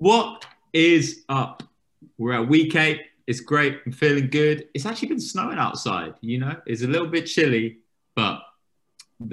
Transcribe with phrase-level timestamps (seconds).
[0.00, 1.62] What is up?
[2.16, 3.02] We're at week eight.
[3.26, 3.80] It's great.
[3.84, 4.66] I'm feeling good.
[4.72, 7.80] It's actually been snowing outside, you know, it's a little bit chilly,
[8.14, 8.40] but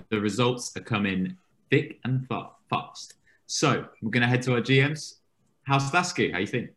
[0.10, 1.38] the results are coming
[1.72, 3.14] thick and fast.
[3.46, 5.20] So we're going to head to our GMs.
[5.64, 6.32] How's Lasky?
[6.32, 6.72] How you think?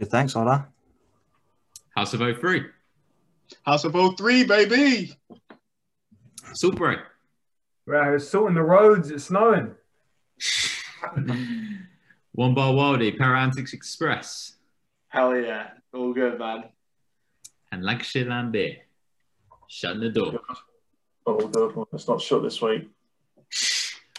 [0.00, 0.66] Good, thanks, Ola.
[1.94, 2.64] House of 03.
[3.62, 5.16] House of 03, baby.
[6.52, 7.04] Super.
[7.86, 9.12] We're sorting the roads.
[9.12, 9.76] It's snowing.
[12.32, 14.54] One Bar Wildy, Parantics Express.
[15.08, 15.68] Hell yeah.
[15.92, 16.64] All good, man.
[17.70, 18.78] And Lancashire Lambert.
[19.68, 20.40] Shutting the door.
[21.26, 21.86] Oh, good.
[21.92, 22.88] It's not shut this week.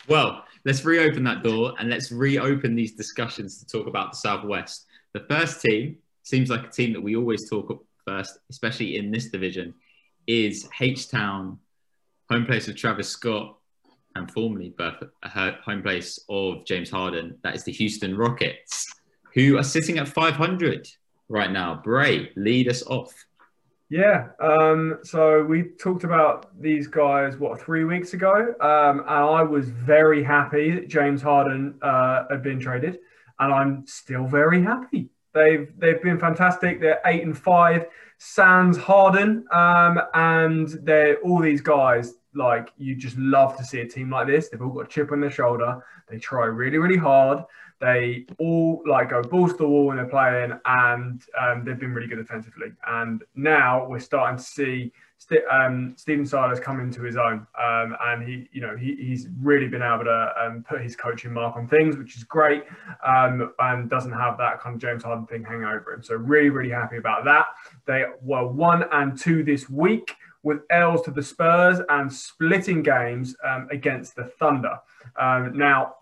[0.07, 4.85] Well, let's reopen that door and let's reopen these discussions to talk about the Southwest.
[5.13, 9.29] The first team seems like a team that we always talk first, especially in this
[9.29, 9.73] division,
[10.27, 11.59] is H Town,
[12.29, 13.57] home place of Travis Scott,
[14.16, 14.74] and formerly
[15.24, 17.38] home place of James Harden.
[17.44, 18.91] That is the Houston Rockets,
[19.34, 20.88] who are sitting at 500
[21.27, 21.82] right now.
[21.84, 23.13] Bray, lead us off.
[23.90, 29.44] Yeah, um, so we talked about these guys what three weeks ago, um, and I
[29.44, 32.98] was very happy that James Harden uh, had been traded,
[33.40, 35.10] and I'm still very happy.
[35.34, 36.82] They've they've been fantastic.
[36.82, 37.85] They're eight and five.
[38.18, 43.88] Sans Harden, um, and they're all these guys like you just love to see a
[43.88, 44.50] team like this.
[44.50, 45.84] They've all got a chip on their shoulder.
[46.10, 47.44] They try really, really hard.
[47.82, 51.94] They all like go balls to the wall when they're playing, and um, they've been
[51.94, 52.68] really good defensively.
[52.88, 57.96] And now we're starting to see St- um, Stephen Silas come into his own, um,
[58.02, 61.56] and he, you know, he, he's really been able to um, put his coaching mark
[61.56, 62.63] on things, which is great,
[63.06, 66.03] um, and doesn't have that kind of James Harden thing hanging over him.
[66.03, 67.46] So really, really happy about that.
[67.86, 70.16] They were one and two this week
[70.46, 74.78] with L's to the Spurs and splitting games um, against the Thunder.
[75.19, 75.96] Um, now,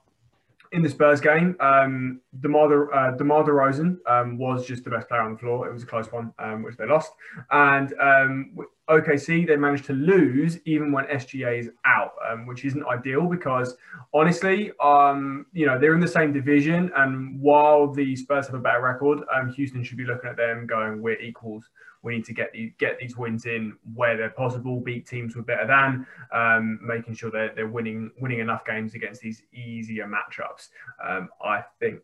[0.74, 5.22] in the Spurs game, um, DeMar, uh, DeMar DeRozan um, was just the best player
[5.22, 5.70] on the floor.
[5.70, 7.14] It was a close one, um, which they lost.
[7.52, 8.58] And um,
[8.90, 13.78] OKC, they managed to lose even when SGA is out, um, which isn't ideal because
[14.14, 16.92] honestly, um, you know, they're in the same division.
[16.98, 20.68] And while the Spurs have a better record, um, Houston should be looking at them
[20.68, 21.70] going, we're equals.
[22.04, 25.42] We need to get these, get these wins in where they're possible, beat teams we're
[25.42, 30.70] better than, um, making sure they're, they're winning, winning enough games against these easier matchups.
[31.04, 32.02] Um, I think.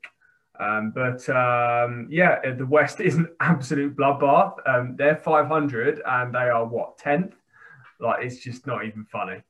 [0.59, 4.55] Um, but um, yeah, the West is an absolute bloodbath.
[4.65, 7.33] Um, they're 500 and they are what 10th.
[7.99, 9.41] Like it's just not even funny.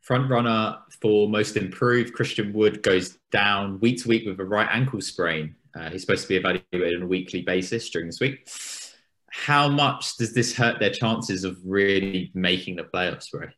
[0.00, 4.68] Front runner for most improved, Christian Wood goes down week to week with a right
[4.70, 5.54] ankle sprain.
[5.74, 8.48] Uh, he's supposed to be evaluated on a weekly basis during this week.
[9.30, 13.48] How much does this hurt their chances of really making the playoffs, Ray?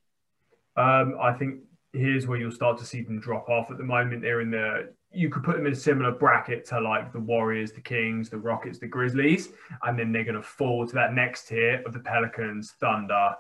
[0.77, 1.61] Um, I think
[1.93, 3.71] here's where you'll start to see them drop off.
[3.71, 6.81] At the moment, they're in the you could put them in a similar bracket to
[6.81, 9.51] like the Warriors, the Kings, the Rockets, the Grizzlies,
[9.85, 13.31] and then they're going to fall to that next tier of the Pelicans, Thunder,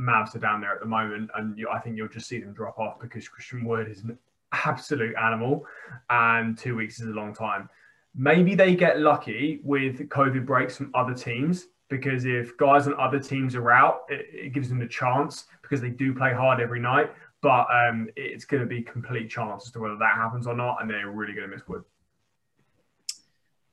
[0.00, 2.52] Mavs are down there at the moment, and you, I think you'll just see them
[2.52, 4.18] drop off because Christian Wood is an
[4.52, 5.66] absolute animal,
[6.08, 7.68] and two weeks is a long time.
[8.14, 13.18] Maybe they get lucky with COVID breaks from other teams because if guys on other
[13.20, 16.80] teams are out, it, it gives them a chance because they do play hard every
[16.80, 17.10] night
[17.42, 20.80] but um, it's going to be complete chance as to whether that happens or not,
[20.80, 21.84] and they're really going to miss Wood.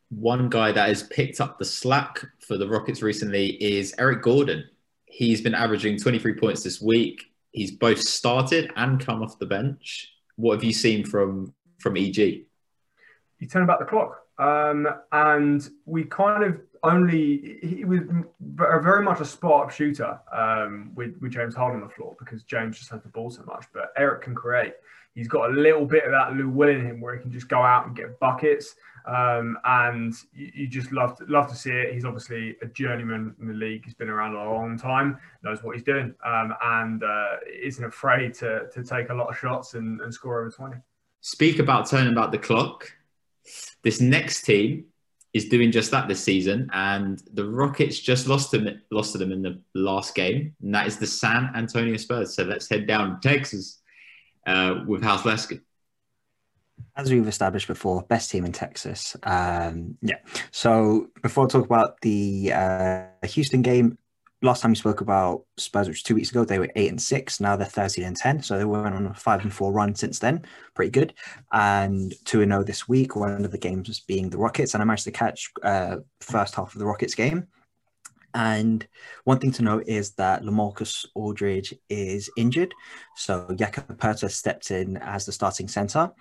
[0.09, 4.64] One guy that has picked up the slack for the Rockets recently is Eric Gordon.
[5.06, 7.25] He's been averaging 23 points this week.
[7.52, 10.14] He's both started and come off the bench.
[10.36, 12.18] What have you seen from from EG?
[12.18, 18.02] You turn about the clock, um, and we kind of only he was
[18.40, 22.44] very much a spot up shooter um, with with James Harden on the floor because
[22.44, 23.66] James just has the ball so much.
[23.74, 24.74] But Eric can create.
[25.16, 27.50] He's got a little bit of that Lou Will in him where he can just
[27.50, 28.75] go out and get buckets.
[29.08, 31.94] Um, and you, you, just love to, love to see it.
[31.94, 33.86] He's obviously a journeyman in the league.
[33.86, 38.34] He's been around a long time, knows what he's doing, um, and uh, isn't afraid
[38.36, 40.78] to to take a lot of shots and, and score over twenty.
[41.22, 42.92] Speak about turning back the clock.
[43.84, 44.86] This next team
[45.34, 49.32] is doing just that this season, and the Rockets just lost them lost to them
[49.32, 52.36] in the last game, and that is the San Antonio Spurs.
[52.36, 53.80] So let's head down to Texas
[54.46, 55.62] uh, with House Lasky.
[56.96, 59.16] As we've established before, best team in Texas.
[59.24, 60.18] Um, yeah.
[60.52, 63.98] So before I talk about the uh, Houston game,
[64.42, 67.01] last time we spoke about Spurs, which was two weeks ago, they were eight and
[67.01, 67.39] six.
[67.39, 70.19] Now they're thirteen and ten, so they went on a five and four run since
[70.19, 70.45] then.
[70.75, 71.13] Pretty good.
[71.51, 73.16] And two and zero oh this week.
[73.16, 76.56] One of the games was being the Rockets, and I managed to catch uh, first
[76.56, 77.48] half of the Rockets game.
[78.34, 78.86] And
[79.24, 82.72] one thing to note is that Lamarcus Aldridge is injured.
[83.16, 86.12] So Jakob Poeltl stepped in as the starting centre.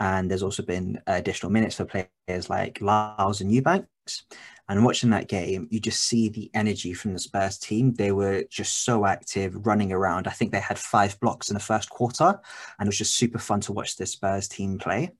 [0.00, 4.24] And there's also been additional minutes for players like Lyles and Eubanks.
[4.68, 7.94] And watching that game, you just see the energy from the Spurs team.
[7.94, 10.26] They were just so active, running around.
[10.26, 12.40] I think they had five blocks in the first quarter,
[12.78, 15.12] and it was just super fun to watch the Spurs team play.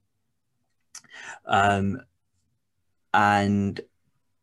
[1.44, 2.02] Um,
[3.14, 3.80] and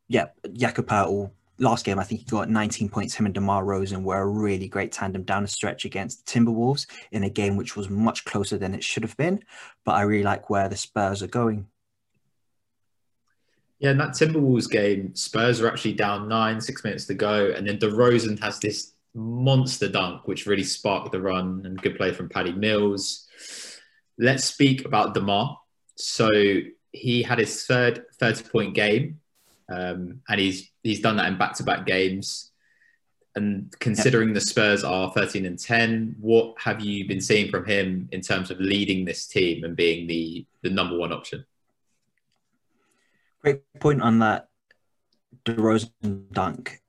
[0.07, 3.13] yeah, Jakob Poeltl, last game, I think he got 19 points.
[3.13, 6.87] Him and DeMar Rosen were a really great tandem down the stretch against the Timberwolves
[7.11, 9.43] in a game which was much closer than it should have been.
[9.83, 11.67] But I really like where the Spurs are going.
[13.79, 17.67] Yeah, in that Timberwolves game, Spurs are actually down nine, six minutes to go, and
[17.67, 22.29] then DeRozan has this monster dunk, which really sparked the run and good play from
[22.29, 23.27] Patty Mills.
[24.17, 25.57] Let's speak about Demar.
[25.95, 26.29] So
[26.91, 29.19] he had his third 30 point game,
[29.69, 32.51] um, and he's he's done that in back to back games.
[33.35, 38.07] And considering the Spurs are 13 and 10, what have you been seeing from him
[38.11, 41.43] in terms of leading this team and being the, the number one option?
[43.43, 44.47] Great point on that
[45.45, 46.81] DeRozan dunk.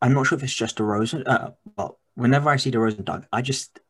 [0.00, 1.22] I'm not sure if it's just DeRozan.
[1.26, 3.80] Uh, but whenever I see DeRozan dunk, I just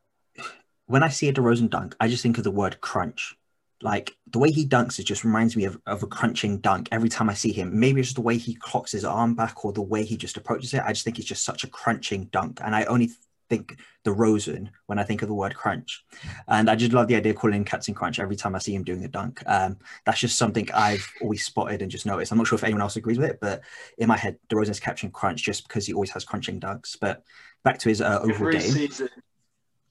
[0.85, 3.35] when I see a DeRozan dunk, I just think of the word crunch.
[3.81, 7.09] Like the way he dunks, it just reminds me of, of a crunching dunk every
[7.09, 7.77] time I see him.
[7.77, 10.37] Maybe it's just the way he clocks his arm back or the way he just
[10.37, 10.83] approaches it.
[10.85, 12.61] I just think it's just such a crunching dunk.
[12.63, 13.11] And I only
[13.57, 16.03] think DeRozan when I think of the word crunch.
[16.47, 18.73] And I just love the idea of calling him Captain Crunch every time I see
[18.73, 19.43] him doing a dunk.
[19.45, 22.31] Um, that's just something I've always spotted and just noticed.
[22.31, 23.61] I'm not sure if anyone else agrees with it, but
[23.97, 26.97] in my head, DeRozan's Captain Crunch just because he always has crunching dunks.
[26.99, 27.23] But
[27.63, 28.71] back to his uh, overall Every game.
[28.71, 29.09] season,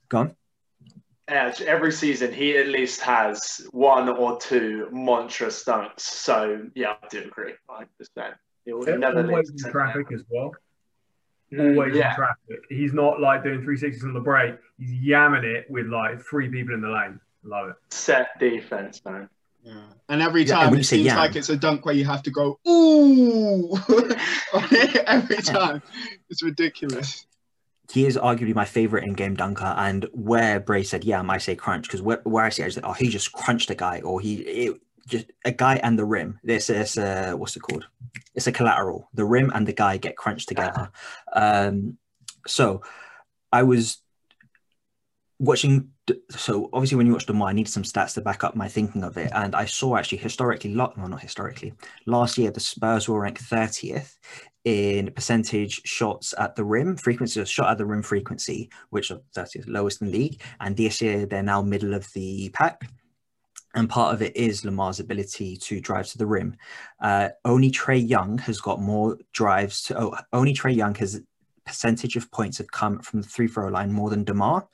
[0.09, 0.37] Go on.
[1.29, 6.01] yeah, every season he at least has one or two monstrous dunks.
[6.01, 7.89] So yeah, I do agree, 100.
[7.99, 10.53] percent He will never always leave in traffic as well.
[11.59, 12.61] Always in traffic.
[12.69, 14.55] He's not like doing 360s on the break.
[14.79, 17.21] He's yamming it with like three people in the lane.
[17.45, 17.77] Love it.
[17.91, 19.29] set defense, man.
[19.65, 19.75] Yeah.
[20.09, 22.05] And every Yeah, and time when it seems yam- like it's a dunk where you
[22.05, 23.77] have to go, ooh,
[25.07, 25.83] every time.
[26.31, 27.27] It's ridiculous.
[27.93, 29.75] he is arguably my favorite in-game dunker.
[29.77, 32.67] And where Bray said, "Yeah, I might say crunch," because where, where I see, it,
[32.67, 35.77] I just think, "Oh, he just crunched a guy," or he it, just a guy
[35.77, 36.39] and the rim.
[36.43, 37.87] This is uh, what's it called?
[38.35, 39.09] It's a collateral.
[39.15, 40.91] The rim and the guy get crunched together.
[41.35, 41.97] Um,
[42.47, 42.83] so
[43.51, 43.99] I was
[45.39, 45.91] watching.
[46.31, 48.69] So obviously, when you watch the more, I needed some stats to back up my
[48.69, 51.73] thinking of it, and I saw actually historically, well, not historically,
[52.07, 54.19] last year the Spurs were ranked thirtieth
[54.65, 59.21] in percentage shots at the rim frequency of shot at the rim frequency, which are
[59.35, 60.41] 30th lowest in the league.
[60.61, 62.83] And this year they're now middle of the pack.
[63.75, 66.57] And part of it is Lamar's ability to drive to the rim.
[67.01, 69.99] Uh, only Trae Young has got more drives to.
[69.99, 71.23] Oh, only Trae Young has
[71.65, 74.69] percentage of points have come from the three throw line more than Demar,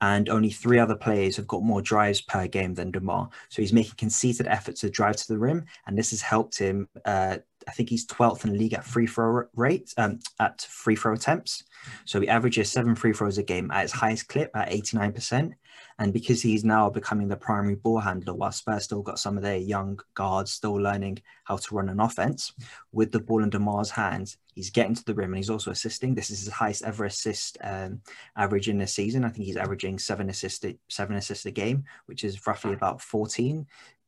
[0.00, 3.30] and only three other players have got more drives per game than Demar.
[3.48, 6.88] So he's making conceited efforts to drive to the rim, and this has helped him.
[7.04, 10.96] Uh, I think he's 12th in the league at free throw rate, um, at free
[10.96, 11.64] throw attempts.
[12.04, 15.52] So he averages seven free throws a game at his highest clip at 89%.
[15.98, 19.42] And because he's now becoming the primary ball handler, while Spurs still got some of
[19.42, 22.52] their young guards still learning how to run an offense,
[22.92, 26.14] with the ball in DeMar's hands, he's getting to the rim and he's also assisting.
[26.14, 28.00] This is his highest ever assist um,
[28.36, 29.24] average in the season.
[29.24, 33.66] I think he's averaging seven assists, seven assists a game, which is roughly about 14,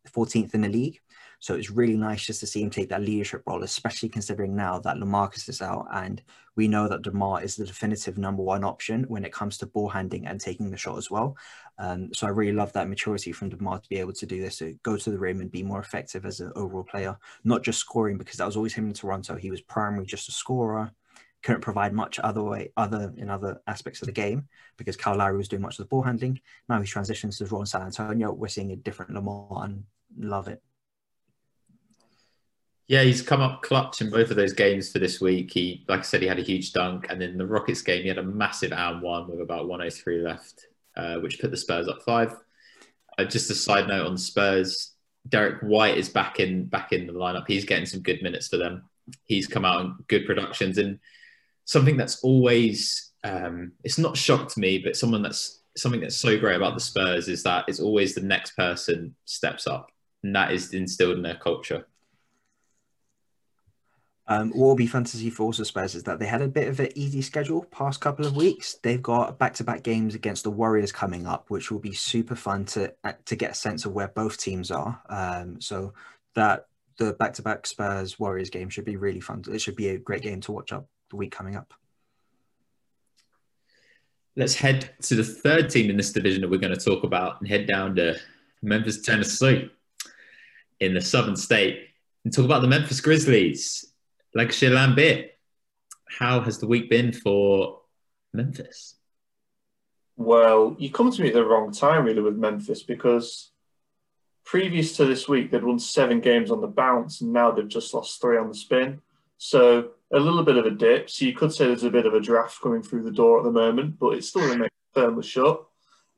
[0.08, 1.00] 14th in the league.
[1.38, 4.78] So it's really nice just to see him take that leadership role, especially considering now
[4.80, 6.22] that Lamarcus is out and
[6.56, 9.88] we know that DeMar is the definitive number one option when it comes to ball
[9.88, 11.36] handling and taking the shot as well.
[11.78, 14.58] Um, so I really love that maturity from DeMar to be able to do this,
[14.58, 17.78] to go to the rim and be more effective as an overall player, not just
[17.78, 19.36] scoring because that was always him in Toronto.
[19.36, 20.90] He was primarily just a scorer,
[21.42, 25.36] couldn't provide much other way, other in other aspects of the game because Kyle Lowry
[25.36, 26.40] was doing much of the ball handling.
[26.68, 28.32] Now he's transitioned to the role in San Antonio.
[28.32, 29.84] We're seeing a different Lamar and
[30.18, 30.62] love it.
[32.88, 35.52] Yeah, he's come up clutch in both of those games for this week.
[35.52, 38.08] He, like I said, he had a huge dunk, and in the Rockets game, he
[38.08, 40.66] had a massive and one with about 103 left,
[40.96, 42.36] uh, which put the Spurs up five.
[43.18, 44.92] Uh, just a side note on Spurs,
[45.28, 47.46] Derrick White is back in back in the lineup.
[47.48, 48.84] He's getting some good minutes for them.
[49.24, 51.00] He's come out in good productions, and
[51.64, 56.56] something that's always um, it's not shocked me, but someone that's something that's so great
[56.56, 59.90] about the Spurs is that it's always the next person steps up,
[60.22, 61.84] and that is instilled in their culture.
[64.28, 67.22] Um, be fantasy for also Spurs is that they had a bit of an easy
[67.22, 68.74] schedule past couple of weeks.
[68.82, 72.92] They've got back-to-back games against the Warriors coming up, which will be super fun to
[73.04, 75.00] uh, to get a sense of where both teams are.
[75.08, 75.94] Um, so
[76.34, 76.66] that
[76.98, 79.44] the back-to-back Spurs Warriors game should be really fun.
[79.48, 81.72] It should be a great game to watch up the week coming up.
[84.34, 87.40] Let's head to the third team in this division that we're going to talk about
[87.40, 88.18] and head down to
[88.60, 89.70] Memphis, Tennessee
[90.80, 91.88] in the southern state
[92.24, 93.92] and talk about the Memphis Grizzlies.
[94.36, 95.30] Like Lambert,
[96.06, 97.80] how has the week been for
[98.34, 98.96] Memphis?
[100.18, 103.52] Well, you come to me at the wrong time, really, with Memphis because
[104.44, 107.94] previous to this week, they'd won seven games on the bounce, and now they've just
[107.94, 109.00] lost three on the spin.
[109.38, 111.08] So a little bit of a dip.
[111.08, 113.44] So you could say there's a bit of a draft coming through the door at
[113.44, 115.64] the moment, but it still remains firmly shut.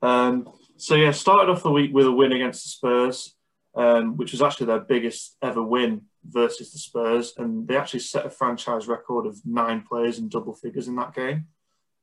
[0.01, 3.33] Um, so yeah, started off the week with a win against the Spurs,
[3.75, 8.25] um, which was actually their biggest ever win versus the Spurs, and they actually set
[8.25, 11.47] a franchise record of nine players in double figures in that game.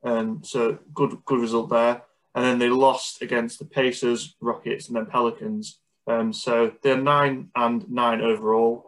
[0.02, 2.02] And so good, good result there.
[2.34, 5.80] And then they lost against the Pacers, Rockets, and then Pelicans.
[6.06, 8.84] Um, so they're nine and nine overall,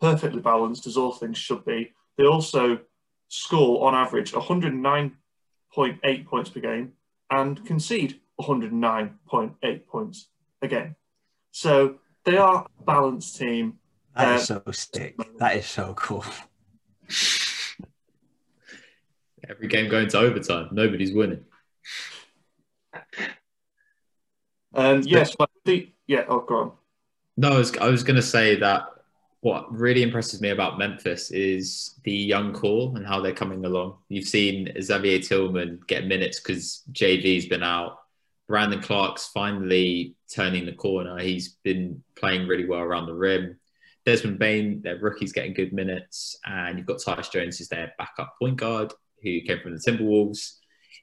[0.00, 1.92] perfectly balanced as all things should be.
[2.16, 2.80] They also
[3.28, 6.92] score on average 109.8 points per game
[7.30, 10.28] and concede 109.8 points
[10.62, 10.96] a game.
[11.50, 13.78] So they are a balanced team.
[14.18, 15.16] That is uh, so sick.
[15.38, 16.24] That is so cool.
[19.48, 21.44] Every game going to overtime, nobody's winning.
[24.74, 25.34] And yes,
[25.64, 26.24] the yeah.
[26.28, 26.72] Oh, go on.
[27.36, 28.82] No, I was, I was going to say that
[29.40, 33.98] what really impresses me about Memphis is the young core and how they're coming along.
[34.08, 38.00] You've seen Xavier Tillman get minutes because JV's been out.
[38.48, 41.18] Brandon Clarke's finally turning the corner.
[41.18, 43.58] He's been playing really well around the rim.
[44.08, 48.36] Desmond Bane, their rookie's getting good minutes, and you've got Tyus Jones, who's their backup
[48.38, 48.90] point guard,
[49.22, 50.54] who came from the Timberwolves.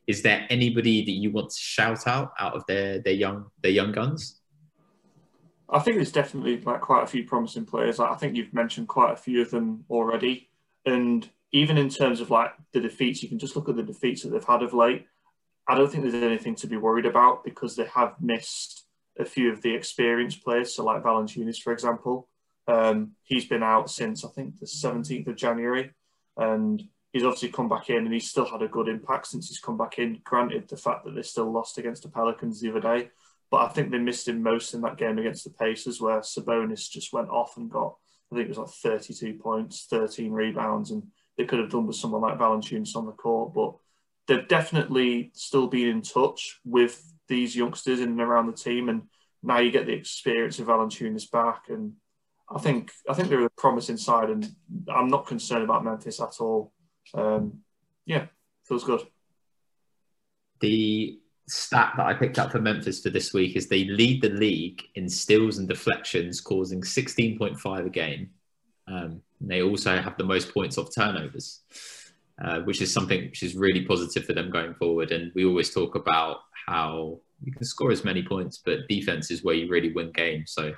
[0.07, 3.71] Is there anybody that you want to shout out out of their their young their
[3.71, 4.41] young guns?
[5.69, 7.99] I think there's definitely like quite a few promising players.
[7.99, 10.49] Like, I think you've mentioned quite a few of them already,
[10.87, 14.23] and even in terms of like the defeats, you can just look at the defeats
[14.23, 15.05] that they've had of late.
[15.67, 18.87] I don't think there's anything to be worried about because they have missed
[19.19, 20.73] a few of the experienced players.
[20.73, 22.29] So like Valanciunas, for example,
[22.67, 25.91] um, he's been out since I think the 17th of January,
[26.37, 26.81] and
[27.11, 29.77] he's obviously come back in and he's still had a good impact since he's come
[29.77, 30.19] back in.
[30.23, 33.09] Granted, the fact that they still lost against the Pelicans the other day,
[33.51, 36.89] but I think they missed him most in that game against the Pacers, where Sabonis
[36.89, 37.95] just went off and got,
[38.31, 41.03] I think it was like 32 points, 13 rebounds, and
[41.37, 43.53] they could have done with someone like Valanciunas on the court.
[43.53, 43.75] But
[44.27, 49.03] they've definitely still been in touch with these youngsters in and around the team, and
[49.43, 51.93] now you get the experience of Valanciunas back, and
[52.49, 54.47] I think I think they're a promising side, and
[54.93, 56.73] I'm not concerned about Memphis at all.
[57.13, 57.59] Um,
[58.05, 58.27] yeah,
[58.65, 59.01] feels good.
[60.59, 64.29] The stat that I picked up for Memphis for this week is they lead the
[64.29, 68.29] league in steals and deflections, causing 16.5 a game.
[68.87, 71.61] Um, they also have the most points off turnovers,
[72.43, 75.11] uh, which is something which is really positive for them going forward.
[75.11, 76.37] And we always talk about
[76.67, 80.51] how you can score as many points, but defense is where you really win games.
[80.51, 80.73] So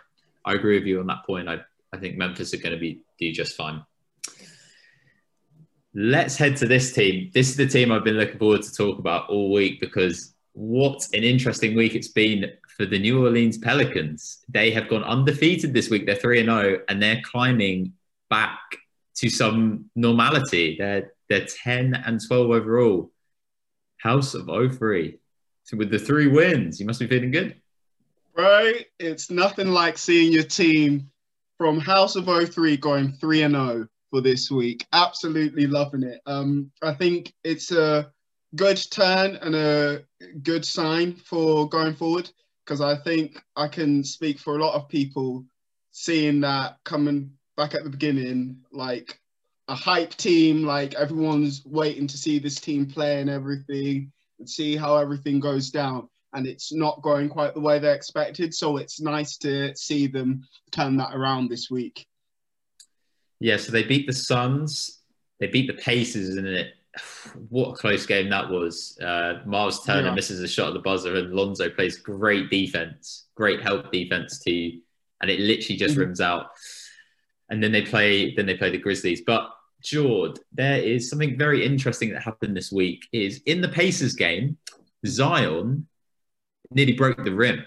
[0.48, 1.50] I agree with you on that point.
[1.50, 1.60] I,
[1.92, 3.84] I think Memphis are going to be do just fine.
[5.94, 7.32] Let's head to this team.
[7.34, 11.06] This is the team I've been looking forward to talk about all week because what
[11.14, 14.44] an interesting week it's been for the New Orleans Pelicans.
[14.48, 16.06] They have gone undefeated this week.
[16.06, 17.94] They're 3 0 and they're climbing
[18.30, 18.60] back
[19.16, 20.78] to some normality.
[20.78, 23.12] They're, they're 10 and 12 overall.
[23.98, 25.18] House of 03.
[25.64, 27.60] So with the three wins, you must be feeling good.
[28.38, 28.86] Right?
[29.00, 31.10] It's nothing like seeing your team
[31.58, 34.86] from House of 03 going 3 and 0 for this week.
[34.94, 36.22] Absolutely loving it.
[36.28, 38.12] Um, I think it's a
[38.56, 40.04] good turn and a
[40.44, 42.30] good sign for going forward
[42.64, 45.46] because I think I can speak for a lot of people
[45.92, 49.20] seeing that coming back at the beginning, like
[49.68, 54.76] a hype team, like everyone's waiting to see this team play and everything and see
[54.76, 56.08] how everything goes down.
[56.34, 58.54] And it's not going quite the way they expected.
[58.54, 62.06] So it's nice to see them turn that around this week.
[63.40, 65.02] Yeah, so they beat the Suns,
[65.40, 66.74] they beat the Pacers, and it
[67.50, 68.98] what a close game that was.
[69.00, 70.16] Uh, Miles Turner yeah.
[70.16, 74.80] misses a shot at the buzzer, and Lonzo plays great defense, great help defense too,
[75.22, 76.02] and it literally just mm-hmm.
[76.02, 76.48] rims out.
[77.50, 79.22] And then they play, then they play the Grizzlies.
[79.26, 79.50] But
[79.82, 83.08] Jord, there is something very interesting that happened this week.
[83.14, 84.58] Is in the Pacers game,
[85.06, 85.88] Zion
[86.72, 87.66] nearly broke the rim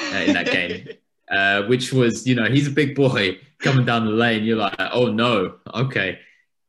[0.00, 0.88] uh, in that game,
[1.30, 4.44] uh, which was, you know, he's a big boy coming down the lane.
[4.44, 6.18] You're like, oh no, okay.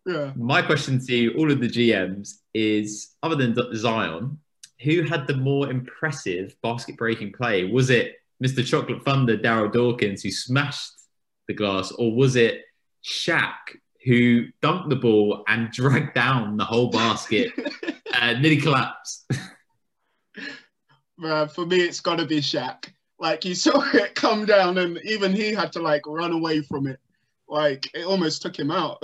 [0.06, 0.32] Yeah.
[0.36, 4.40] My question to all of the GMs is other than Zion,
[4.82, 7.66] who had the more impressive basket breaking play?
[7.66, 8.66] Was it Mr.
[8.66, 10.92] Chocolate Thunder, Darryl Dawkins, who smashed
[11.48, 12.62] the glass, or was it
[13.06, 13.54] Shaq,
[14.06, 17.52] who dunked the ball and dragged down the whole basket,
[18.14, 19.32] uh, nearly collapsed.
[21.22, 22.92] Man, for me, it's got to be Shaq.
[23.20, 26.88] Like you saw it come down, and even he had to like run away from
[26.88, 27.00] it.
[27.48, 29.04] Like it almost took him out.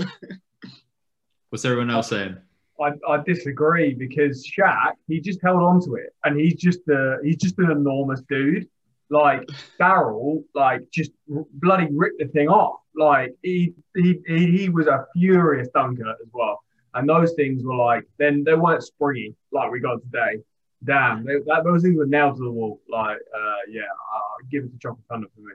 [1.49, 2.37] What's everyone else saying?
[2.81, 7.17] I, I disagree because Shaq he just held on to it and he's just a
[7.23, 8.67] he's just an enormous dude.
[9.09, 9.47] Like
[9.79, 12.79] Darryl, like just bloody ripped the thing off.
[12.95, 16.63] Like he he he was a furious dunker as well.
[16.93, 20.41] And those things were like then they weren't springy like we got today.
[20.83, 22.81] Damn, they, that, those things were nailed to the wall.
[22.87, 25.53] Like uh, yeah, uh, give it to Chocolate Thunder for me.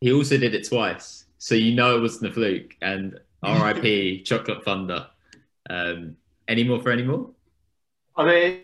[0.00, 2.76] He also did it twice, so you know it wasn't a fluke.
[2.80, 4.22] And R.I.P.
[4.22, 5.06] Chocolate Thunder.
[5.68, 6.16] Um,
[6.48, 7.30] any more for any more?
[8.16, 8.60] I mean,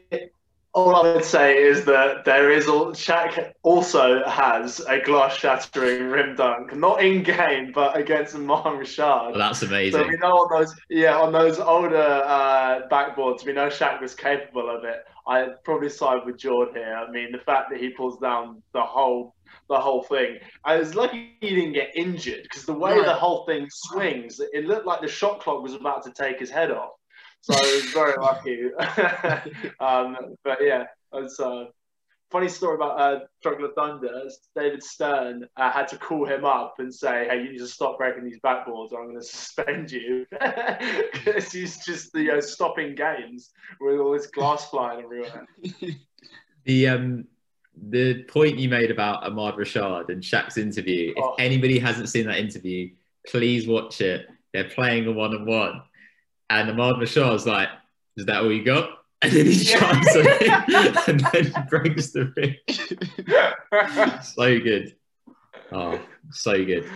[0.73, 6.05] all I would say is that there is all Shaq also has a glass shattering
[6.11, 9.31] rim dunk, not in game, but against Ahmad Rashad.
[9.31, 10.01] Well, that's amazing.
[10.01, 14.15] So we know on those, yeah, on those older uh, backboards, we know Shaq was
[14.15, 15.05] capable of it.
[15.27, 16.95] I probably side with Jordan here.
[16.97, 19.35] I mean, the fact that he pulls down the whole
[19.69, 20.39] the whole thing.
[20.65, 23.05] I was lucky he didn't get injured because the way Right.
[23.07, 26.51] the whole thing swings, it looked like the shot clock was about to take his
[26.51, 26.91] head off.
[27.43, 28.65] So I was very lucky.
[29.81, 31.69] um, but yeah, it's a
[32.31, 34.29] funny story about uh, Chocolate Thunder.
[34.55, 37.99] David Stern uh, had to call him up and say, "Hey, you need to stop
[37.99, 40.27] breaking these backboards, or I'm going to suspend you."
[41.13, 45.47] Because he's just you know stopping games with all this glass flying everywhere.
[46.67, 47.25] The um
[47.75, 51.15] the point you made about Ahmad Rashad and Shaq's interview.
[51.17, 51.35] If Oh.
[51.39, 52.91] anybody hasn't seen that interview,
[53.27, 54.27] please watch it.
[54.53, 55.83] They're playing a one on one,
[56.51, 57.69] and Ahmad Rashad's like,
[58.17, 58.91] "Is that all you got?"
[59.23, 62.57] And then he shines at him, and then he breaks the ring.
[64.23, 64.97] So good.
[65.73, 66.91] Oh, so good.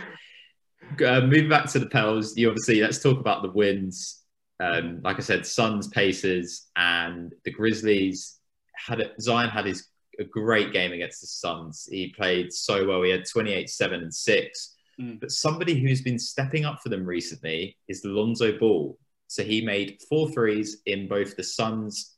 [1.07, 4.23] Uh, moving back to the Pels, you obviously let's talk about the wins.
[4.59, 8.39] Um, like I said, Suns, Pacers, and the Grizzlies
[8.75, 11.89] had a, Zion had his a great game against the Suns.
[11.91, 13.03] He played so well.
[13.03, 14.77] He had 28, 7, and 6.
[15.01, 15.21] Mm.
[15.21, 18.97] But somebody who's been stepping up for them recently is Lonzo Ball.
[19.35, 22.15] So he made four threes in both the Suns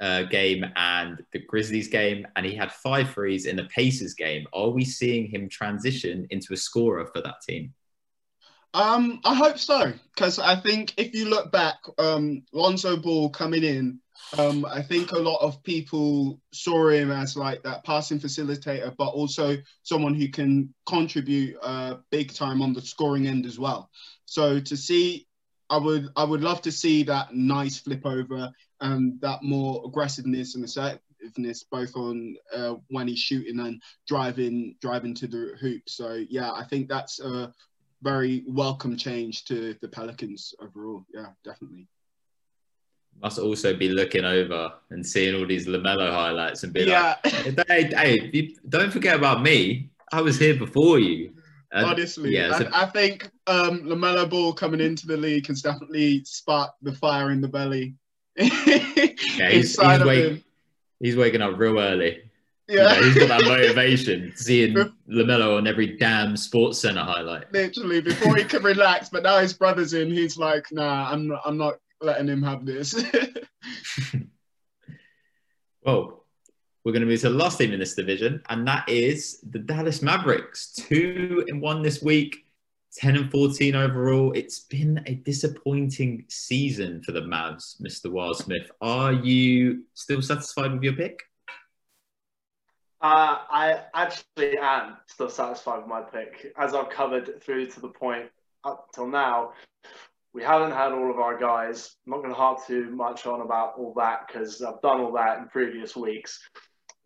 [0.00, 4.44] uh, game and the Grizzlies game, and he had five threes in the Pacers game.
[4.52, 7.74] Are we seeing him transition into a scorer for that team?
[8.74, 13.62] Um, I hope so, because I think if you look back, um, Lonzo Ball coming
[13.62, 14.00] in,
[14.36, 19.10] um, I think a lot of people saw him as like that passing facilitator, but
[19.10, 23.90] also someone who can contribute uh, big time on the scoring end as well.
[24.24, 25.28] So to see,
[25.70, 30.56] I would I would love to see that nice flip over and that more aggressiveness
[30.56, 35.82] and assertiveness both on uh, when he's shooting and driving driving to the hoop.
[35.88, 37.54] So yeah, I think that's a
[38.02, 41.06] very welcome change to the Pelicans overall.
[41.14, 41.86] Yeah, definitely.
[43.22, 47.66] Must also be looking over and seeing all these Lamelo highlights and be Yeah, like,
[47.68, 49.90] "Hey, hey, don't forget about me.
[50.10, 51.34] I was here before you."
[51.72, 55.62] And- honestly, yeah, so- I, I think um, Lamelo Ball coming into the league has
[55.62, 57.94] definitely sparked the fire in the belly.
[58.36, 58.44] yeah,
[59.50, 60.44] he's, he's, wake,
[60.98, 62.22] he's waking up real early.
[62.68, 64.74] You Yeah, know, he's got that motivation, seeing
[65.08, 67.52] Lamelo on every damn Sports Center highlight.
[67.52, 70.10] literally before he can relax, but now his brother's in.
[70.10, 72.94] He's like, nah, I'm not, I'm not letting him have this.
[75.82, 76.19] Well,
[76.84, 79.58] we're going to move to the last team in this division, and that is the
[79.58, 80.72] Dallas Mavericks.
[80.72, 82.46] Two and one this week,
[82.96, 84.32] 10 and 14 overall.
[84.32, 88.06] It's been a disappointing season for the Mavs, Mr.
[88.06, 88.68] Wildsmith.
[88.80, 91.20] Are you still satisfied with your pick?
[93.02, 96.52] Uh, I actually am still satisfied with my pick.
[96.58, 98.26] As I've covered through to the point
[98.64, 99.52] up till now,
[100.32, 101.96] we haven't had all of our guys.
[102.06, 105.12] I'm not going to harp too much on about all that because I've done all
[105.12, 106.40] that in previous weeks.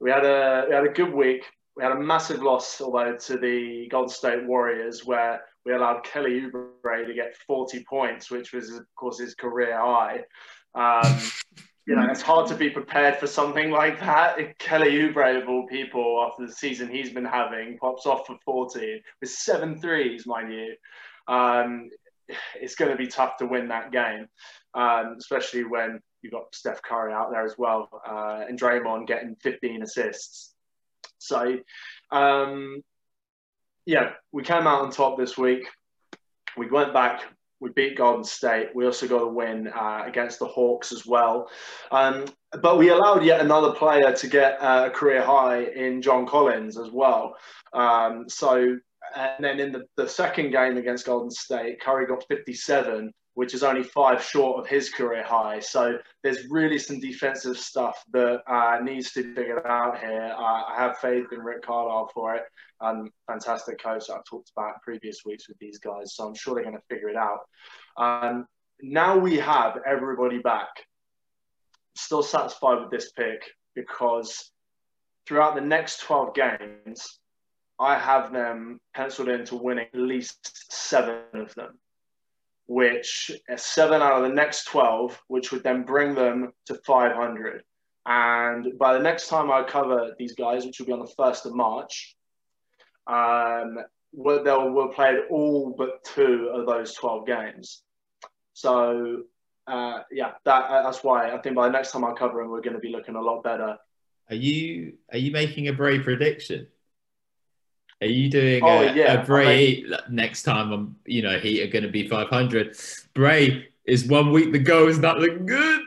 [0.05, 1.45] We had a we had a good week.
[1.77, 6.43] We had a massive loss, although to the Golden State Warriors, where we allowed Kelly
[6.43, 10.25] Oubre to get 40 points, which was, of course, his career high.
[10.75, 11.19] Um,
[11.87, 14.39] you know, it's hard to be prepared for something like that.
[14.39, 18.37] If Kelly Oubre, of all people, after the season he's been having, pops off for
[18.45, 20.75] 40 with seven threes, mind you,
[21.35, 21.89] um,
[22.61, 24.27] it's going to be tough to win that game,
[24.75, 29.37] um, especially when you've got Steph Curry out there as well uh, and Draymond getting
[29.43, 30.55] 15 assists.
[31.19, 31.59] So,
[32.11, 32.83] um,
[33.87, 35.69] yeah, we came out on top this week.
[36.57, 37.23] We went back,
[37.61, 38.69] we beat Golden State.
[38.75, 41.51] We also got a win uh, against the Hawks as well.
[41.91, 42.25] Um,
[42.63, 46.79] but we allowed yet another player to get uh, a career high in John Collins
[46.79, 47.37] as well.
[47.75, 48.79] Um, so
[49.15, 53.63] and then in the, the second game against Golden State, Curry got 57, which is
[53.63, 55.59] only five short of his career high.
[55.61, 60.35] So there's really some defensive stuff that uh, needs to be figured out here.
[60.37, 62.45] Uh, I have faith in Rick Carlisle for it.
[62.81, 66.65] Um, fantastic coach I've talked about previous weeks with these guys, so I'm sure they're
[66.65, 67.41] going to figure it out.
[67.97, 68.47] Um,
[68.81, 70.69] now we have everybody back.
[71.97, 73.43] Still satisfied with this pick
[73.75, 74.51] because
[75.27, 77.19] throughout the next 12 games,
[77.79, 81.79] I have them penciled in to winning at least seven of them,
[82.67, 87.63] which is seven out of the next 12, which would then bring them to 500.
[88.07, 91.47] And by the next time I cover these guys, which will be on the 1st
[91.47, 92.17] of March,
[93.07, 93.79] um,
[94.13, 97.83] where they'll will played all but two of those 12 games.
[98.53, 99.23] So,
[99.67, 102.61] uh, yeah, that, that's why I think by the next time I cover them, we're
[102.61, 103.77] going to be looking a lot better.
[104.31, 106.67] Are you are you making a brave prediction?
[108.05, 110.71] Are you doing Oh, a, yeah, a Bray next time?
[110.73, 112.77] I'm, you know, Heat are going to be 500.
[113.15, 114.89] Bray is one week to go.
[114.89, 115.81] Is that looking good?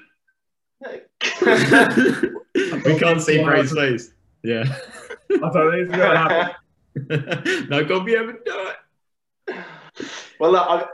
[2.86, 4.14] we can't see Bray's face.
[4.42, 4.64] Yeah.
[5.30, 6.56] I don't think it's going to happen.
[7.70, 8.70] no, gonna be able to do
[9.48, 9.64] it.
[10.40, 10.86] Well, look, I,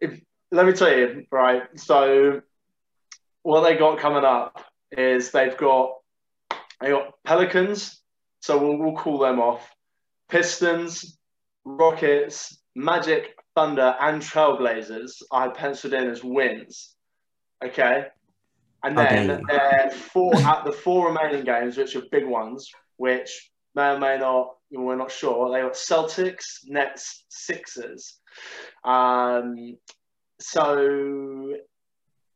[0.00, 0.18] if,
[0.50, 1.64] let me tell you, right?
[1.78, 2.40] So,
[3.42, 4.64] what they got coming up
[4.96, 5.98] is they've got
[6.80, 8.00] they got Pelicans,
[8.40, 9.70] so we'll, we'll call them off.
[10.30, 11.18] Pistons,
[11.64, 15.22] Rockets, Magic, Thunder, and Trailblazers.
[15.32, 16.96] I penciled in as wins.
[17.64, 18.06] Okay,
[18.84, 19.90] and then Okay.
[20.12, 24.56] four at the four remaining games, which are big ones, which may or may not,
[24.70, 25.50] we're not sure.
[25.52, 28.20] They got Celtics, Nets, Sixers.
[28.84, 29.76] Um,
[30.40, 31.54] so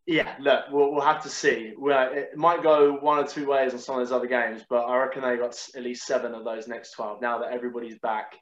[0.06, 1.72] yeah, look, we'll, we'll have to see.
[1.78, 4.84] Well, it might go one or two ways on some of those other games, but
[4.84, 8.34] I reckon they got at least seven of those next 12 now that everybody's back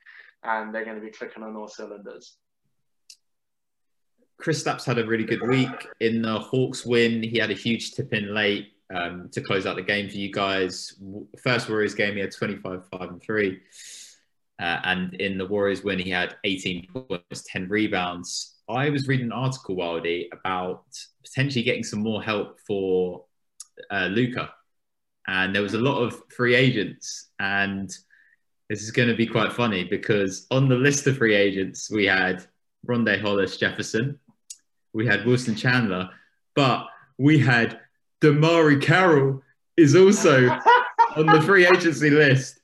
[0.43, 2.37] and they're going to be clicking on all cylinders.
[4.43, 7.23] Kristaps had a really good week in the Hawks win.
[7.23, 10.33] He had a huge tip in late um, to close out the game for you
[10.33, 10.95] guys.
[11.45, 13.61] First Warriors game, he had 25, 5, and 3.
[14.59, 18.52] Uh, and in the Warriors win, he had 18 points, 10 rebounds.
[18.73, 20.85] I was reading an article, Wildy, about
[21.25, 23.25] potentially getting some more help for
[23.91, 24.51] uh, Luka.
[25.27, 27.31] And there was a lot of free agents.
[27.39, 27.91] And
[28.69, 32.07] this is going to be quite funny because on the list of free agents, we
[32.07, 32.45] had
[32.87, 34.19] Rondae Hollis Jefferson,
[34.93, 36.11] we had Wilson Chandler,
[36.55, 36.87] but
[37.19, 37.81] we had
[38.21, 39.43] DeMarre Carroll
[39.77, 40.49] is also
[41.17, 42.61] on the free agency list,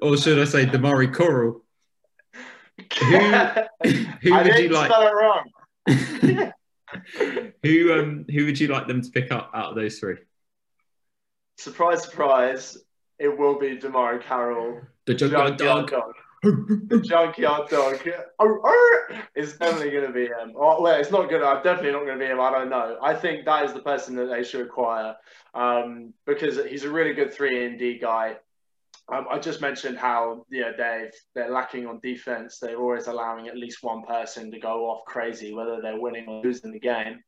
[0.00, 1.62] or should I say Damari Coral?
[3.00, 3.68] Who- I
[4.22, 4.90] Who would you like?
[4.90, 5.50] spell it wrong.
[7.62, 10.16] Who um who would you like them to pick up out of those three?
[11.58, 12.76] surprise, surprise,
[13.18, 14.80] it will be DeMarre Carroll.
[15.06, 16.14] The Junkyard Junkyard Dog.
[16.42, 16.88] Dog.
[16.88, 18.00] The Junkyard Dog.
[18.40, 19.02] Oh, oh,
[19.36, 20.54] It's definitely going to be him.
[20.56, 21.40] Oh, well, it's not good.
[21.42, 22.40] I'm definitely not going to be him.
[22.40, 22.98] I don't know.
[23.00, 25.14] I think that is the person that they should acquire
[25.54, 28.36] um, because he's a really good three and D guy.
[29.08, 32.58] Um, I just mentioned how you know they they're lacking on defense.
[32.58, 36.42] They're always allowing at least one person to go off crazy, whether they're winning or
[36.42, 37.20] losing the game.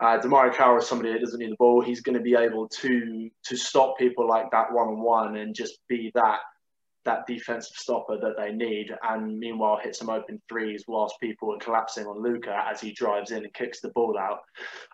[0.00, 1.82] Uh, DeMarre Carroll is somebody that doesn't need the ball.
[1.82, 5.54] He's going to be able to to stop people like that one on one and
[5.54, 6.40] just be that
[7.04, 8.94] that defensive stopper that they need.
[9.02, 13.30] And meanwhile, hit some open threes whilst people are collapsing on Luka as he drives
[13.30, 14.40] in and kicks the ball out.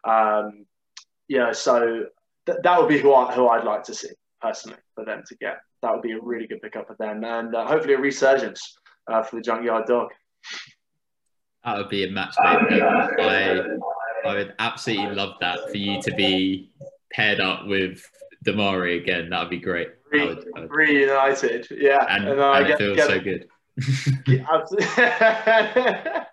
[0.04, 0.66] Um,
[1.28, 2.04] yeah, so
[2.46, 4.10] th- that would be who I who I'd like to see
[4.40, 5.58] personally for them to get.
[5.86, 9.22] That would be a really good pickup for them, and uh, hopefully a resurgence uh,
[9.22, 10.08] for the Junkyard Dog.
[11.64, 12.82] That would be a match made.
[12.82, 13.60] I
[14.24, 16.72] I would absolutely love that for you to be
[17.12, 18.02] paired up with
[18.44, 19.30] DeMarre again.
[19.30, 19.90] That would be great.
[20.12, 23.46] I would- I would- reunited, yeah, and, uh, and it feels so good.
[24.26, 26.24] Yeah.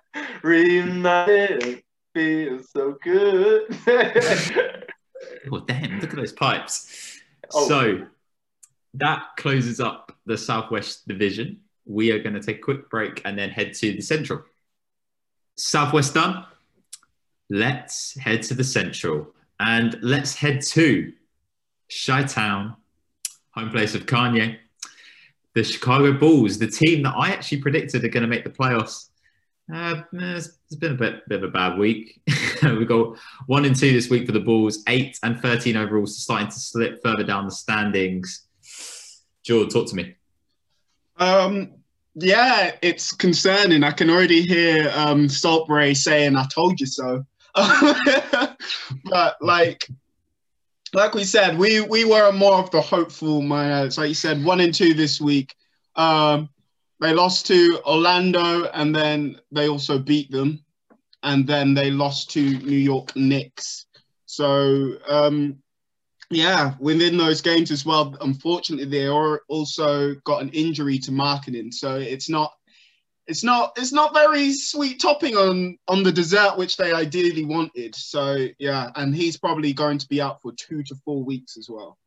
[0.41, 1.83] Reunited it
[2.15, 3.67] feels so good.
[5.51, 7.21] Oh, damn, look at those pipes.
[7.53, 7.67] Oh.
[7.67, 8.07] So
[8.95, 11.59] that closes up the Southwest Division.
[11.85, 14.43] We are going to take a quick break and then head to the Central.
[15.57, 16.45] Southwest done.
[17.49, 19.27] Let's head to the Central
[19.59, 21.11] and let's head to
[22.05, 22.75] Chi Town,
[23.51, 24.57] home place of Kanye.
[25.53, 29.09] The Chicago Bulls, the team that I actually predicted are going to make the playoffs.
[29.73, 32.21] Uh, it's, it's been a bit, bit of a bad week.
[32.63, 36.13] We've got one and two this week for the Bulls, eight and 13 overall, so
[36.13, 38.47] starting to slip further down the standings.
[39.43, 40.15] George, talk to me.
[41.17, 41.73] Um,
[42.15, 43.83] yeah, it's concerning.
[43.83, 47.25] I can already hear um, Saltbury saying, "I told you so."
[47.55, 49.87] but like,
[50.93, 53.97] like we said, we we were more of the hopeful minds.
[53.97, 55.55] Like you said, one and two this week.
[55.95, 56.49] Um,
[56.99, 60.63] they lost to Orlando, and then they also beat them,
[61.23, 63.87] and then they lost to New York Knicks.
[64.25, 65.62] So um,
[66.35, 68.15] yeah, within those games as well.
[68.21, 72.51] Unfortunately, they are also got an injury to Markkanen, so it's not
[73.27, 77.95] it's not it's not very sweet topping on on the dessert which they ideally wanted.
[77.95, 81.69] So yeah, and he's probably going to be out for two to four weeks as
[81.69, 81.97] well.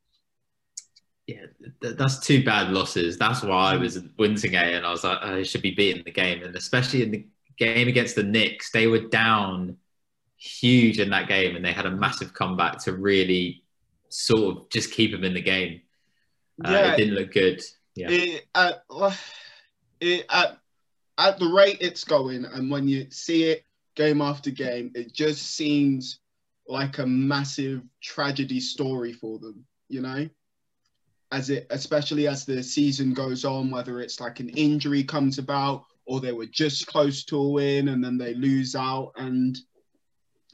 [1.27, 1.47] Yeah,
[1.81, 3.19] th- that's two bad losses.
[3.19, 6.05] That's why I was wincing at and I was like, oh, I should be beating
[6.05, 7.27] the game, and especially in the
[7.59, 9.79] game against the Knicks, they were down
[10.37, 13.65] huge in that game, and they had a massive comeback to really
[14.17, 15.83] sort of just keep them in the game.
[16.65, 17.63] Uh, yeah, it didn't look good.
[17.95, 18.09] Yeah.
[18.09, 18.73] It, uh,
[20.01, 20.59] it, at,
[21.19, 25.55] at the rate it's going, and when you see it game after game, it just
[25.55, 26.21] seems
[26.67, 30.29] like a massive tragedy story for them, you know?
[31.31, 35.85] As it, especially as the season goes on, whether it's like an injury comes about
[36.07, 39.13] or they were just close to a win and then they lose out.
[39.17, 39.59] And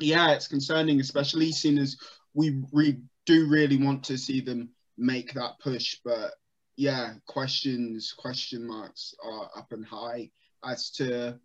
[0.00, 1.96] yeah, it's concerning, especially seeing as
[2.34, 5.98] we, we do really want to see them make that push.
[6.04, 6.32] But
[6.76, 10.30] yeah, questions, question marks are up and high
[10.64, 11.38] as to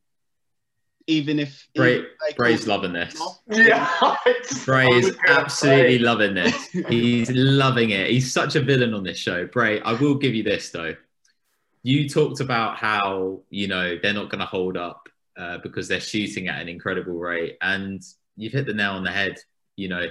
[1.07, 2.03] even if Bray,
[2.35, 3.19] Bray's loving this.
[3.49, 4.15] Yeah,
[4.65, 6.67] Bray is absolutely loving this.
[6.89, 8.09] He's loving it.
[8.09, 9.47] He's such a villain on this show.
[9.47, 10.95] Bray, I will give you this though.
[11.83, 16.01] You talked about how you know they're not going to hold up uh, because they're
[16.01, 18.01] shooting at an incredible rate, and
[18.35, 19.37] you've hit the nail on the head.
[19.77, 20.07] You know,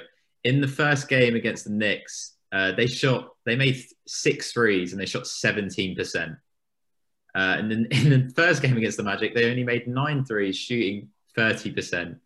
[0.46, 5.00] in the first game against the Knicks, uh, they shot, they made six threes and
[5.00, 6.30] they shot 17%.
[6.30, 6.36] Uh,
[7.34, 11.08] and then in the first game against the Magic, they only made nine threes, shooting
[11.36, 12.16] 30%.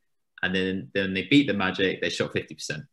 [0.43, 2.87] And then, then they beat the Magic, they shot 50%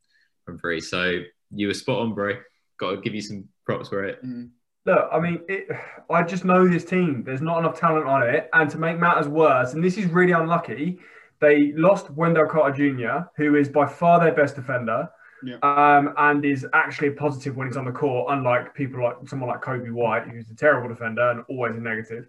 [0.46, 0.80] from three.
[0.80, 1.20] So
[1.52, 2.36] you were spot on, bro.
[2.80, 4.24] Got to give you some props for it.
[4.26, 4.52] Mm.
[4.86, 5.68] Look, I mean, it,
[6.10, 7.24] I just know this team.
[7.26, 8.50] There's not enough talent on it.
[8.54, 11.00] And to make matters worse, and this is really unlucky,
[11.42, 15.10] they lost Wendell Carter Jr., who is by far their best defender
[15.44, 15.58] yeah.
[15.62, 19.62] um, and is actually positive when he's on the court, unlike people like someone like
[19.62, 22.28] Coby White, who's a terrible defender and always a negative.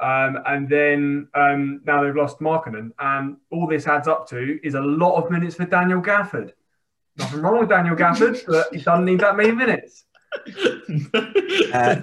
[0.00, 4.74] Um, and then um, now they've lost Markkanen, and all this adds up to is
[4.74, 6.52] a lot of minutes for Daniel Gafford.
[7.16, 10.04] Nothing wrong with Daniel Gafford, but he doesn't need that many minutes.
[11.72, 12.02] Uh,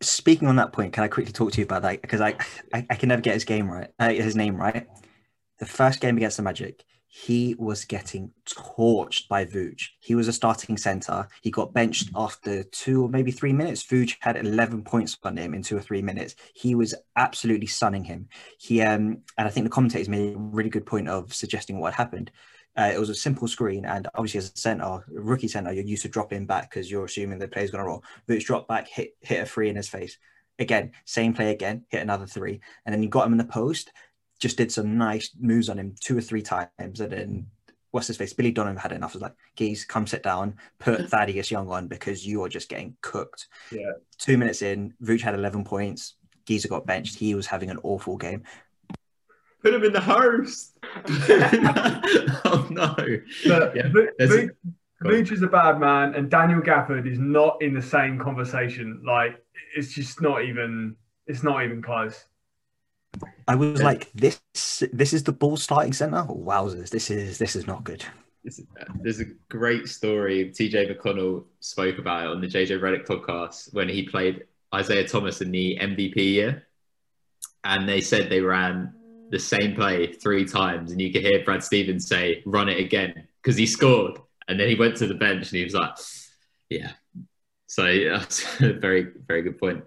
[0.00, 2.00] speaking on that point, can I quickly talk to you about that?
[2.00, 2.36] Because I,
[2.72, 4.86] I, I can never get his game right, uh, his name right.
[5.58, 9.88] The first game against the Magic, he was getting torched by Vooch.
[9.98, 11.26] He was a starting center.
[11.40, 13.82] He got benched after two or maybe three minutes.
[13.82, 16.36] Vooch had 11 points on him in two or three minutes.
[16.54, 18.28] He was absolutely stunning him.
[18.58, 21.94] He um, and I think the commentators made a really good point of suggesting what
[21.94, 22.30] happened.
[22.76, 26.02] Uh, it was a simple screen, and obviously as a center, rookie center, you're used
[26.02, 28.04] to dropping back because you're assuming the player's going to roll.
[28.28, 30.18] Vooch dropped back, hit hit a three in his face.
[30.60, 33.90] Again, same play again, hit another three, and then you got him in the post
[34.38, 37.00] just did some nice moves on him two or three times.
[37.00, 37.46] And then
[37.90, 38.32] what's his face?
[38.32, 39.12] Billy Donovan had enough.
[39.12, 42.68] I was like, geez, come sit down, put Thaddeus Young on because you are just
[42.68, 43.48] getting cooked.
[43.72, 43.92] Yeah.
[44.18, 46.14] Two minutes in, Vooch had 11 points.
[46.46, 47.18] Geezer got benched.
[47.18, 48.42] He was having an awful game.
[49.62, 50.72] Put him in the house.
[52.44, 52.94] oh no.
[53.46, 54.50] But yeah, Vooch,
[55.04, 59.02] Vooch is a bad man, and Daniel Gafford is not in the same conversation.
[59.04, 59.44] Like,
[59.76, 60.96] it's just not even.
[61.26, 62.24] It's not even close.
[63.46, 64.40] I was like, this
[64.92, 66.22] this is the ball starting center.
[66.24, 68.04] Wowzers, this is this is not good.
[69.02, 70.50] There's a great story.
[70.50, 74.44] TJ McConnell spoke about it on the JJ Redick podcast when he played
[74.74, 76.66] Isaiah Thomas in the MVP year,
[77.64, 78.94] and they said they ran
[79.30, 83.26] the same play three times, and you could hear Brad Stevens say, "Run it again,"
[83.42, 85.96] because he scored, and then he went to the bench and he was like,
[86.68, 86.92] "Yeah."
[87.66, 89.84] So that's a very very good point.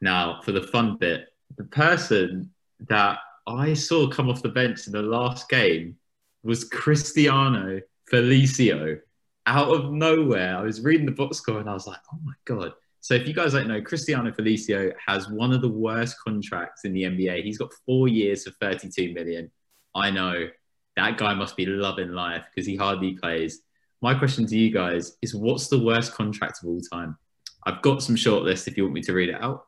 [0.00, 2.50] Now for the fun bit, the person
[2.88, 5.96] that I saw come off the bench in the last game
[6.42, 9.00] was Cristiano Felicio.
[9.46, 12.34] Out of nowhere, I was reading the box score and I was like, oh my
[12.44, 12.72] God.
[13.00, 16.92] So, if you guys don't know, Cristiano Felicio has one of the worst contracts in
[16.92, 17.42] the NBA.
[17.42, 19.50] He's got four years for 32 million.
[19.94, 20.48] I know
[20.96, 23.62] that guy must be loving life because he hardly plays.
[24.02, 27.16] My question to you guys is what's the worst contract of all time?
[27.64, 29.66] I've got some short list if you want me to read it out.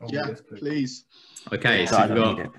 [0.00, 1.04] Oh, yeah, please.
[1.52, 2.52] Okay, so we've got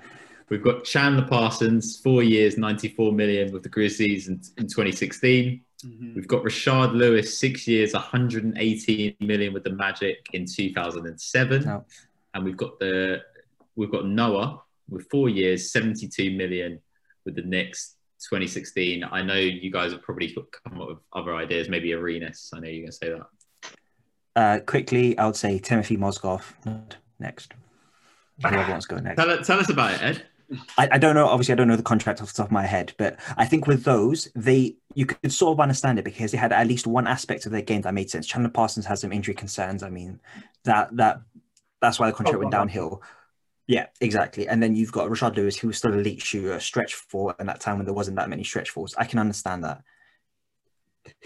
[0.50, 5.62] we've got Chandler Parsons, four years, 94 million with the Grizzlies in, in 2016.
[5.84, 6.14] Mm-hmm.
[6.14, 11.68] We've got Rashard Lewis, six years, 118 million with the Magic in 2007.
[11.68, 11.84] Oh.
[12.34, 13.22] And we've got the
[13.76, 16.80] we've got Noah with four years, 72 million
[17.24, 17.96] with the Knicks
[18.28, 19.04] 2016.
[19.04, 22.50] I know you guys have probably come up with other ideas, maybe Arenas.
[22.54, 23.26] I know you're going to say that.
[24.36, 26.42] Uh, quickly, I would say Timofey Mozgov
[27.20, 27.54] next.
[28.40, 29.16] Whoever wants to go next.
[29.16, 30.22] Tell, tell us about it, Ed.
[30.76, 31.26] I, I don't know.
[31.26, 33.66] Obviously, I don't know the contract off the top of my head, but I think
[33.66, 37.06] with those, they you could sort of understand it because they had at least one
[37.06, 38.26] aspect of their game that made sense.
[38.26, 39.82] Chandler Parsons has some injury concerns.
[39.82, 40.20] I mean,
[40.64, 41.22] that that
[41.80, 43.02] that's why the contract Oh, went downhill.
[43.66, 44.48] Yeah, exactly.
[44.48, 47.46] And then you've got Rashard Lewis, who was still a elite shooter, stretch four, in
[47.46, 48.96] that time when there wasn't that many stretch fours.
[48.98, 49.82] I can understand that.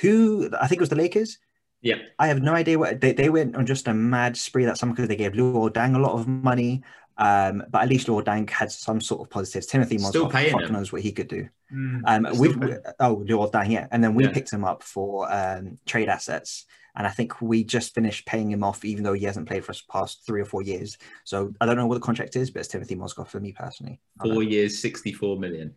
[0.03, 1.39] Who I think it was the Lakers.
[1.85, 1.97] Yeah.
[2.19, 4.95] I have no idea what they, they went on just a mad spree that summer
[4.95, 6.83] because they gave Luol Deng a lot of money.
[7.19, 9.69] Um, but at least Luol Deng had some sort of positives.
[9.71, 10.73] Timofey Still Mozgov, paying fuck him.
[10.73, 11.49] knows what he could do.
[11.73, 12.01] Mm.
[12.07, 14.33] Um, Still we oh Luol Deng, yeah, and then we Yeah.
[14.33, 16.65] picked him up for um, trade assets,
[16.97, 19.71] and I think we just finished paying him off, even though he hasn't played for
[19.73, 20.97] us past three or four years.
[21.25, 24.01] So I don't know what the contract is, but it's Timofey Mozgov for me personally.
[24.21, 25.75] Four years, 64 million.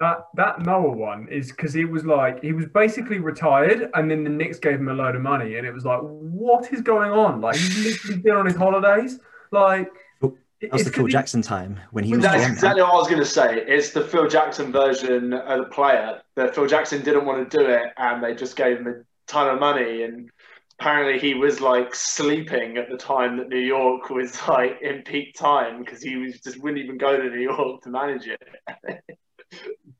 [0.00, 4.22] That that Noah one is because he was like he was basically retired, and then
[4.22, 7.10] the Knicks gave him a load of money, and it was like, what is going
[7.10, 7.40] on?
[7.40, 9.18] Like he's literally been on his holidays.
[9.50, 12.46] Like That was it's the Phil 'cause he- Jackson time when he was That's GM
[12.48, 12.52] now.
[12.52, 13.64] exactly what I was going to say.
[13.66, 16.20] It's the Phil Jackson version of the player.
[16.36, 18.94] That Phil Jackson didn't want to do it, and they just gave him a
[19.26, 20.02] ton of money.
[20.04, 20.30] And
[20.78, 25.34] apparently, he was like sleeping at the time that New York was like in peak
[25.36, 28.40] time because he was just wouldn't even go to New York to manage it.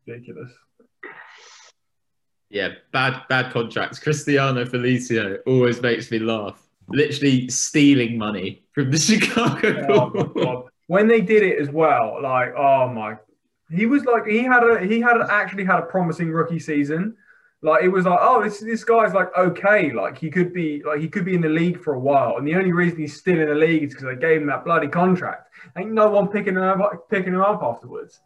[0.06, 0.52] ridiculous.
[2.50, 3.98] Yeah, bad bad contracts.
[3.98, 6.62] Cristiano Felicio always makes me laugh.
[6.88, 10.44] Literally stealing money from the Chicago Oh my Bulls.
[10.44, 10.64] god!
[10.87, 13.16] When they did it as well, like oh my,
[13.70, 17.14] he was like he had a he had actually had a promising rookie season.
[17.61, 21.00] Like it was like oh this this guy's like okay, like he could be like
[21.00, 23.38] he could be in the league for a while, and the only reason he's still
[23.38, 25.50] in the league is because they gave him that bloody contract.
[25.76, 28.20] Ain't no one picking him up picking him up afterwards.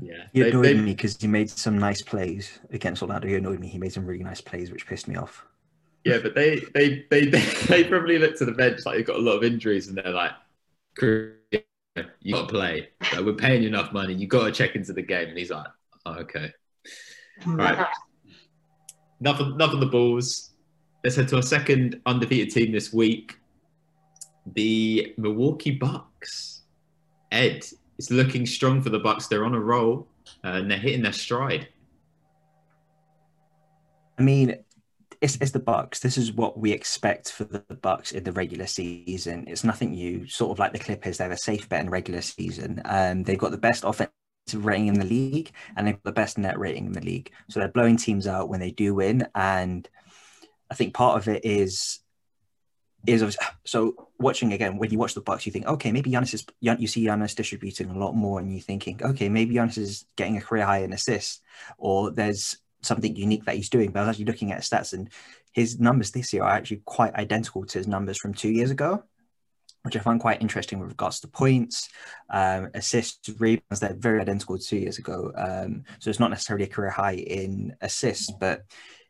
[0.00, 3.26] Yeah, He annoyed they- me because he made some nice plays against Orlando.
[3.26, 3.66] He annoyed me.
[3.68, 5.44] He made some really nice plays, which pissed me off.
[6.04, 9.22] yeah, but they they they they probably looked to the bench like they've got a
[9.22, 10.30] lot of injuries, and they're like,
[11.02, 11.32] "You
[12.32, 12.90] got to play.
[13.12, 14.14] Like, we're paying you enough money.
[14.14, 15.66] You got to check into the game." And he's like,
[16.06, 16.52] oh, "Okay,
[17.46, 17.86] right."
[19.20, 20.50] Enough of, enough of the Bulls.
[21.02, 23.36] Let's head to our second undefeated team this week,
[24.54, 26.62] the Milwaukee Bucks.
[27.32, 27.64] Ed,
[27.98, 29.26] it's looking strong for the Bucks.
[29.26, 30.06] They're on a roll
[30.44, 31.68] uh, and they're hitting their stride.
[34.18, 34.56] I mean,
[35.20, 36.00] it's, it's the Bucks.
[36.00, 39.44] This is what we expect for the Bucks in the regular season.
[39.48, 40.28] It's nothing new.
[40.28, 42.80] Sort of like the Clippers, they're a safe bet in regular season.
[42.84, 44.12] Um, they've got the best offensive
[44.52, 47.32] rating in the league, and they've got the best net rating in the league.
[47.48, 49.26] So they're blowing teams out when they do win.
[49.34, 49.88] And
[50.70, 51.98] I think part of it is
[53.06, 56.46] is so watching again when you watch the Bucks, you think, okay, maybe Giannis is
[56.60, 60.36] you see Giannis distributing a lot more, and you're thinking, okay, maybe Giannis is getting
[60.36, 61.40] a career high in assists,
[61.78, 63.90] or there's something unique that he's doing.
[63.90, 65.10] But I was actually looking at stats, and
[65.52, 69.02] his numbers this year are actually quite identical to his numbers from two years ago,
[69.82, 71.88] which I find quite interesting with regards to points,
[72.30, 73.80] um, assists, rebounds.
[73.80, 75.32] They're very identical to two years ago.
[75.36, 78.64] Um, so it's not necessarily a career high in assists, but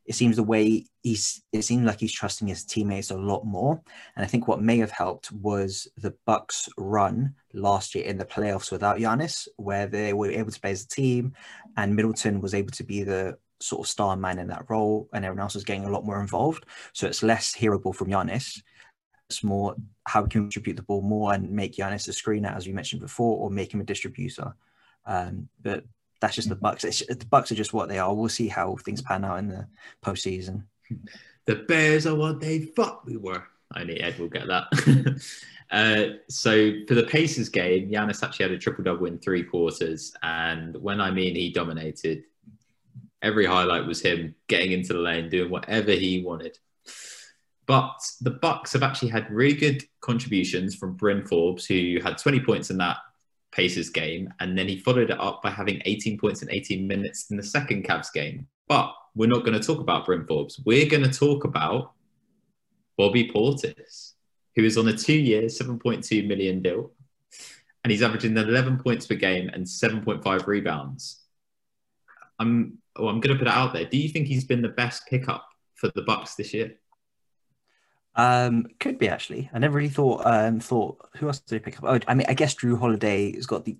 [0.08, 3.80] it seems the way he's it seems like he's trusting his teammates a lot more.
[4.16, 8.24] And i think what may have helped was the bucks run last year in the
[8.24, 11.34] playoffs without Giannis where they were able to play as a team
[11.76, 15.24] and middleton was able to be the sort of star man in that role and
[15.24, 16.64] everyone else was getting a lot more involved.
[16.94, 18.62] So it's less hearable from Giannis.
[19.28, 22.66] It's more how we can distribute the ball more and make Giannis a screener as
[22.66, 24.54] we mentioned before or make him a distributor.
[25.04, 25.84] Um, but
[26.20, 26.84] that's just the Bucks.
[26.84, 28.14] It's, the Bucks are just what they are.
[28.14, 29.66] We'll see how things pan out in the
[30.04, 30.64] postseason.
[31.46, 33.44] The Bears are what they thought we were.
[33.76, 35.22] Only Ed will get that.
[35.70, 40.14] uh, so for the Pacers game, Giannis actually had a triple double in three quarters,
[40.22, 42.24] and when I mean he dominated,
[43.22, 46.58] every highlight was him getting into the lane, doing whatever he wanted.
[47.66, 52.40] But the Bucks have actually had really good contributions from Bryn Forbes, who had 20
[52.40, 52.96] points in that
[53.52, 57.30] Pacers game, and then he followed it up by having 18 points in 18 minutes
[57.30, 58.46] in the second Cavs game.
[58.68, 60.60] But we're not going to talk about Bryn Forbes.
[60.64, 61.92] We're going to talk about
[62.96, 64.12] Bobby Portis,
[64.54, 66.92] who is on a two-year, 7.2 million deal,
[67.84, 71.22] and he's averaging 11 points per game and 7.5 rebounds.
[72.38, 73.84] I'm, oh, I'm going to put it out there.
[73.84, 76.74] Do you think he's been the best pickup for the Bucks this year?
[78.18, 79.48] Um, could be actually.
[79.54, 81.84] I never really thought um thought who else did they pick up?
[81.84, 83.76] Oh, I mean, I guess Jrue Holiday has got the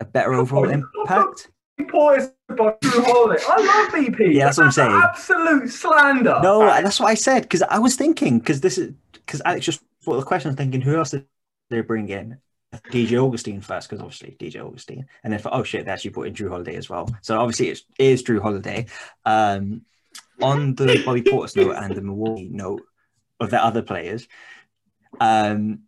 [0.00, 1.50] a better overall impact.
[1.78, 2.18] By
[2.48, 3.42] Jrue Holiday.
[3.48, 4.32] I love BP.
[4.34, 4.90] Yeah, that's what I'm saying.
[4.90, 6.40] Absolute slander.
[6.42, 9.82] No, that's what I said because I was thinking because this is because Alex just
[10.04, 10.56] brought the question.
[10.56, 11.24] Thinking who else did
[11.70, 12.38] they bring in?
[12.90, 16.26] DJ Augustin first because obviously DJ Augustin, and then for oh shit, they actually brought
[16.26, 17.08] in Jrue Holiday as well.
[17.22, 18.86] So obviously it's, it is Jrue Holiday.
[19.24, 19.82] Um,
[20.42, 22.82] on the Bobby Portis note and the Milwaukee note
[23.40, 24.28] of their other players,
[25.20, 25.80] um,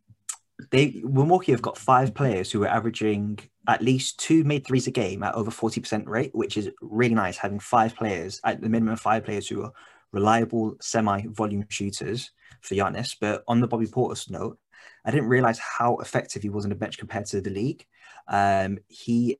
[0.70, 3.38] they Milwaukee have got five players who are averaging
[3.68, 7.36] at least two made threes a game at over 40% rate, which is really nice.
[7.36, 9.72] Having five players at the minimum, five players who are
[10.12, 12.30] reliable semi-volume shooters
[12.62, 13.14] for Giannis.
[13.20, 14.58] But on the Bobby Portis note,
[15.04, 17.86] I didn't realize how effective he was on the bench compared to the league.
[18.26, 19.38] Um, he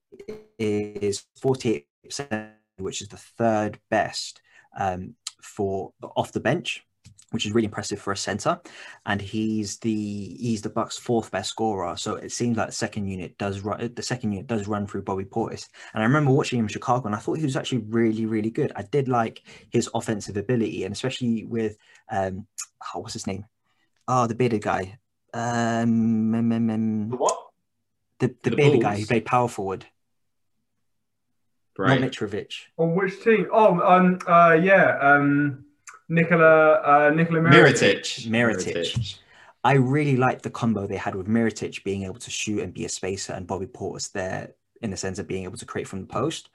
[0.59, 1.85] is 48%,
[2.79, 4.41] which is the third best
[4.79, 6.85] um, for off the bench
[7.31, 8.59] which is really impressive for a center.
[9.07, 11.97] And he's the he's the Bucks' fourth best scorer.
[11.97, 15.03] So it seems like the second unit does run the second unit does run through
[15.03, 15.69] Bobby Portis.
[15.93, 18.51] And I remember watching him in Chicago, and I thought he was actually really really
[18.51, 18.73] good.
[18.77, 21.77] I did like his offensive ability, and especially with
[22.11, 22.47] um,
[22.95, 23.45] oh, what's his name?
[24.07, 24.99] Oh, the bearded guy.
[25.35, 27.39] Um, um, um, um The what?
[28.21, 29.09] the the, The bearded guy who Bulls.
[29.09, 29.85] played power forward,
[31.77, 32.01] Right.
[32.01, 32.53] not Mitrovic.
[32.79, 33.47] On which team?
[33.53, 35.65] Oh, um, uh, yeah, um,
[36.09, 38.27] Nikola, uh, Nikola Mirotic.
[38.27, 38.75] Mirotic.
[38.75, 39.19] Mirotic.
[39.65, 42.85] I really liked the combo they had with Mirotic being able to shoot and be
[42.85, 46.01] a spacer, and Bobby Portis there in the sense of being able to create from
[46.01, 46.51] the post.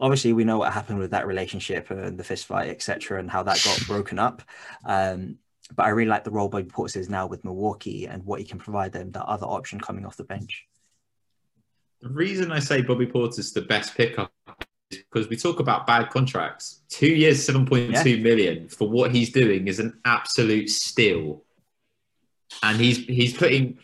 [0.00, 3.42] Obviously, we know what happened with that relationship and the fist fight, etc., and how
[3.42, 4.42] that got broken up.
[4.84, 5.38] Um,
[5.74, 8.46] but I really like the role Bobby Portis is now with Milwaukee and what he
[8.46, 10.66] can provide them, that other option coming off the bench.
[12.00, 15.86] The reason I say Bobby Portis is the best pickup is because we talk about
[15.86, 16.82] bad contracts.
[16.88, 21.42] Two years, seven point two million for what he's doing is an absolute steal.
[22.62, 23.78] And he's he's putting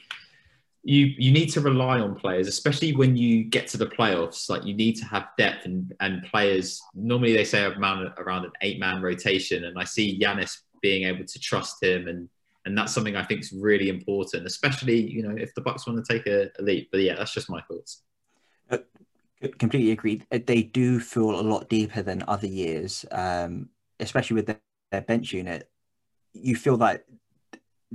[0.85, 4.49] you you need to rely on players, especially when you get to the playoffs.
[4.49, 6.81] Like you need to have depth and, and players.
[6.95, 11.25] Normally they say around around an eight man rotation, and I see Giannis being able
[11.25, 12.29] to trust him and
[12.65, 16.05] and that's something I think is really important, especially you know if the Bucks want
[16.05, 16.91] to take a, a leap.
[16.93, 18.03] But yeah, that's just my thoughts.
[19.59, 20.27] Completely agreed.
[20.31, 23.69] Uh, They do feel a lot deeper than other years, um,
[23.99, 25.69] especially with their, their bench unit.
[26.33, 27.05] You feel that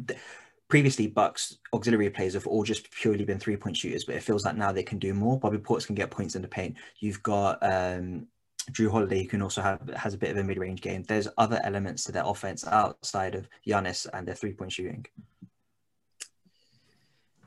[0.07, 0.19] th-
[0.67, 4.45] previously Bucks auxiliary players have all just purely been three point shooters, but it feels
[4.45, 5.39] like now they can do more.
[5.39, 6.75] Bobby Portis can get points in the paint.
[6.99, 8.27] You've got um,
[8.71, 11.03] Jrue Holiday, who can also have has a bit of a mid range game.
[11.03, 15.05] There's other elements to their offense outside of Giannis and their three point shooting.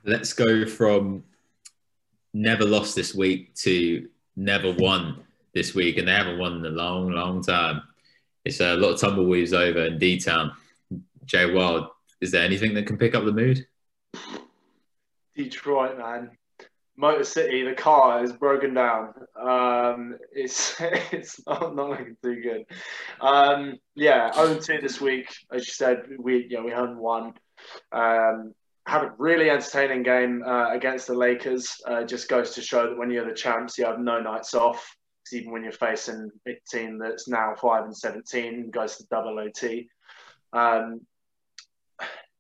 [0.05, 1.24] Let's go from
[2.33, 5.24] never lost this week to never won
[5.55, 7.83] this week, and they haven't won in a long, long time.
[8.45, 10.53] It's a lot of tumbleweeds over in D Town.
[11.24, 11.89] Jay Wild,
[12.20, 13.66] is there anything that can pick up the mood?
[15.37, 16.31] Detroit, man.
[16.97, 19.14] Motor City, the car is broken down.
[19.35, 22.66] Um, it's it's not, not looking too good.
[23.20, 25.28] Um, yeah, 0-2 this week.
[25.51, 27.35] As you said, we you know we haven't won.
[27.93, 28.55] Um,
[28.87, 31.68] had a really entertaining game uh, against the Lakers.
[31.87, 34.97] Uh, just goes to show that when you're the champs, you have no nights off.
[35.24, 39.39] 'Cause even when you're facing a team that's now five and seventeen, goes to double
[39.39, 39.89] OT.
[40.53, 41.07] Um,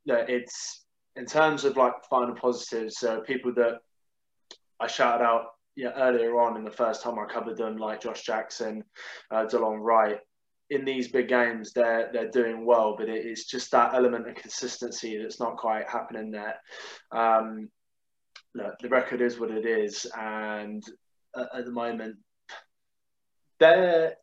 [0.04, 0.84] yeah, it's
[1.16, 3.02] in terms of like final positives.
[3.02, 3.80] Uh, people that
[4.80, 8.22] I shouted out yeah, earlier on in the first time I covered them, like Josh
[8.22, 8.82] Jackson,
[9.30, 10.18] uh, Delon Wright.
[10.70, 14.36] In these big games, they're they're doing well, but it, it's just that element of
[14.36, 16.54] consistency that's not quite happening there.
[17.10, 17.68] Um,
[18.54, 20.82] look, the record is what it is, and
[21.36, 22.16] at, at the moment,
[23.58, 24.14] they're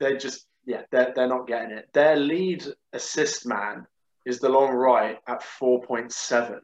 [0.00, 1.88] they're just yeah, they're they're not getting it.
[1.92, 3.86] Their lead assist man
[4.26, 6.60] is Delon Wright at four point seven.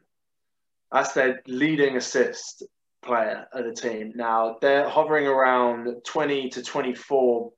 [0.91, 2.63] That's their leading assist
[3.03, 4.13] player of the team.
[4.15, 7.51] Now they're hovering around 20 to 24,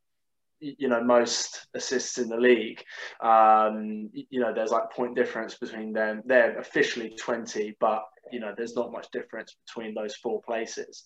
[0.60, 2.84] you know, most assists in the league.
[3.22, 6.22] Um, you know, there's like point difference between them.
[6.26, 11.04] They're officially 20, but you know, there's not much difference between those four places.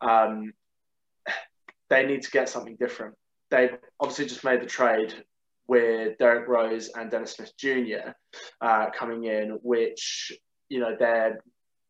[0.00, 0.52] Um,
[1.88, 3.14] they need to get something different.
[3.50, 5.14] They've obviously just made the trade
[5.66, 8.10] with Derrick Rose and Dennis Smith Jr.
[8.60, 10.32] Uh, coming in, which
[10.68, 11.40] you know they're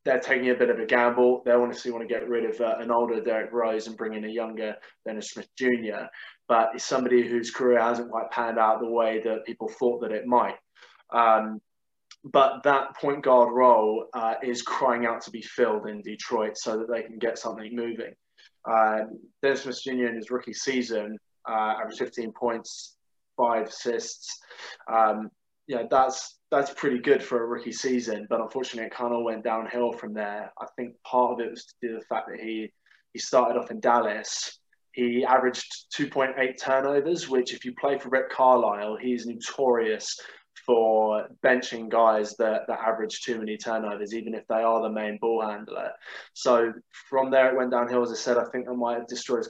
[0.05, 1.43] they're taking a bit of a gamble.
[1.45, 4.25] They honestly want to get rid of uh, an older Derrick Rose and bring in
[4.25, 4.75] a younger
[5.07, 6.07] Dennis Smith Jr.
[6.51, 10.11] But it's somebody whose career hasn't quite panned out the way that people thought that
[10.11, 10.57] it might.
[11.13, 11.61] Um,
[12.25, 16.77] but that point guard role uh, is crying out to be filled in Detroit so
[16.77, 18.13] that they can get something moving.
[18.69, 20.07] Um, Dennis Smith Jr.
[20.07, 21.17] in his rookie season
[21.49, 22.97] uh, averaged 15 points,
[23.37, 24.41] five assists.
[24.93, 25.31] Um,
[25.69, 29.45] yeah, that's that's pretty good for a rookie season, but unfortunately, it kind of went
[29.45, 30.53] downhill from there.
[30.61, 32.73] I think part of it was to do the fact that he
[33.13, 34.60] he started off in Dallas.
[34.93, 40.19] He averaged 2.8 turnovers, which, if you play for Rick Carlisle, he's notorious
[40.67, 45.19] for benching guys that, that average too many turnovers, even if they are the main
[45.19, 45.91] ball handler.
[46.35, 46.73] So
[47.09, 48.03] from there, it went downhill.
[48.03, 49.49] As I said, I think that might have destroyed his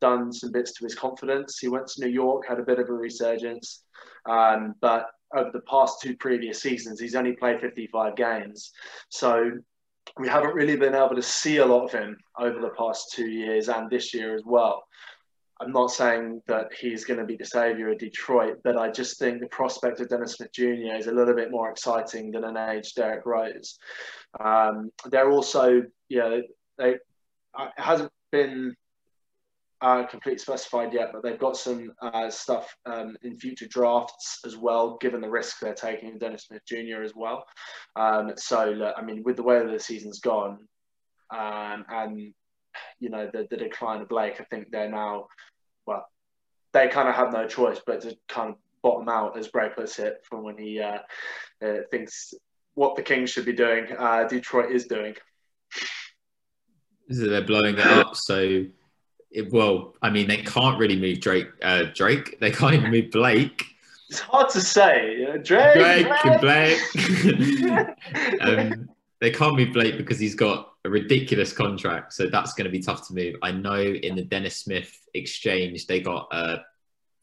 [0.00, 1.58] done some bits to his confidence.
[1.58, 3.84] He went to New York, had a bit of a resurgence,
[4.28, 8.72] um, but over the past two previous seasons, he's only played 55 games.
[9.08, 9.52] So
[10.18, 13.28] we haven't really been able to see a lot of him over the past two
[13.28, 14.82] years and this year as well.
[15.60, 19.18] I'm not saying that he's going to be the savior of Detroit, but I just
[19.18, 20.96] think the prospect of Dennis Smith Jr.
[20.96, 23.78] is a little bit more exciting than an aged Derrick Rose.
[24.42, 26.38] Um, they're also, yeah,
[26.78, 27.00] they, it
[27.76, 28.74] hasn't been
[29.80, 34.56] uh, completely specified yet, but they've got some uh, stuff um, in future drafts as
[34.56, 37.02] well, given the risk they're taking in Dennis Smith Jr.
[37.02, 37.44] as well.
[37.96, 40.58] Um, so, look, I mean, with the way that the season's gone,
[41.30, 42.34] um, and
[42.98, 45.26] you know the, the decline of Blake, I think they're now
[45.86, 46.06] well,
[46.72, 49.98] they kind of have no choice but to kind of bottom out, as Bray puts
[49.98, 50.98] it, from when he uh,
[51.64, 52.32] uh, thinks
[52.74, 53.86] what the Kings should be doing.
[53.96, 55.14] Uh, Detroit is doing.
[57.10, 58.14] So they're blowing it up.
[58.14, 58.64] So,
[59.30, 61.48] it, well, I mean, they can't really move Drake.
[61.62, 62.38] Uh, Drake.
[62.40, 63.64] They can't even move Blake.
[64.08, 65.24] It's hard to say.
[65.42, 66.80] Drake, Drake and Blake.
[68.40, 68.88] um,
[69.20, 72.12] they can't move Blake because he's got a ridiculous contract.
[72.12, 73.36] So that's going to be tough to move.
[73.42, 76.62] I know in the Dennis Smith exchange, they got a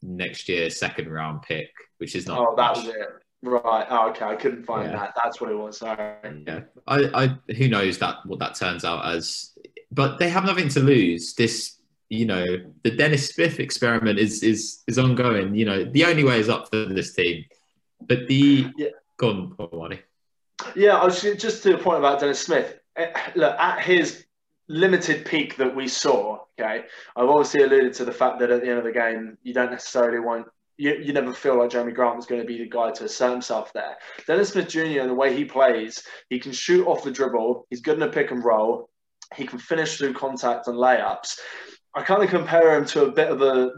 [0.02, 2.38] next year second round pick, which is not.
[2.38, 3.08] Oh, that was it.
[3.42, 3.86] Right.
[3.88, 4.24] Oh, okay.
[4.24, 4.96] I couldn't find yeah.
[4.96, 5.14] that.
[5.22, 5.78] That's what it was.
[5.78, 6.44] Sorry.
[6.46, 6.60] Yeah.
[6.86, 9.56] I, I, who knows that what that turns out as,
[9.92, 11.34] but they have nothing to lose.
[11.34, 11.77] This,
[12.10, 12.44] you know,
[12.84, 15.54] the Dennis Smith experiment is is is ongoing.
[15.54, 17.44] You know, the only way is up for this team.
[18.00, 18.88] But the yeah.
[19.16, 20.00] go on, Wally.
[20.74, 22.78] Yeah, I was just to the point about Dennis Smith.
[22.96, 24.24] Eh, look, at his
[24.68, 26.84] limited peak that we saw, okay,
[27.16, 29.70] I've obviously alluded to the fact that at the end of the game, you don't
[29.70, 30.46] necessarily want
[30.78, 33.32] you, you never feel like Jerami Grant was going to be the guy to assert
[33.32, 33.96] himself there.
[34.26, 35.00] Dennis Smith Jr.
[35.00, 37.66] and the way he plays, he can shoot off the dribble.
[37.68, 38.88] He's good in a pick and roll.
[39.34, 41.38] He can finish through contact and layups.
[41.94, 43.72] I kind of compare him to a bit of a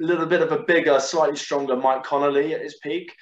[0.00, 3.14] little bit of a bigger, slightly stronger Mike Conley at his peak.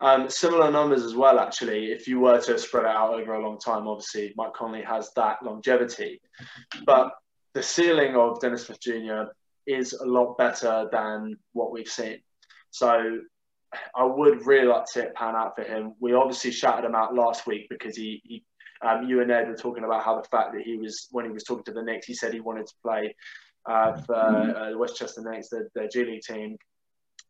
[0.00, 3.42] Um, similar numbers as well, actually, if you were to spread it out over a
[3.42, 3.86] long time.
[3.86, 6.20] Obviously, Mike Conley has that longevity.
[6.86, 7.12] But
[7.54, 9.24] the ceiling of Dennis Smith Jr.
[9.66, 12.20] is a lot better than what we've seen.
[12.70, 13.20] So
[13.94, 15.94] I would really like to see it pan out for him.
[16.00, 18.44] We obviously shouted him out last week because he, he
[18.82, 21.30] um, you and Ed were talking about how the fact that he was, when he
[21.30, 23.14] was talking to the Knicks, he said he wanted to play
[23.66, 26.56] uh, for uh, the Westchester Knicks, the, the G League team.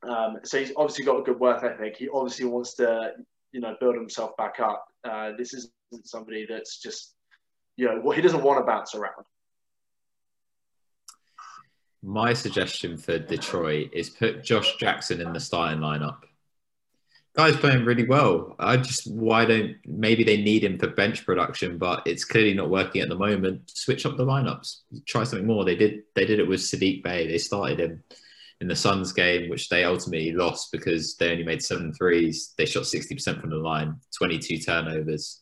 [0.09, 1.97] Um, so he's obviously got a good work ethic.
[1.97, 3.13] He obviously wants to,
[3.53, 4.85] you know, build himself back up.
[5.05, 5.73] Uh, this isn't
[6.05, 7.15] somebody that's just,
[7.77, 9.25] you know, well, he doesn't want to bounce around.
[12.03, 16.19] My suggestion for Detroit is put Josh Jackson in the starting lineup
[17.35, 18.55] guy's playing really well.
[18.59, 22.71] I just why don't maybe they need him for bench production, but it's clearly not
[22.71, 23.71] working at the moment.
[23.71, 25.65] Switch up the lineups, try something more.
[25.65, 27.27] They did they did it with Saddiq Bey.
[27.27, 28.03] They started him
[28.61, 32.55] in the Suns game, which they ultimately lost because they only made seven threes.
[32.57, 35.41] They shot sixty percent from the line, twenty two turnovers.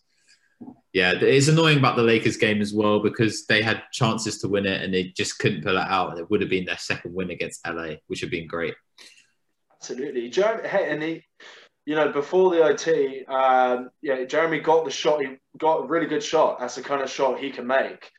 [0.92, 4.66] Yeah, it's annoying about the Lakers game as well because they had chances to win
[4.66, 6.18] it and they just couldn't pull it out.
[6.18, 8.74] It would have been their second win against LA, which would have been great.
[9.80, 10.30] Absolutely.
[10.30, 11.00] Hey, and
[11.86, 15.20] you know, before the OT, um, yeah, Jerami got the shot.
[15.20, 16.58] He got a really good shot.
[16.60, 18.10] That's the kind of shot he can make.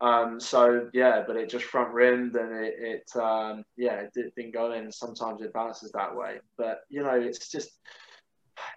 [0.00, 4.54] Um, so yeah, but it just front rimmed and it, it um, yeah, it didn't
[4.54, 4.90] go in.
[4.90, 7.70] Sometimes it bounces that way, but you know, it's just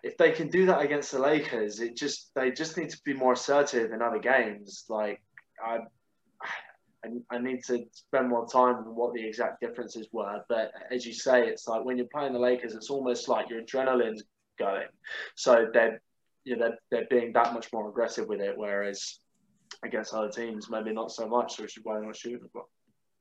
[0.04, 3.14] if they can do that against the Lakers, it just they just need to be
[3.14, 4.84] more assertive in other games.
[4.90, 5.22] Like
[5.66, 5.80] I,
[7.32, 10.42] I, need to spend more time on what the exact differences were.
[10.48, 13.62] But as you say, it's like when you're playing the Lakers, it's almost like your
[13.62, 14.24] adrenaline's
[14.58, 14.88] going.
[15.36, 16.02] So they're
[16.46, 19.20] you know, they're, they're being that much more aggressive with it, whereas
[19.84, 21.56] against other teams, maybe not so much.
[21.56, 22.70] So why not shoot as well?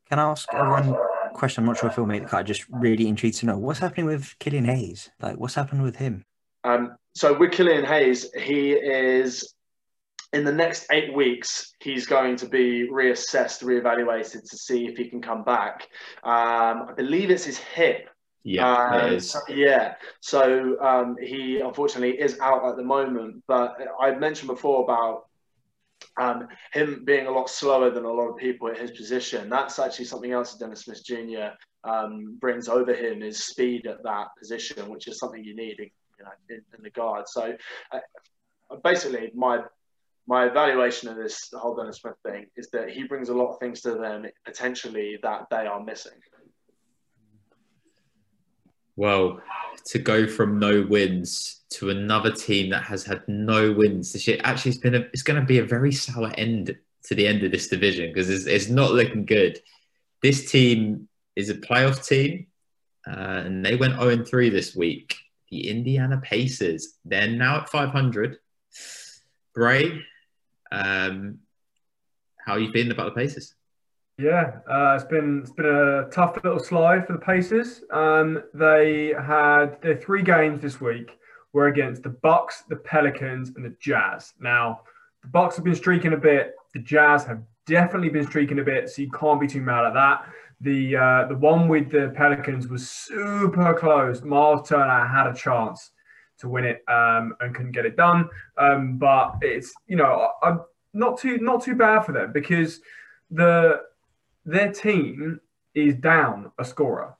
[0.08, 0.94] Can I ask one
[1.34, 1.62] question?
[1.62, 2.44] I'm not sure if you'll make the cut.
[2.46, 5.10] Just really intrigued to know what's happening with Killian Hayes.
[5.20, 6.24] Like, what's happened with him?
[6.64, 9.54] Um, so with Killian Hayes, he is
[10.32, 15.08] in the next eight weeks, he's going to be reassessed, reevaluated to see if he
[15.08, 15.88] can come back.
[16.24, 18.08] Um, I believe it's his hip
[18.44, 19.18] yeah, um,
[19.48, 19.94] yeah.
[20.20, 23.42] So um, he unfortunately is out at the moment.
[23.46, 25.26] But I mentioned before about
[26.20, 29.48] um, him being a lot slower than a lot of people at his position.
[29.48, 31.54] That's actually something else that Dennis Smith Jr.
[31.84, 36.24] Um, brings over him is speed at that position, which is something you need, you
[36.24, 37.28] know, in, in the guard.
[37.28, 37.54] So
[37.92, 39.60] uh, basically, my
[40.26, 43.58] my evaluation of this whole Dennis Smith thing is that he brings a lot of
[43.58, 46.12] things to them potentially that they are missing.
[48.94, 49.40] Well,
[49.86, 54.38] to go from no wins to another team that has had no wins this year,
[54.44, 57.42] actually, it's been a, it's going to be a very sour end to the end
[57.42, 59.58] of this division because it's, it's not looking good.
[60.22, 62.46] This team is a playoff team,
[63.08, 65.16] uh, and they went 0 3 this week.
[65.50, 66.98] the Indiana Pacers.
[67.04, 68.38] They're now at 500.
[69.54, 70.00] Bray,
[70.72, 71.38] um,
[72.38, 73.54] how are you feeling about the Pacers?
[74.18, 77.82] Yeah, uh, it's been it's been a tough little slide for the Pacers.
[77.90, 81.18] Um, they had their three games this week
[81.52, 84.32] were against the Bucks, the Pelicans, and the Jazz.
[84.40, 84.80] Now,
[85.22, 86.54] the Bucks have been streaking a bit.
[86.72, 89.94] The Jazz have definitely been streaking a bit, so you can't be too mad at
[89.94, 90.26] that.
[90.60, 94.22] The uh, the one with the Pelicans was super close.
[94.22, 95.90] Miles Turner had a chance
[96.38, 98.28] to win it um, and couldn't get it done.
[98.58, 100.60] Um, but it's you know I'm
[100.92, 102.80] not too not too bad for them because
[103.30, 103.82] the
[104.44, 105.40] their team
[105.74, 107.16] is down a scorer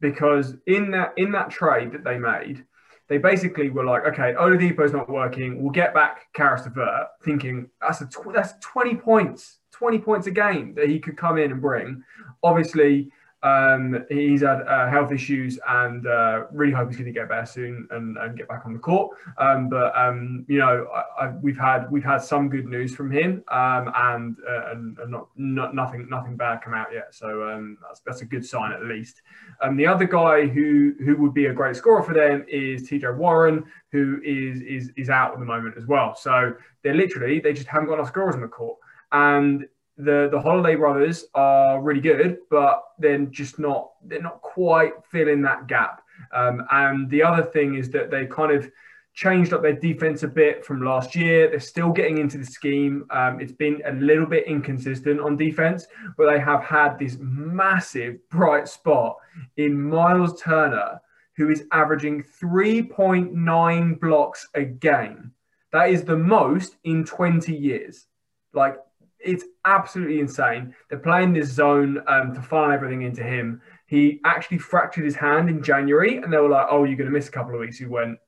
[0.00, 2.64] because in that in that trade that they made,
[3.08, 5.62] they basically were like, okay, Oladipo's not working.
[5.62, 10.30] We'll get back Caris LeVert, thinking that's a tw- that's 20 points, 20 points a
[10.30, 12.02] game that he could come in and bring.
[12.42, 13.10] Obviously,
[13.42, 17.46] um, he's had uh, health issues and uh, really hope he's going to get better
[17.46, 19.16] soon and, and get back on the court.
[19.38, 23.12] Um, but um, you know, I, I, we've had we've had some good news from
[23.12, 27.14] him, um, and, uh, and, and not, not, nothing nothing bad come out yet.
[27.14, 29.22] So um, that's that's a good sign at least.
[29.62, 33.16] Um, the other guy who who would be a great scorer for them is TJ
[33.16, 36.16] Warren, who is is is out at the moment as well.
[36.16, 38.78] So they're literally they just haven't got enough scorers on the court,
[39.12, 39.64] and
[39.98, 45.42] the the Holiday brothers are really good, but they're just not they're not quite filling
[45.42, 46.02] that gap.
[46.32, 48.70] Um, and the other thing is that they kind of
[49.14, 51.50] changed up their defense a bit from last year.
[51.50, 53.04] They're still getting into the scheme.
[53.10, 55.86] Um, it's been a little bit inconsistent on defense,
[56.16, 59.16] but they have had this massive bright spot
[59.56, 61.00] in Miles Turner,
[61.36, 65.32] who is averaging 3.9 blocks a game.
[65.72, 68.06] That is the most in 20 years.
[68.52, 68.76] Like
[69.20, 70.74] it's absolutely insane.
[70.88, 73.60] They're playing this zone um, to funnel everything into him.
[73.86, 77.16] He actually fractured his hand in January, and they were like, "Oh, you're going to
[77.16, 78.18] miss a couple of weeks." He went,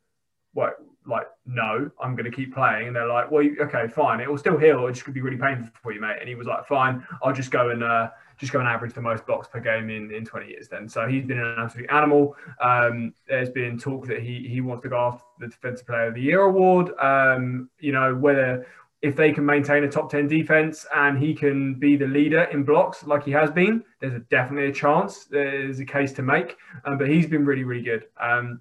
[0.55, 0.77] "What?"
[1.07, 2.89] Like, no, I'm going to keep playing.
[2.89, 4.21] And they're like, "Well, okay, fine.
[4.21, 4.87] It will still heal.
[4.87, 7.33] It just could be really painful for you, mate." And he was like, "Fine, I'll
[7.33, 10.25] just go and uh, just go and average the most blocks per game in, in
[10.25, 12.37] 20 years." Then, so he's been an absolute animal.
[12.61, 16.15] Um, there's been talk that he he wants to go after the Defensive Player of
[16.15, 16.91] the Year award.
[16.99, 18.67] Um, you know, whether
[19.03, 22.65] if they can maintain a top 10 defense and he can be the leader in
[22.65, 25.25] blocks like he has been, there's a, definitely a chance.
[25.25, 26.57] There's a case to make.
[26.85, 28.07] Um, but he's been really, really good.
[28.21, 28.61] Um,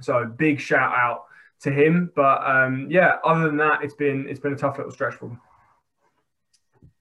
[0.00, 1.24] so big shout out
[1.62, 2.10] to him.
[2.16, 5.26] But um, yeah, other than that, it's been it's been a tough little stretch for
[5.26, 5.40] him.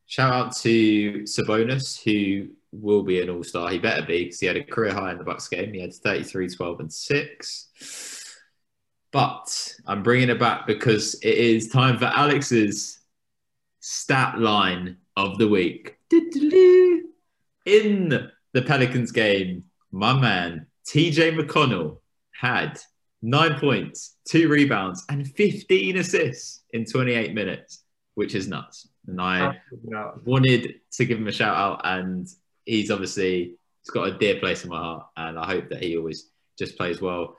[0.06, 3.70] Shout out to Sabonis, who will be an all star.
[3.70, 5.74] He better be because he had a career high in the Bucks game.
[5.74, 8.19] He had 33, 12, and 6.
[9.12, 13.00] But I'm bringing it back because it is time for Alex's
[13.80, 15.98] stat line of the week.
[17.66, 21.98] In the Pelicans game, my man TJ McConnell
[22.32, 22.80] had
[23.22, 27.84] nine points, two rebounds, and 15 assists in 28 minutes,
[28.16, 28.88] which is nuts.
[29.08, 29.58] And I
[30.26, 32.28] wanted to give him a shout out, and
[32.66, 35.98] he's obviously he's got a dear place in my heart, and I hope that he
[35.98, 37.38] always just plays well.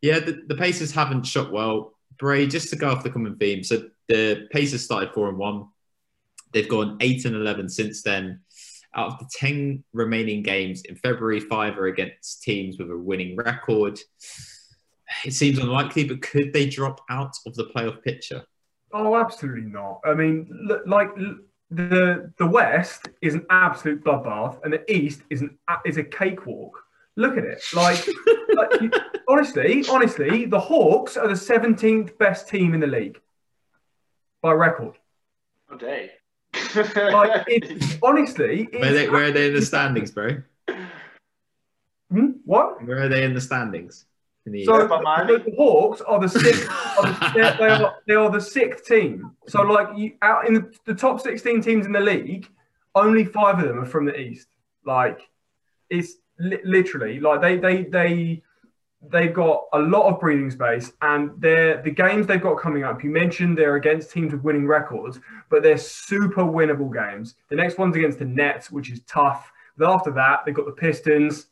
[0.00, 1.94] Yeah, the, the Pacers haven't shot well.
[2.18, 3.62] Bray, just to go off the common theme.
[3.62, 5.68] So the Pacers started four and one.
[6.52, 8.40] They've gone eight and eleven since then.
[8.94, 13.36] Out of the ten remaining games in February, five are against teams with a winning
[13.36, 14.00] record.
[15.24, 18.42] It seems unlikely, but could they drop out of the playoff picture?
[18.92, 20.00] Oh, absolutely not.
[20.04, 21.10] I mean, like
[21.70, 26.82] the the West is an absolute bloodbath, and the East is an is a cakewalk.
[27.18, 27.64] Look at it.
[27.74, 28.06] Like,
[28.54, 28.94] like
[29.26, 33.20] honestly, honestly, the Hawks are the 17th best team in the league
[34.40, 34.94] by record.
[35.68, 36.12] Oh, day.
[36.94, 40.40] like, it, honestly, where, they, where are they in the standings, bro?
[42.12, 42.26] Hmm?
[42.44, 42.86] What?
[42.86, 44.06] Where are they in the standings?
[44.46, 46.68] In the so the, the, Hawks are the sixth.
[46.70, 49.32] are the, they, are, they are the sixth team.
[49.48, 52.48] So, like, you, out in the, the top 16 teams in the league,
[52.94, 54.46] only five of them are from the East.
[54.86, 55.20] Like,
[55.90, 58.42] it's li- literally like they they they
[59.10, 63.04] they've got a lot of breathing space and they're the games they've got coming up
[63.04, 65.20] you mentioned they're against teams with winning records
[65.50, 67.34] but they're super winnable games.
[67.48, 69.50] The next one's against the nets which is tough.
[69.76, 71.46] But after that they've got the pistons.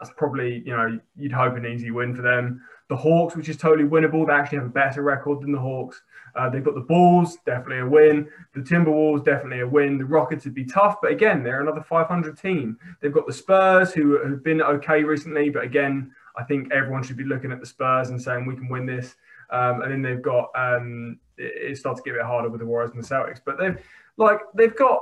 [0.00, 2.62] That's probably you know you'd hope an easy win for them.
[2.88, 6.02] The hawks which is totally winnable they actually have a better record than the hawks
[6.34, 8.28] uh, they've got the Bulls, definitely a win.
[8.54, 9.98] The Timberwolves, definitely a win.
[9.98, 12.78] The Rockets would be tough, but again, they're another 500 team.
[13.00, 17.16] They've got the Spurs, who have been okay recently, but again, I think everyone should
[17.16, 19.16] be looking at the Spurs and saying we can win this.
[19.50, 22.60] Um, and then they've got um, it, it starts to get a bit harder with
[22.60, 23.78] the Warriors and the Celtics, but they've
[24.16, 25.00] like they've got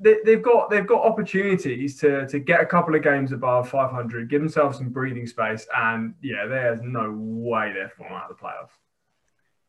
[0.00, 4.28] they, they've got they've got opportunities to to get a couple of games above 500,
[4.28, 8.42] give themselves some breathing space, and yeah, there's no way they're falling out of the
[8.42, 8.76] playoffs.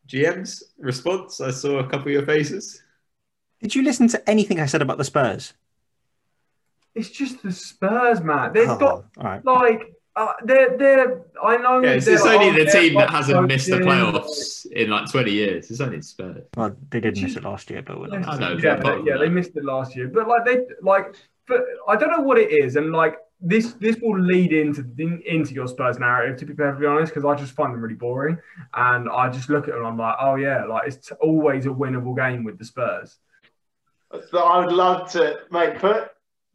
[0.08, 1.42] GM's response.
[1.42, 2.82] I saw a couple of your faces.
[3.62, 5.54] Did you listen to anything I said about the Spurs?
[6.94, 8.54] It's just the Spurs, man.
[8.54, 9.46] They've Oh, got all right.
[9.46, 11.22] like uh, they're they're.
[11.44, 11.82] I know.
[11.82, 15.70] Yeah, it's, it's only the team that hasn't missed the playoffs in like 20 years.
[15.70, 16.44] It's only Spurs.
[16.56, 19.28] Well, they did miss it last year, but Yes, I know, yeah, they, yeah, they
[19.28, 21.16] missed it last year, but like they like,
[21.48, 25.22] but I don't know what it is, and like this this will lead into in,
[25.26, 28.38] into your Spurs narrative to be perfectly honest, because I just find them really boring,
[28.74, 31.70] and I just look at them, and I'm like, oh yeah, like it's always a
[31.70, 33.18] winnable game with the Spurs.
[34.10, 36.12] But I would love to, mate, put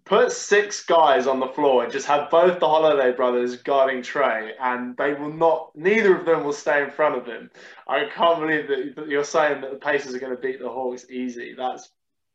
[0.07, 4.53] put six guys on the floor and just have both the Holiday brothers guarding Trae,
[4.61, 5.73] and they will not.
[5.77, 7.51] Neither of them will stay in front of him.
[7.87, 11.07] I can't believe that you're saying that the Pacers are going to beat the Hawks
[11.11, 11.55] easy.
[11.57, 11.91] That's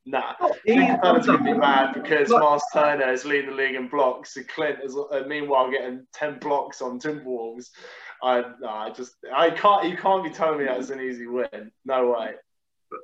[0.06, 0.34] nah.
[0.68, 4.48] Capela's going to be mad because Miles Turner is leading the league in blocks, and
[4.48, 7.70] Clint is uh, meanwhile getting ten blocks on Timberwolves.
[8.24, 9.90] I, no, I just, I can't.
[9.90, 11.72] You can't be telling me that's an easy win.
[11.84, 12.36] No way.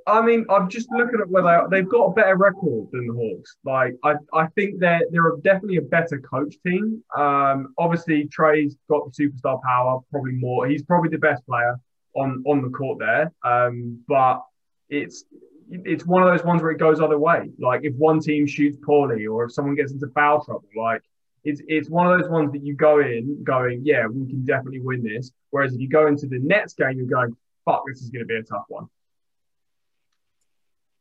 [0.08, 1.70] I mean, I'm just looking at where they are.
[1.70, 3.58] They've got a better record than the Hawks.
[3.66, 7.04] Like, I, I think they're they're definitely a better coach team.
[7.18, 10.68] Um, obviously Trae's got the superstar power, probably more.
[10.68, 11.78] He's probably the best player
[12.16, 13.32] on on the court there.
[13.44, 14.44] Um, but
[14.90, 15.26] it's
[15.72, 17.50] it's one of those ones where it goes other way.
[17.58, 21.02] Like if one team shoots poorly or if someone gets into foul trouble, like
[21.44, 24.82] it's it's one of those ones that you go in going, yeah, we can definitely
[24.82, 25.32] win this.
[25.50, 28.26] Whereas if you go into the Nets game, you're going, fuck, this is going to
[28.28, 28.88] be a tough one.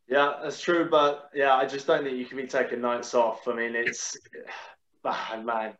[0.08, 3.46] Yeah, that's true, but yeah, I just don't think you can be taking nights off.
[3.46, 4.16] I mean, it's
[5.04, 5.74] ah, man,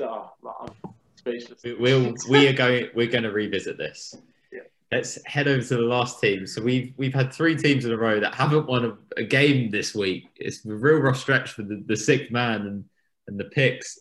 [0.00, 0.30] oh,
[0.60, 0.68] I'm
[1.16, 1.62] speechless.
[1.64, 4.14] We- We'll we are going we're going to revisit this.
[4.92, 6.46] Let's head over to the last team.
[6.46, 9.70] So we've we've had three teams in a row that haven't won a, a game
[9.70, 10.24] this week.
[10.36, 12.84] It's a real rough stretch for the, the sixth man and
[13.26, 13.98] and the picks.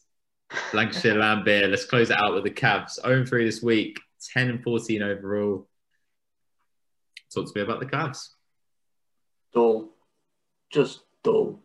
[0.73, 1.69] Lancashire Lambert.
[1.69, 3.01] Let's close it out with the Cavs.
[3.01, 4.01] 0 3 this week,
[4.33, 5.69] 10 and 14 overall.
[7.33, 8.27] Talk to me about the Cavs.
[9.53, 9.91] dull,
[10.73, 11.61] just dull.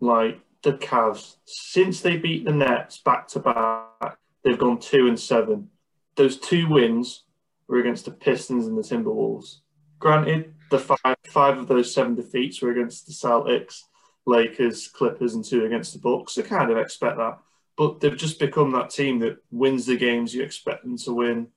[0.00, 5.18] Like the Cavs, since they beat the Nets back to back, they've gone two and
[5.18, 5.70] seven.
[6.14, 7.24] Those two wins
[7.68, 9.58] were against the Pistons and the Timberwolves.
[9.98, 13.82] Granted, the five five of those seven defeats were against the Celtics,
[14.26, 16.38] Lakers, Clippers, and two against the Bucks.
[16.38, 17.38] I kind of expect that,
[17.76, 21.48] but they've just become that team that wins the games you expect them to win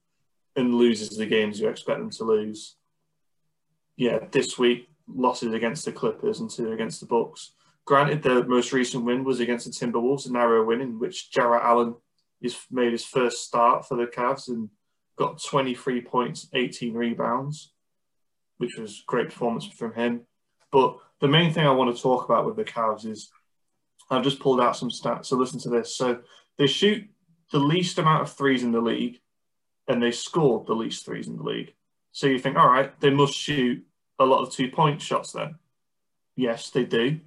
[0.55, 2.75] and loses the games you expect them to lose.
[3.95, 7.53] Yeah, this week losses against the Clippers and two against the Bucks.
[7.85, 11.63] Granted, the most recent win was against the Timberwolves, a narrow win in which Jarrett
[11.63, 11.95] Allen
[12.41, 14.69] is made his first start for the Cavs and
[15.21, 17.71] got 23 points, 18 rebounds,
[18.57, 20.21] which was great performance from him.
[20.71, 23.29] But the main thing I want to talk about with the Cavs is
[24.09, 25.27] I've just pulled out some stats.
[25.27, 25.95] So listen to this.
[25.95, 26.21] So
[26.57, 27.07] they shoot
[27.51, 29.19] the least amount of threes in the league,
[29.87, 31.73] and they scored the least threes in the league.
[32.11, 33.85] So you think, all right, they must shoot
[34.17, 35.55] a lot of two point shots then.
[36.35, 37.19] Yes, they do.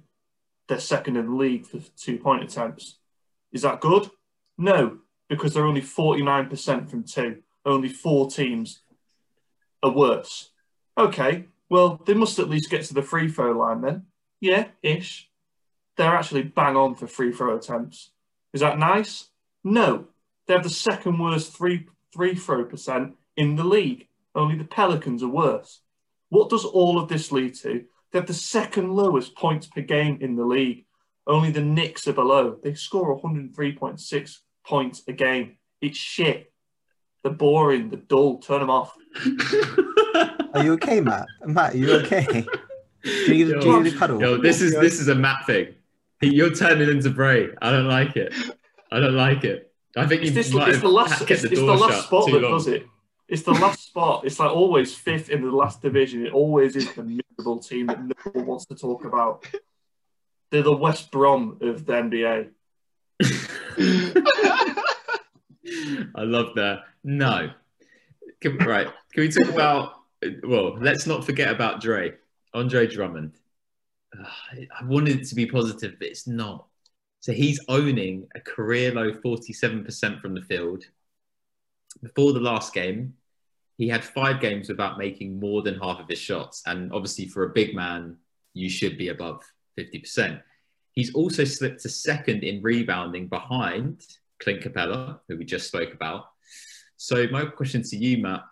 [0.67, 2.99] They're second in the league for two point attempts.
[3.53, 4.09] Is that good?
[4.57, 4.97] No,
[5.29, 7.41] because they're only 49% from two.
[7.65, 8.81] Only four teams
[9.81, 10.51] are worse.
[10.97, 14.03] Okay, well, they must at least get to the free throw line then.
[14.39, 15.29] Yeah, ish.
[15.97, 18.11] They're actually bang on for free throw attempts.
[18.53, 19.29] Is that nice?
[19.63, 20.07] No.
[20.47, 24.07] They have the second worst free, free throw percent in the league.
[24.35, 25.81] Only the Pelicans are worse.
[26.29, 27.85] What does all of this lead to?
[28.11, 30.85] They have the second lowest points per game in the league.
[31.27, 32.57] Only the Knicks are below.
[32.61, 35.57] They score 103.6 points a game.
[35.81, 36.51] It's shit.
[37.25, 37.89] They're boring.
[37.89, 38.37] They're dull.
[38.37, 38.95] Turn them off.
[40.53, 41.25] Are you okay, Matt?
[41.43, 42.45] Matt, are you okay?
[43.03, 44.21] Do you, do you need a cuddle?
[44.21, 45.73] Yo, this is this is a Matt thing.
[46.21, 47.49] You're turning into Bray.
[47.63, 48.31] I don't like it.
[48.91, 49.71] I don't like it.
[49.97, 51.17] I think you It's, this, might it's the last.
[51.19, 52.51] kept It's, the it's the last spot that long.
[52.51, 52.85] does it.
[53.27, 54.23] It's the last spot.
[54.25, 56.27] It's like always fifth in the last division.
[56.27, 59.47] It always is the miserable team that no one wants to talk about.
[60.51, 62.49] They're the West Brom of the NBA.
[66.15, 66.83] I love that.
[67.03, 67.51] No.
[68.41, 68.87] Can, right.
[69.13, 69.93] Can we talk about,
[70.43, 72.13] well, let's not forget about Dre,
[72.53, 73.33] Andre Drummond.
[74.17, 76.67] I wanted it to be positive, but it's not.
[77.19, 80.85] So he's owning a career low 47% from the field.
[82.01, 83.15] Before the last game,
[83.77, 86.61] he had five games without making more than half of his shots.
[86.65, 88.17] And obviously, for a big man,
[88.53, 89.41] you should be above
[89.77, 90.41] 50%.
[90.91, 94.01] He's also slipped to second in rebounding behind
[94.39, 96.25] Clint Capela, who we just spoke about.
[96.97, 98.43] So, my question to you, Matt,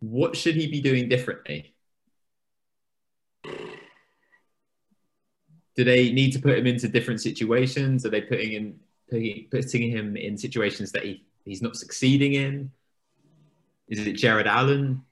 [0.00, 1.74] what should he be doing differently?
[5.76, 8.04] do they need to put him into different situations?
[8.04, 12.70] Are they putting in putting, putting him in situations that he, he's not succeeding in?
[13.88, 15.02] Is it Jarrett Allen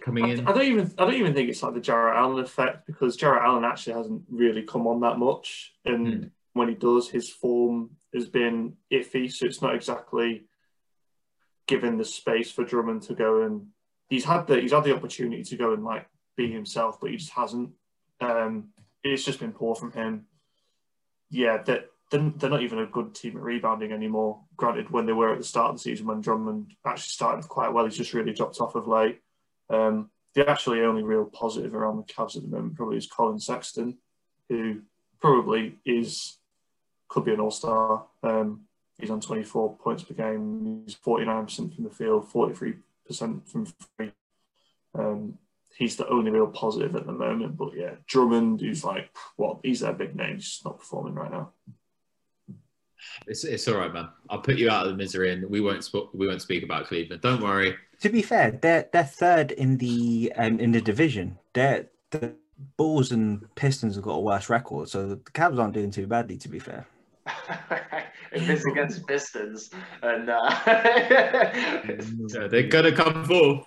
[0.00, 0.46] coming I, in?
[0.46, 3.42] I don't even I don't even think it's like the Jarrett Allen effect because Jarrett
[3.42, 6.24] Allen actually hasn't really come on that much, and Hmm.
[6.52, 9.32] when he does, his form has been iffy.
[9.32, 10.44] So it's not exactly
[11.66, 13.68] given the space for Drummond to go and
[14.12, 16.06] he's had the he's had the opportunity to go and like
[16.36, 17.70] be himself, but he just hasn't.
[18.20, 18.68] Um,
[19.02, 20.26] it's just been poor from him.
[21.30, 24.40] Yeah, that they're, they're not even a good team at rebounding anymore.
[24.56, 27.72] Granted, when they were at the start of the season, when Drummond actually started quite
[27.72, 29.20] well, he's just really dropped off of late.
[29.70, 33.38] Um, the actually only real positive around the Cavs at the moment probably is Collin
[33.38, 33.96] Sexton,
[34.48, 34.82] who
[35.20, 36.38] probably is
[37.12, 38.06] could be an all star.
[38.22, 38.62] Um,
[38.98, 40.82] he's on 24 points per game.
[40.86, 42.76] He's 49% from the field, 43%
[43.46, 44.12] from free.
[44.94, 45.38] Um,
[45.76, 47.58] he's the only real positive at the moment.
[47.58, 50.36] But yeah, Drummond, who's like, well, he's their big name.
[50.36, 51.50] He's just not performing right now.
[53.26, 54.08] It's, it's all right, man.
[54.30, 56.86] I'll put you out of the misery, and we won't sp- we won't speak about
[56.86, 57.20] Cleveland.
[57.20, 57.74] Don't worry.
[58.00, 61.38] To be fair, they're they're third in the um, in the division.
[61.52, 62.34] They're the
[62.76, 66.36] Bulls and Pistons have got a worse record, so the Cavs aren't doing too badly.
[66.38, 66.86] To be fair,
[68.32, 69.70] if it's against Pistons,
[70.02, 73.66] and uh, Yeah, they're gonna come forth.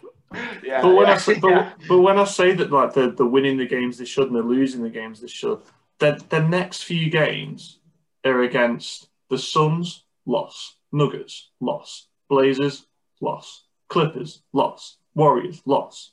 [0.63, 1.73] yeah, But when I say, but, yeah.
[1.87, 4.43] but when I say that like they're, they're winning the games they should and they're
[4.43, 5.59] losing the games they should,
[5.99, 7.79] the the next few games
[8.25, 12.85] are against the Suns, loss, Nuggets, loss, Blazers,
[13.21, 16.11] loss, Clippers, loss, Warriors, loss.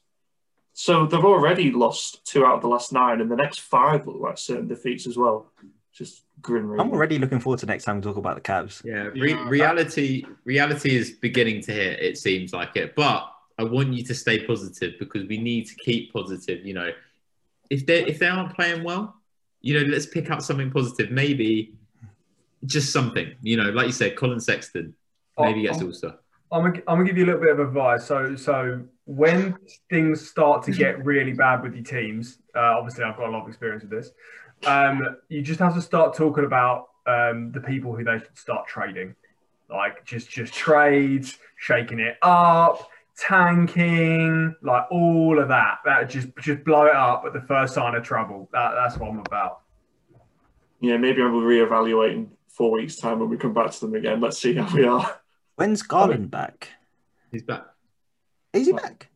[0.74, 4.20] So they've already lost two out of the last nine, and the next five look
[4.20, 5.52] like certain defeats as well.
[5.92, 6.80] Just grim.
[6.80, 8.82] I'm already looking forward to next time we talk about the Cavs.
[8.84, 12.00] Yeah, re- Yeah, that- reality reality is beginning to hit.
[12.00, 15.74] It seems like it, but I want you to stay positive because we need to
[15.74, 16.64] keep positive.
[16.64, 16.90] You know,
[17.68, 19.14] if they if they aren't playing well,
[19.60, 21.10] you know, let's pick up something positive.
[21.10, 21.74] Maybe
[22.64, 23.34] just something.
[23.42, 24.94] You know, like you said, Collin Sexton
[25.38, 26.14] maybe gets I'm, all star.
[26.50, 28.04] I'm gonna, I'm gonna give you a little bit of advice.
[28.04, 29.56] So, so when
[29.90, 33.42] things start to get really bad with your teams, uh, obviously I've got a lot
[33.42, 34.10] of experience with this.
[34.66, 38.66] Um, you just have to start talking about um, the people who they should start
[38.66, 39.14] trading,
[39.70, 45.78] like just just trades, shaking it up, tanking, like all of that.
[45.84, 48.48] That just just blow it up at the first sign of trouble.
[48.52, 49.60] That, that's what I'm about.
[50.80, 54.20] Yeah, maybe I'm reevaluating in four weeks' time when we come back to them again.
[54.20, 55.20] Let's see how we are.
[55.56, 56.68] When's Garland back?
[57.30, 57.66] He's back.
[58.52, 59.08] Is he back?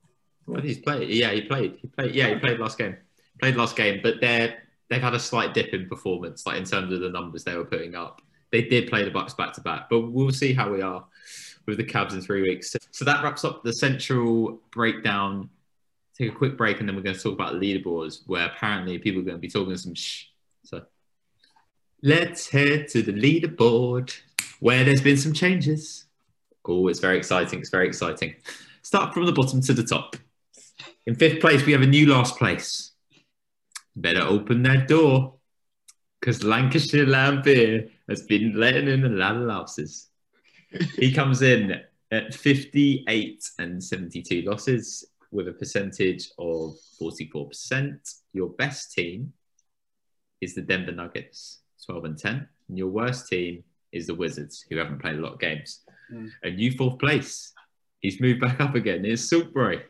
[0.47, 1.09] But he's played.
[1.11, 1.79] Yeah, he played.
[1.83, 2.15] He played.
[2.15, 2.97] Yeah, he played last game.
[3.41, 6.93] Played last game, but they're they've had a slight dip in performance, like in terms
[6.93, 8.23] of the numbers they were putting up.
[8.53, 11.05] They did play the Bucks back to back, but we'll see how we are
[11.67, 12.75] with the Cavs in three weeks.
[12.93, 15.51] So that wraps up the central breakdown.
[16.17, 19.21] Take a quick break, and then we're going to talk about leaderboards, where apparently people
[19.21, 20.27] are going to be talking some shh.
[20.63, 20.85] So
[22.03, 24.17] let's head to the leaderboard,
[24.61, 26.05] where there's been some changes.
[26.67, 27.61] Oh, it's very exciting!
[27.61, 28.37] It's very exciting.
[28.83, 30.17] Start from the bottom to the top.
[31.07, 32.93] In fifth place, we have a new last place.
[33.97, 35.35] Better open that door
[36.21, 40.09] because Lancashire Lampier has been letting in a lot of losses.
[40.97, 41.81] he comes in
[42.11, 48.15] at 58 and 72 losses with a percentage of 44%.
[48.33, 49.33] Your best team
[50.41, 52.49] is the Denver Nuggets, 12 and 10.
[52.69, 55.81] And your worst team is the Wizards, who haven't played a lot of games.
[56.13, 56.31] Mm.
[56.43, 57.53] And you fourth place.
[58.01, 59.05] He's moved back up again.
[59.05, 59.83] It's Silkbury.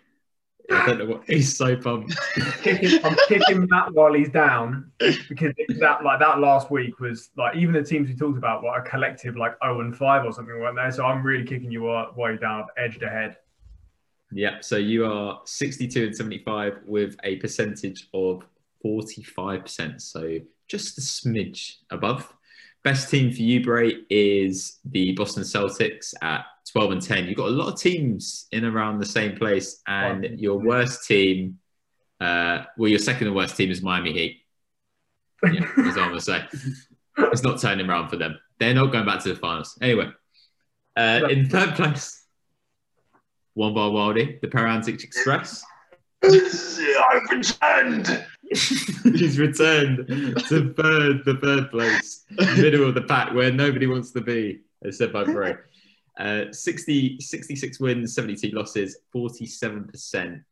[0.70, 2.16] I don't know what he's so pumped.
[2.62, 7.56] kicking, I'm kicking Matt while he's down because that like that last week was like
[7.56, 10.58] even the teams we talked about were a collective like 0 and 5 or something
[10.58, 10.90] weren't there.
[10.90, 12.62] So I'm really kicking you while, while you're down.
[12.62, 13.36] I've edged ahead.
[14.32, 18.44] Yeah, so you are 62 and 75 with a percentage of
[18.84, 20.00] 45%.
[20.00, 20.38] So
[20.68, 22.32] just a smidge above.
[22.86, 27.26] Best team for you, Bray, is the Boston Celtics at 12 and 10.
[27.26, 30.30] You've got a lot of teams in around the same place, and Wow.
[30.36, 31.58] your worst team,
[32.20, 34.36] uh, well, your second and worst team is Miami Heat.
[35.42, 36.44] Yeah, that's all I'm going to say.
[37.18, 38.38] It's not turning around for them.
[38.60, 39.76] They're not going back to the finals.
[39.82, 40.08] Anyway,
[40.96, 42.24] uh, in third place,
[43.54, 45.64] one bar Wildy, the Parantic Express.
[46.22, 48.24] I've returned.
[48.50, 54.20] He's returned to third, the third place, middle of the pack where nobody wants to
[54.20, 55.54] be, as said by Bray.
[56.18, 60.42] Uh, 60, 66 wins, 72 losses, 47%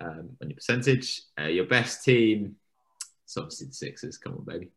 [0.00, 1.22] um, on your percentage.
[1.38, 2.56] Uh, your best team,
[3.24, 4.16] it's obviously the Sixers.
[4.16, 4.70] Come on, baby.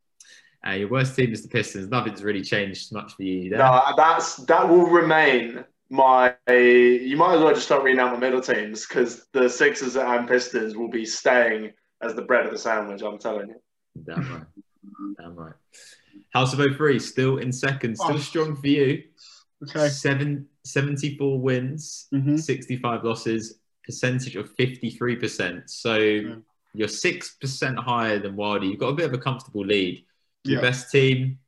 [0.66, 1.90] Uh, your worst team is the Pistons.
[1.90, 3.60] Nothing's really changed much for you there.
[3.60, 6.36] No, that's that will remain my.
[6.48, 10.28] You might as well just start reading out my middle teams because the Sixers and
[10.28, 11.72] Pistons will be staying
[12.02, 13.02] as the bread of the sandwich.
[13.02, 13.62] I'm telling you.
[14.04, 14.46] Damn right.
[15.18, 15.54] Damn right.
[16.34, 18.20] House of 03 still in second, still Oh.
[18.20, 19.04] strong for you.
[19.64, 19.90] Okay.
[19.90, 22.40] Seven, 74 wins, Mhm.
[22.40, 25.70] 65 losses, percentage of 53%.
[25.70, 26.36] So Yeah.
[26.74, 28.70] you're 6% higher than Wildy.
[28.70, 30.06] You've got a bit of a comfortable lead.
[30.44, 30.62] Your Yeah.
[30.62, 31.40] best team,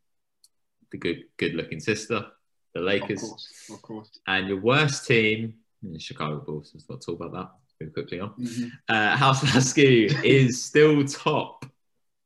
[0.92, 2.32] the good good looking sister,
[2.74, 3.22] the Of Lakers.
[3.22, 3.70] course.
[3.72, 4.20] Of course.
[4.28, 6.72] And your worst team, the Chicago Bulls.
[6.74, 7.52] Let's not talk about that.
[7.84, 8.30] Move quickly on.
[8.40, 8.72] Mhm.
[8.90, 11.66] Uh, House Lasky is still top.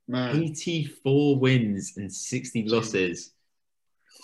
[0.07, 0.35] Man.
[0.43, 3.33] 84 wins and 60 losses.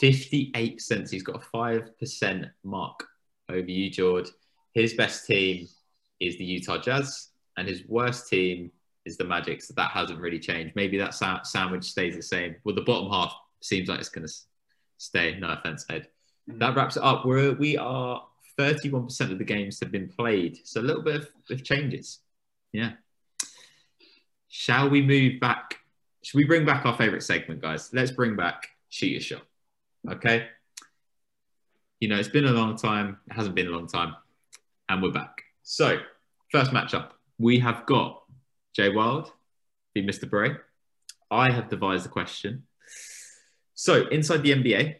[0.01, 1.07] 58%.
[1.07, 3.05] So he's got a 5% mark
[3.49, 4.27] over you, George.
[4.73, 5.67] His best team
[6.19, 8.71] is the Utah Jazz, and his worst team
[9.05, 9.61] is the Magic.
[9.61, 10.75] So that hasn't really changed.
[10.75, 12.55] Maybe that sa- sandwich stays the same.
[12.63, 14.33] Well, the bottom half seems like it's going to
[14.97, 15.37] stay.
[15.39, 16.07] No offense, Ed.
[16.49, 16.59] Mhm.
[16.59, 17.25] That wraps it up.
[17.25, 18.25] We're, we are
[18.57, 20.59] 31% of the games have been played.
[20.63, 22.19] So a little bit of, of changes.
[22.71, 22.93] Yeah.
[24.47, 25.79] Shall we move back?
[26.23, 27.89] Should we bring back our favorite segment, guys?
[27.93, 29.41] Let's bring back Shoot Your Shot.
[30.09, 30.47] Okay.
[31.99, 33.17] You know, it's been a long time.
[33.29, 34.15] It hasn't been a long time.
[34.89, 35.41] And we're back.
[35.63, 35.99] So,
[36.51, 38.23] first matchup, we have got
[38.75, 39.31] Jay Wild
[39.93, 40.05] v.
[40.05, 40.29] Mr.
[40.29, 40.55] Bray.
[41.31, 42.63] I have devised a question.
[43.73, 44.97] So, inside the NBA,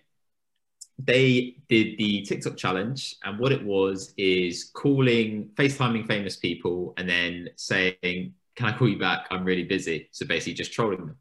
[1.00, 7.10] they did the TikTok challenge, and what it was is calling, FaceTiming famous people, and
[7.10, 9.28] then saying, Can I call you back?
[9.32, 10.10] I'm really busy.
[10.12, 11.18] So basically, just trolling them.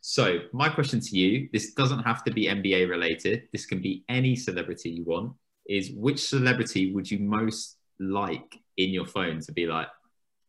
[0.00, 4.04] So, my question to you this doesn't have to be NBA related, this can be
[4.08, 5.34] any celebrity you want.
[5.68, 9.88] Is which celebrity would you most like in your phone to be like,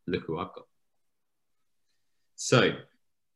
[0.07, 0.65] Look who I've got?
[2.35, 2.71] So,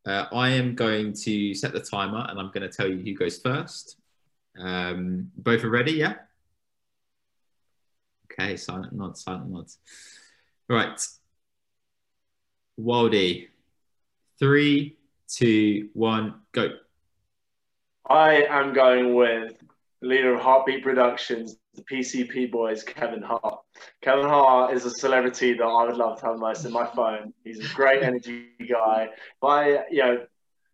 [0.07, 3.13] uh, I am going to set the timer and I'm going to tell you who
[3.13, 3.97] goes first.
[4.59, 6.15] Um, both are ready, yeah?
[8.31, 9.77] Okay, silent nods, silent nods.
[10.69, 10.99] Right.
[12.79, 13.47] Waldy,
[14.39, 14.97] three,
[15.27, 16.69] two, one, go.
[18.09, 19.53] I am going with
[20.01, 23.59] leader of HartBeat Productions, the PCP boys, Kevin Hart.
[24.01, 27.33] Kevin Hart is a celebrity that I would love to have most in my phone.
[27.43, 29.09] He's a great energy guy.
[29.41, 30.25] By you know,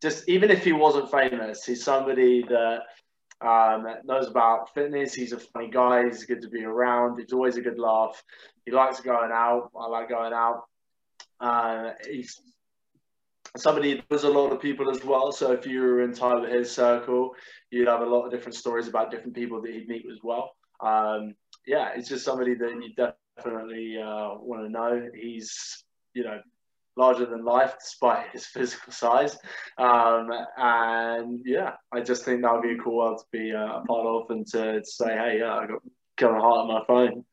[0.01, 2.83] just even if he wasn't famous, he's somebody that
[3.43, 5.13] um, knows about fitness.
[5.13, 6.05] He's a funny guy.
[6.05, 7.19] He's good to be around.
[7.19, 8.21] He's always a good laugh.
[8.65, 9.69] He likes going out.
[9.79, 10.63] I like going out.
[11.39, 12.41] Uh, he's
[13.57, 15.31] somebody knows a lot of people as well.
[15.31, 17.35] So if you were in with his circle,
[17.69, 20.55] you'd have a lot of different stories about different people that he'd meet as well.
[20.79, 21.35] Um,
[21.67, 25.09] yeah, it's just somebody that you definitely uh, want to know.
[25.15, 25.83] He's,
[26.13, 26.39] you know,
[26.95, 29.37] larger than life despite his physical size.
[29.77, 33.79] Um, and yeah, I just think that would be a cool world to be uh,
[33.79, 35.81] a part of and to, to say, hey, yeah, I got
[36.17, 37.25] Kevin Hart on my phone.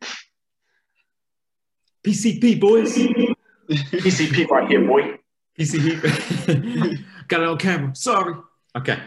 [2.04, 2.96] PCP, boys.
[2.96, 5.18] PCP right here, boy.
[5.58, 7.04] PCP.
[7.28, 7.94] Got it on camera.
[7.94, 8.34] Sorry.
[8.76, 8.98] Okay.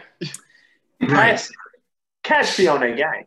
[1.00, 1.36] Right.
[1.36, 1.48] Cash,
[2.22, 3.26] cash be on a gang.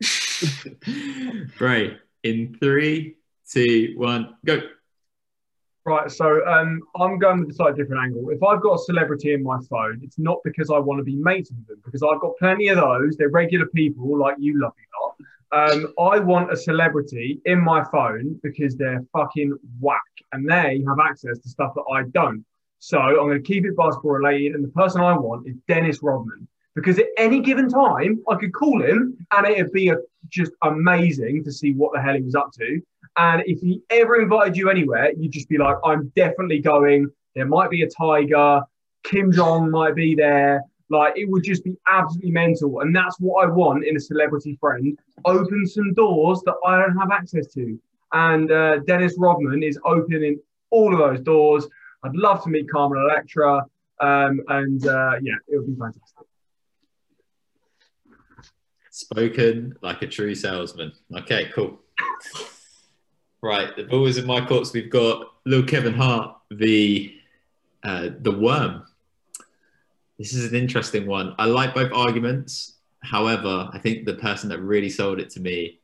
[1.60, 1.92] Right.
[2.22, 3.16] In three,
[3.50, 4.60] two, one, go.
[5.86, 8.30] Right, so um, I'm going with a slightly different angle.
[8.30, 11.14] If I've got a celebrity in my phone, it's not because I want to be
[11.14, 13.16] mates with them, because I've got plenty of those.
[13.16, 15.70] They're regular people like you, lovely lot.
[15.70, 20.00] Um, I want a celebrity in my phone because they're fucking whack
[20.32, 22.44] and they have access to stuff that I don't.
[22.80, 26.02] So I'm going to keep it basketball related, and the person I want is Dennis
[26.02, 29.96] Rodman because at any given time I could call him and it'd be a,
[30.28, 32.80] just amazing to see what the hell he was up to.
[33.16, 37.10] And if he ever invited you anywhere, you'd just be like, I'm definitely going.
[37.34, 38.62] There might be a tiger.
[39.04, 40.62] Kim Jong might be there.
[40.88, 42.80] Like it would just be absolutely mental.
[42.80, 44.98] And that's what I want in a celebrity friend.
[45.24, 47.78] Open some doors that I don't have access to.
[48.12, 50.38] And uh, Dennis Rodman is opening
[50.70, 51.66] all of those doors.
[52.04, 53.64] I'd love to meet Carmen Electra.
[54.00, 56.26] Um, and uh, yeah, it would be fantastic.
[58.90, 60.92] Spoken like a true salesman.
[61.14, 61.80] Okay, cool.
[63.42, 64.72] Right, the is in my courts.
[64.72, 67.14] We've got little Kevin Hart, the
[67.84, 68.84] uh, the worm.
[70.18, 71.34] This is an interesting one.
[71.38, 72.74] I like both arguments.
[73.02, 75.78] However, I think the person that really sold it to me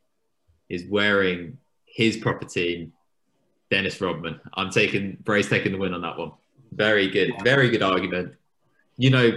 [0.67, 2.91] is wearing his proper team,
[3.69, 4.41] Dennis Rodman.
[4.55, 6.31] I'm taking Bray's taking the win on that one.
[6.71, 8.33] Very good, very good argument.
[8.97, 9.31] You know,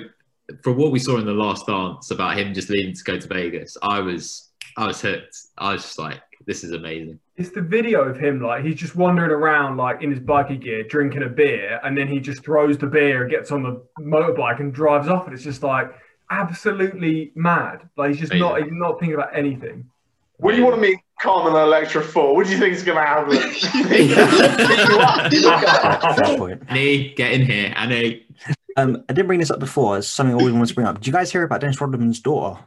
[0.63, 3.29] from what we saw in the last dance about him just leaving to go to
[3.29, 5.37] Vegas, I was I was hooked.
[5.59, 7.19] I was just like, this is amazing.
[7.37, 10.85] It's the video of him like he's just wandering around like in his bikie gear,
[10.85, 14.61] drinking a beer, and then he just throws the beer, and gets on the motorbike,
[14.61, 15.27] and drives off.
[15.27, 15.91] And it's just like
[16.31, 17.89] absolutely mad.
[17.97, 19.91] Like he's just not he's not thinking about anything.
[20.39, 22.35] What do you want to meet Carmen and Electra for?
[22.35, 23.39] What do you think is going to happen?
[26.25, 26.67] Fair point.
[27.17, 27.73] Get in here.
[27.75, 28.27] Annie.
[28.77, 29.97] Um, I didn't bring this up before.
[29.97, 30.97] It's something I always wanted to bring up.
[30.97, 32.61] Did you guys hear about Dennis Rodman's daughter?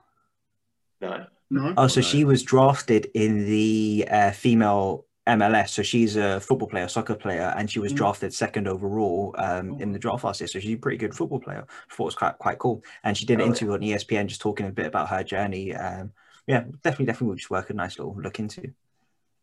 [1.00, 1.28] No.
[1.52, 1.74] No.
[1.78, 2.06] Oh, so no.
[2.06, 5.70] she was drafted in the uh, female MLS.
[5.70, 7.97] So she's a football player, soccer player, and she was Mm.
[7.97, 10.47] drafted second overall um, in the draft last year.
[10.47, 11.66] So she's a pretty good football player.
[11.68, 12.84] I thought it was quite quite cool.
[13.04, 13.50] And she did an Oh, yeah.
[13.50, 15.74] interview on E ESPN just talking a bit about her journey.
[15.76, 16.12] Um,
[16.47, 18.74] yeah, definitely, definitely would just work a nice little look into.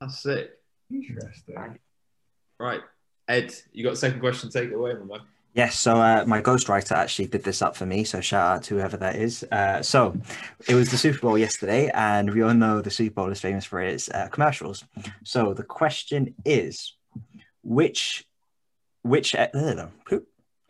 [0.01, 0.61] That's it.
[0.93, 1.79] Interesting.
[2.59, 2.81] Right.
[3.29, 4.51] Ed, you got a second question?
[4.51, 5.27] Take it away, my man.
[5.57, 8.05] Yes, so uh, my ghostwriter actually did this up for me.
[8.05, 9.43] So shout out to whoever that is.
[9.45, 10.15] Uh, so
[10.69, 13.65] it was the Super Bowl yesterday, and we all know the Super Bowl is famous
[13.65, 14.85] for its uh, commercials.
[15.25, 16.95] So the question is,
[17.63, 18.27] which,
[19.01, 19.49] which, uh,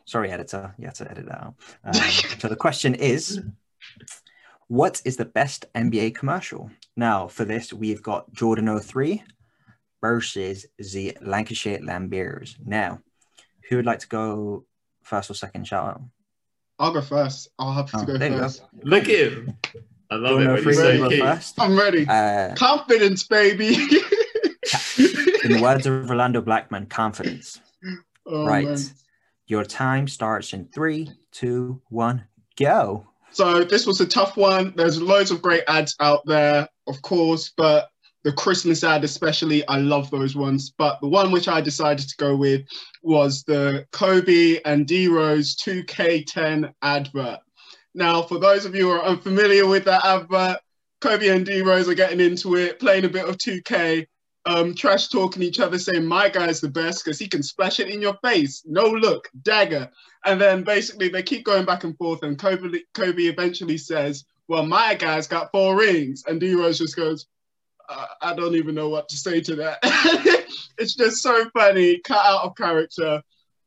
[0.05, 1.55] sorry, editor, you have to edit that out.
[1.83, 1.95] Um,
[2.39, 3.41] so the question is,
[4.69, 6.71] what is the best NBA commercial?
[6.97, 9.25] Now for this, we've got Jordan 03
[10.01, 12.55] versus the Lancashire Lambeers.
[12.65, 13.01] Now,
[13.69, 14.65] who would like to go
[15.07, 16.01] first or second shout out?
[16.79, 17.49] I'll go first.
[17.59, 18.43] I'll have to Oh, go there you go.
[18.43, 18.63] first.
[18.83, 19.57] Look at him.
[20.11, 21.21] I love it when 03 he's ready so go keen.
[21.21, 21.61] first.
[21.61, 22.07] I'm ready.
[22.09, 23.75] Uh, Confidence, baby.
[25.45, 27.61] in the words of Orlando Blackman, confidence.
[28.29, 28.67] Oh, right.
[28.67, 28.77] man.
[29.47, 32.25] Your time starts in three, two, one,
[32.59, 33.07] go.
[33.31, 34.73] So this was a tough one.
[34.77, 37.89] There's loads of great ads out there, of course, but
[38.27, 40.71] the Christmas ad especially, I love those ones.
[40.77, 42.67] But the one which I decided to go with
[43.05, 47.39] was the Kobe and D Rose 2K10 advert.
[47.95, 50.59] Now, for those of you who are unfamiliar with that advert,
[51.01, 54.05] Kobe and D Rose are getting into it, playing a bit of 2K,
[54.45, 57.91] um, trash talking each other, saying my guy's the best because he can splash it
[57.91, 58.65] in your face.
[58.67, 59.89] No look, dagger.
[60.25, 64.67] And then basically they keep going back and forth, and Kobe, Kobe eventually says, "Well,
[64.67, 67.29] my guy's got four rings," and D Rose just goes,
[67.89, 69.79] I, "I don't even know what to say to that."
[70.79, 73.23] it's just so funny, cut out of character,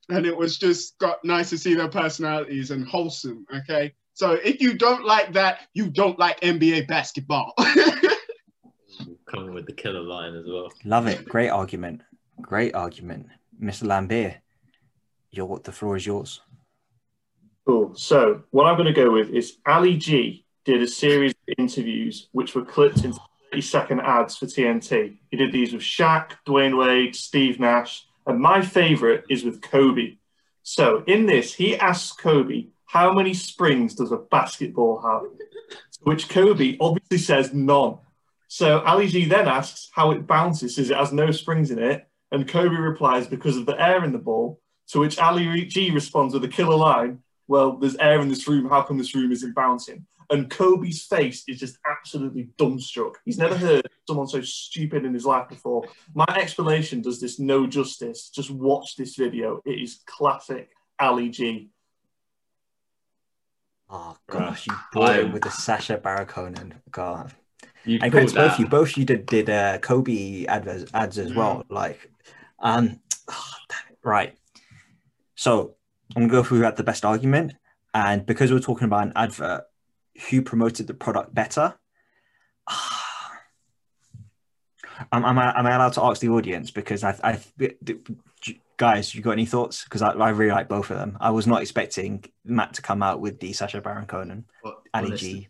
[0.10, 3.46] and it was just got nice to see their personalities and wholesome.
[3.54, 7.54] Okay, so if you don't like that, you don't like NBA basketball.
[9.26, 10.72] Coming with the killer line as well.
[10.84, 11.24] Love it.
[11.26, 12.02] Great argument.
[12.42, 13.28] Great argument.
[13.62, 13.86] Mr.
[13.86, 14.36] Lambert,
[15.32, 16.42] your, what the floor is yours.
[17.66, 17.96] Cool.
[17.96, 22.28] So what I'm going to go with is Ali G did a series of interviews
[22.32, 23.20] which were clipped into
[23.52, 25.18] 30 second ads for TNT.
[25.30, 30.18] He did these with Shaq, Dwyane Wade, Steve Nash, and my favorite is with Kobe.
[30.64, 35.30] So in this, he asks Kobe, how many springs does a basketball have?
[36.02, 37.98] Which Kobe obviously says none.
[38.48, 42.08] So Ali G then asks how it bounces, says it has no springs in it.
[42.32, 44.60] And Kobe replies, because of the air in the ball.
[44.90, 48.70] To which Ali G responds with a killer line, well, there's air in this room.
[48.70, 50.06] How come this room isn't bouncing?
[50.32, 53.14] And Kobe's face is just absolutely dumbstruck.
[53.26, 55.86] He's never heard someone so stupid in his life before.
[56.14, 58.30] My explanation does this no justice.
[58.30, 59.60] Just watch this video.
[59.66, 60.70] It is classic
[61.00, 61.72] Ali G.
[63.90, 67.34] Oh gosh, you brought I- it with the Sacha Baron God.
[67.86, 68.60] You And caught both that.
[68.60, 68.68] you.
[68.68, 71.64] Both you did did uh, Kobe adverts ads as well.
[71.70, 72.12] Like,
[72.60, 73.98] um, damn it.
[74.04, 74.38] right.
[75.36, 75.76] So
[76.16, 77.54] I'm gonna go through who had the best argument,
[77.96, 79.64] and because we're talking about an advert,
[80.30, 81.76] who promoted the product better?
[82.68, 83.06] Ah.
[85.12, 87.40] am, am, I, am I allowed to ask the audience because I, I
[88.78, 89.84] guys, you got any thoughts?
[89.84, 91.18] Because I, I really like both of them.
[91.20, 95.34] I was not expecting Matt to come out with the Sacha Baron Cohen, Ali Honestly.
[95.34, 95.48] G.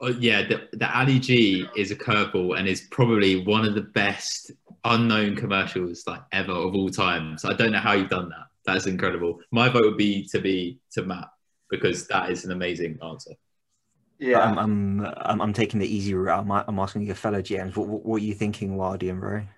[0.00, 3.82] Oh, yeah, the, the Ali G is a curveball and is probably one of the
[3.82, 4.50] best
[4.84, 7.38] unknown commercials like ever of all time.
[7.38, 8.46] So I don't know how you've done that.
[8.66, 9.40] That's incredible.
[9.50, 11.28] My vote would be to be to Matt
[11.70, 13.32] because that is an amazing answer.
[14.18, 14.40] Yeah.
[14.40, 16.38] I'm, I'm, I'm, I'm taking the easy route.
[16.38, 19.48] I'm, I'm asking your fellow GMs, what, what, what are you thinking, Wildy and Rory?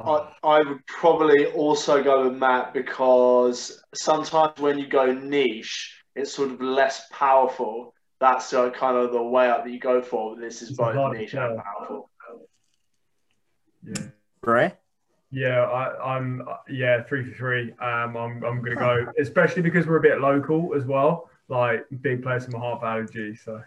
[0.00, 6.32] I, I would probably also go with Matt because sometimes when you go niche, it's
[6.32, 7.94] sort of less powerful.
[8.20, 10.36] That's uh, kind of the way up that you go for.
[10.36, 11.52] This is It's both niche tell.
[11.52, 12.10] and powerful.
[13.84, 14.02] Yeah.
[14.42, 14.72] Rory?
[15.30, 17.72] Yeah, I, I'm yeah three for three.
[17.72, 21.28] Um, I'm I'm gonna go, especially because we're a bit local as well.
[21.48, 23.34] Like big place in my heart, Value G.
[23.34, 23.60] So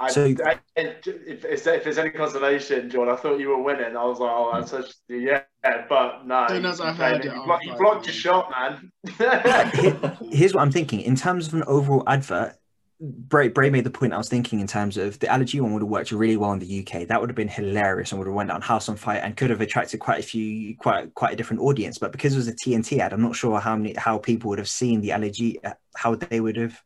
[0.00, 3.96] I, So- I- if, if, if there's any consolation, John, I thought you were winning.
[3.96, 5.42] I was like, oh, that's such yeah,
[5.88, 6.46] but no.
[6.48, 8.44] Soon as you I heard it, You, I blocked, you blocked your oh.
[8.44, 8.92] shot, man.
[9.74, 11.00] Here- Here's what I'm thinking.
[11.00, 12.56] In terms of an overall advert,
[12.98, 15.74] Bray, Bray made the point I was thinking in terms of the Ali G one
[15.74, 17.06] would have worked really well in the UK.
[17.06, 19.50] That would have been hilarious and would have went down House on Fire and could
[19.50, 21.98] have attracted quite a few, quite quite a different audience.
[21.98, 24.58] But because it was a TNT ad, I'm not sure how many how people would
[24.58, 26.80] have seen the Ali G, uh, how they would have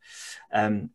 [0.51, 0.89] um,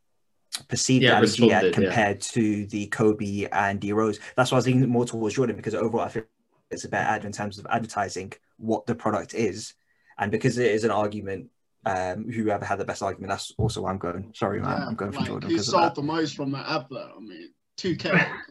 [0.69, 1.73] perceived Yeah, the Ali G ad responded, yeah.
[1.89, 4.19] compared to the Kobe and D Rose.
[4.37, 6.27] That's why I was leaning more towards Jordan because overall I think
[6.71, 9.75] it's a better ad in terms of advertising what the product is,
[10.19, 11.51] and because it is an argument
[11.85, 14.33] um, whoever had the best argument, that's also why I'm going.
[14.35, 15.95] Sorry, man, Yeah, I'm going for like, Jordan Who because of sold that.
[15.95, 17.11] the most from that advert?
[17.17, 18.27] I mean, 2K.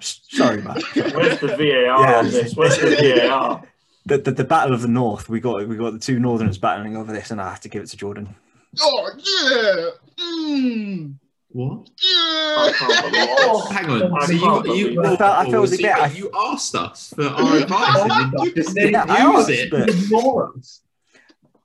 [0.00, 0.76] sorry, man.
[0.94, 2.18] Where's the VAR Yeah.
[2.18, 2.54] on this?
[2.54, 2.94] Where's the
[3.28, 3.62] VAR?
[4.06, 5.28] The, the, the battle of the north.
[5.28, 7.82] We got we got the two northerners battling over this, and I have to give
[7.82, 8.34] it to Jordan.
[8.80, 10.24] oh, yeah.
[10.24, 11.14] Mm,
[11.48, 11.88] What?
[12.00, 12.72] I yeah.
[12.78, 13.68] can't believe this.
[13.70, 14.22] Hang on.
[14.22, 16.30] I So you, can't you, I felt- I felt it was a bit- I- you
[16.34, 19.70] asked us for our advice and you just didn't I use it.
[19.70, 19.90] but-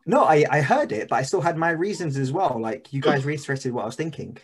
[0.08, 2.60] No, I, I heard it, but I still had my reasons as well.
[2.60, 4.38] Like you guys reiterated what I was thinking.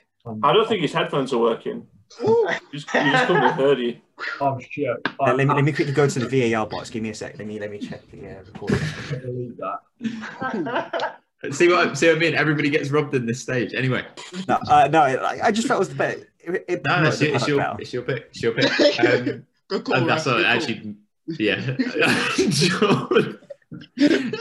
[0.44, 1.88] I don't think his headphones are working.
[2.24, 2.48] Ooh.
[2.72, 3.98] You just, you just couldn't have heard you.
[4.42, 4.98] Oh shit!
[5.20, 6.90] Let, let me, let me quickly go to the VAR box.
[6.90, 7.38] Give me a sec.
[7.38, 8.80] Let me let me check the uh, recording.
[9.22, 9.58] Believe
[10.64, 11.18] that.
[11.52, 12.34] See what, see what I mean?
[12.34, 13.76] Everybody gets robbed in this stage.
[13.76, 14.04] Anyway,
[14.48, 16.28] No, uh, no, I, I just felt it was the better.
[16.40, 17.78] It, it no, promoted it's, your, it's, your, better.
[17.80, 18.28] it's your pick.
[18.32, 19.00] It's your pick.
[19.30, 20.96] Um, Good call, and that's Raf, what actually,
[21.28, 21.76] yeah.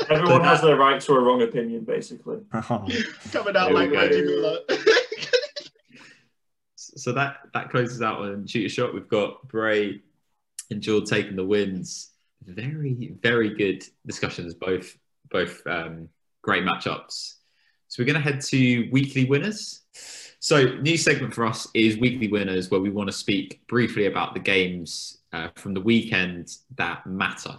[0.09, 2.38] Everyone has their right to a wrong opinion, basically.
[2.52, 3.97] Coming out like go.
[3.97, 4.59] Reggie Miller.
[6.97, 8.94] So that that closes out on shoot shot.
[8.94, 10.01] We've got Bray
[10.70, 12.10] and Jewel taking the wins.
[12.44, 14.55] Very very good discussions.
[14.55, 14.97] Both
[15.31, 16.09] both um,
[16.43, 17.35] great matchups.
[17.89, 19.82] So we're going to head to weekly winners.
[20.40, 24.35] So new segment for us is weekly winners, where we want to speak briefly about
[24.35, 27.59] the games uh, from the weekend that matter.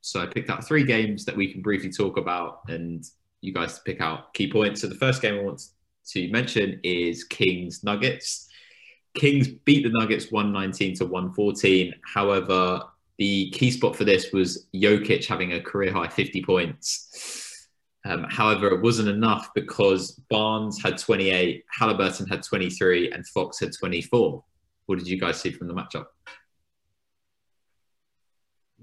[0.00, 3.04] So I picked out three games that we can briefly talk about, and
[3.40, 4.80] you guys pick out key points.
[4.80, 5.62] So the first game I want
[6.08, 8.48] to mention is Kings Nuggets.
[9.14, 11.94] Kings beat the Nuggets 119 to 114.
[12.02, 12.82] However,
[13.18, 17.68] the key spot for this was Jokic having a career high 50 points.
[18.04, 23.72] Um, however, it wasn't enough because Barnes had 28, Halliburton had 23, and Fox had
[23.78, 24.42] 24.
[24.86, 26.06] What did you guys see from the matchup?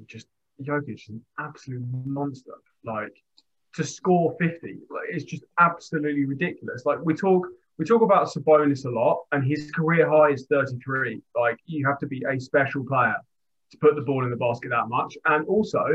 [0.05, 0.27] Just
[0.63, 2.53] Jokic is an absolute monster.
[2.85, 3.21] Like
[3.75, 6.85] to score 50, like it's just absolutely ridiculous.
[6.85, 7.47] Like we talk
[7.79, 11.21] we talk about Sabonis a lot, and his career high is 33.
[11.33, 13.15] Like you have to be a special player
[13.71, 15.17] to put the ball in the basket that much.
[15.25, 15.85] And also,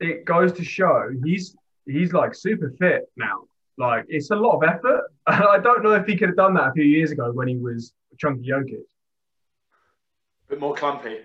[0.00, 1.56] it goes to show he's
[1.86, 3.44] he's like super fit now.
[3.78, 5.04] Like it's a lot of effort.
[5.28, 7.56] I don't know if he could have done that a few years ago when he
[7.56, 8.74] was chunky Jokic.
[8.74, 11.20] A bit more clumpy.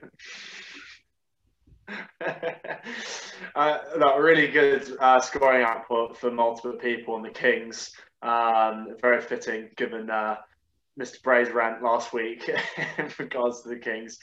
[3.56, 7.92] uh, no, really good uh, scoring output for multiple people on the Kings.
[8.22, 10.38] Um, very fitting given uh,
[11.00, 11.22] Mr.
[11.24, 12.50] Bray's rant last week
[12.98, 14.20] in regards to the Kings.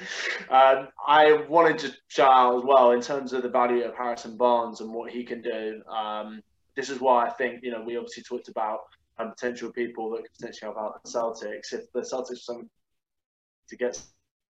[0.51, 4.37] Um, I wanted to shout out as well in terms of the value of Harrison
[4.37, 5.83] Barnes and what he can do.
[5.91, 6.43] Um,
[6.77, 8.81] this is why I think, you know, we obviously talked about
[9.19, 11.73] um, potential people that could potentially help out the Celtics.
[11.73, 12.63] If the Celtics are
[13.69, 14.01] to get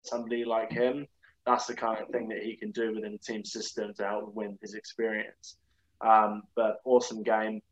[0.02, 1.06] somebody like him,
[1.44, 4.34] that's the kind of thing that he can do within the team system to help
[4.34, 5.56] win his experience.
[6.00, 7.62] Um, but awesome game,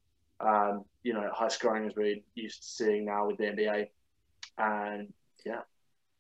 [0.41, 3.89] um, you know, high scoring as we're used to seeing now with the NBA.
[4.59, 5.13] And
[5.47, 5.61] yeah,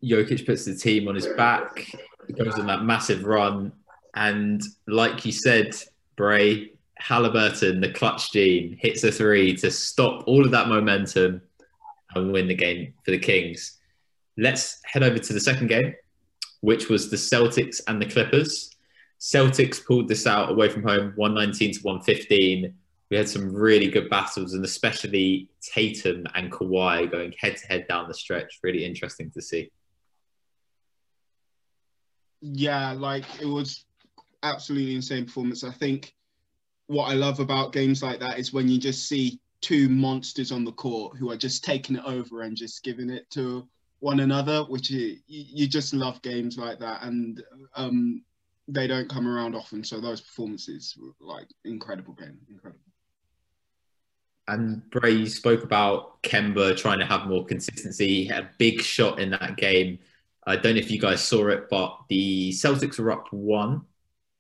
[0.05, 1.90] Jokic puts the team on his back,
[2.39, 3.73] goes on that massive run,
[4.15, 5.74] and like you said,
[6.16, 11.43] Bray Halliburton, the clutch gene, hits a three to stop all of that momentum
[12.15, 13.78] and win the game for the Kings.
[14.36, 15.94] Let's head over to the second game,
[16.61, 18.70] which was the Celtics and the Clippers.
[19.20, 22.74] Celtics pulled this out away from home, 119 to 115.
[23.15, 27.86] We had some really good battles, and especially Tatum and Kawhi going head to head
[27.86, 28.59] down the stretch.
[28.65, 29.70] Really interesting to see.
[32.41, 33.85] yeah, like it was
[34.43, 35.62] absolutely insane performance.
[35.62, 36.12] I think
[36.89, 40.65] what I love about games like that is when you just see two monsters on
[40.65, 43.69] the court who are just taking it over and just giving it to
[44.01, 47.45] one another, which you, you just love games like that, and
[47.77, 48.24] um,
[48.66, 49.85] they don't come around often.
[49.85, 52.81] So those performances, were like incredible game, incredible.
[54.47, 58.29] And Bray, you spoke about Kemba trying to have more consistency.
[58.29, 59.99] A big shot in that game.
[60.47, 63.83] I don't know if you guys saw it, but the Celtics were up one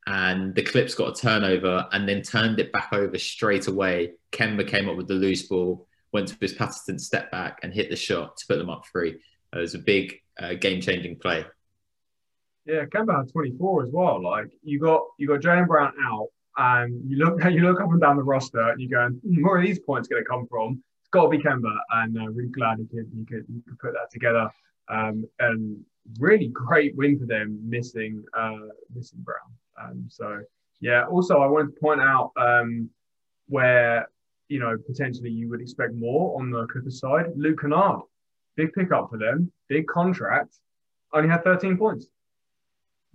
[0.06, 4.12] and the Clips got a turnover and then turned it back over straight away.
[4.32, 7.88] Kemba came up with the loose ball, went to his Patterson step back and hit
[7.88, 9.18] the shot to put them up three.
[9.52, 11.46] It was a big uh, game changing play.
[12.66, 14.22] Yeah, Kemba had 24 as well.
[14.22, 18.00] Like you got you got Jaylen Brown out, and you look you look up and
[18.00, 20.82] down the roster, and you're going, hmm, where are these points going to come from?
[21.02, 23.78] It's got to be Kemba, and uh, really glad he could he could he could
[23.78, 24.50] put that together.
[24.88, 25.82] Um, and
[26.18, 29.38] really great win for them, missing uh, missing Brown.
[29.80, 30.42] Um, so
[30.80, 31.04] yeah.
[31.06, 32.90] Also, I wanted to point out um,
[33.48, 34.08] where
[34.48, 37.26] you know potentially you would expect more on the Clippers side.
[37.36, 38.00] Luke Kennard,
[38.56, 40.58] big pickup for them, big contract,
[41.12, 42.06] only had 13 points.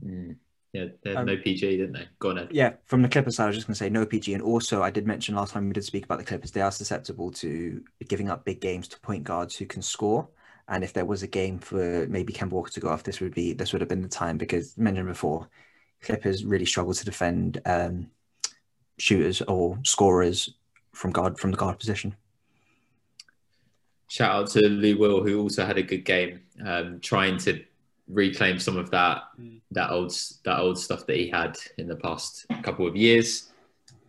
[0.03, 0.36] Mm.
[0.73, 2.07] Yeah, they had Um, no PG, didn't they?
[2.19, 2.49] Go on, Ed.
[2.51, 4.33] Yeah, from the Clippers side, I was just going to say no PG.
[4.33, 6.71] And also, I did mention last time we did speak about the Clippers, they are
[6.71, 10.27] susceptible to giving up big games to point guards who can score.
[10.67, 13.33] And if there was a game for maybe Kemba Walker to go off, this would
[13.33, 15.49] be this would have been the time because mentioned before,
[16.01, 18.11] Clippers really struggle to defend um,
[18.99, 20.53] shooters or scorers
[20.93, 22.15] from guard from the guard position.
[24.09, 27.63] Shout out to Lou Will, who also had a good game, um, trying to
[28.10, 29.61] reclaim some of that Mm.
[29.72, 30.11] that old
[30.44, 33.52] that old stuff that he had in the past couple of years.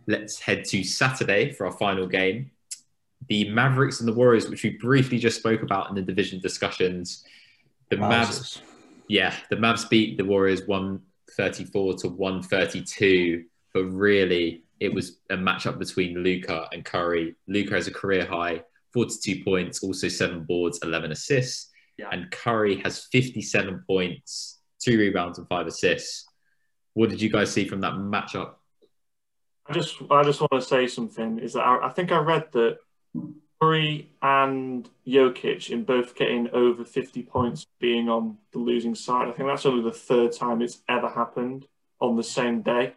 [0.07, 2.51] Let's head to Saturday for our final game.
[3.27, 7.23] The Mavericks and the Warriors, which we briefly just spoke about in the division discussions.
[7.89, 8.61] The Mavs Wowzers.
[9.07, 15.77] yeah, the Mavs beat the Warriors 134 to 132, but really it was a matchup
[15.77, 17.35] between Luka and Curry.
[17.47, 18.63] Luka has a career high
[18.93, 21.69] 42 points, also seven boards, 11 assists,
[22.01, 22.09] Yeah.
[22.11, 26.25] and Curry has 57 points, two rebounds, and five assists.
[26.93, 28.53] What did you guys see from that matchup?
[29.67, 31.39] I just I just want to say something.
[31.39, 32.79] Is that I, I think I read that
[33.61, 39.27] Curry and Jokic in both getting over 50 points being on the losing side.
[39.27, 41.67] I think that's only the third time it's ever happened
[41.99, 42.95] on the same day.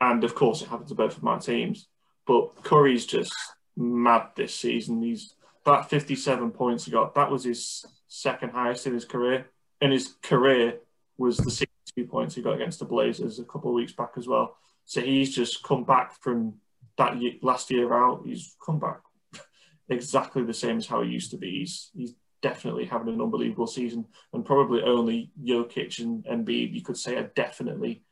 [0.00, 1.88] And of course, it happened to both of my teams.
[2.26, 3.34] But Curry's just
[3.76, 5.02] mad this season.
[5.02, 5.34] He's
[5.64, 7.14] that 57 points he got.
[7.14, 9.46] That was his second highest in his career.
[9.80, 10.80] And his career
[11.18, 14.26] was the 62 points he got against the Blazers a couple of weeks back as
[14.26, 14.56] well.
[14.86, 16.54] So he's just come back from
[16.96, 18.22] that year, last year out.
[18.24, 19.00] He's come back
[19.88, 21.60] exactly the same as how he used to be.
[21.60, 26.96] He's he's definitely having an unbelievable season, and probably only Jokic and Embiid you could
[26.96, 28.02] say are definitely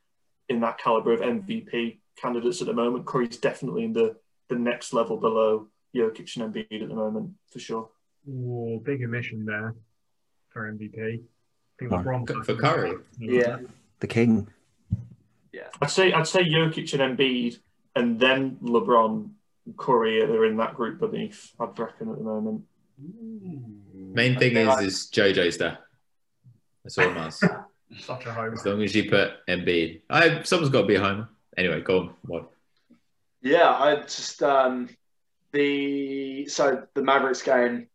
[0.48, 3.06] in that caliber of MVP candidates at the moment.
[3.06, 4.16] Curry's definitely in the
[4.48, 7.88] the next level below Jokic and Embiid at the moment for sure.
[8.28, 9.74] Ooh, big omission there
[10.56, 10.96] for MVP.
[10.96, 11.20] I
[11.78, 11.96] think Oh.
[11.98, 12.94] LeBron For Curry?
[13.18, 13.58] Yeah.
[14.00, 14.48] The king.
[15.52, 15.68] Yeah.
[15.82, 17.58] I'd say I'd say Jokic and Embiid,
[17.94, 19.30] and then LeBron,
[19.76, 21.52] Curry they're in that group beneath.
[21.60, 22.64] I'd reckon at the moment.
[22.98, 25.78] Main thing is, is JoJo's there.
[26.82, 27.42] That's all it matters.
[27.98, 28.54] Such a home.
[28.54, 30.00] as long as you put Embiid.
[30.08, 31.28] I, someone's got to be a homer.
[31.56, 32.14] Anyway, go on.
[32.22, 32.50] What?
[33.42, 34.88] Yeah, I just um,
[35.52, 37.88] the so the Mavericks game.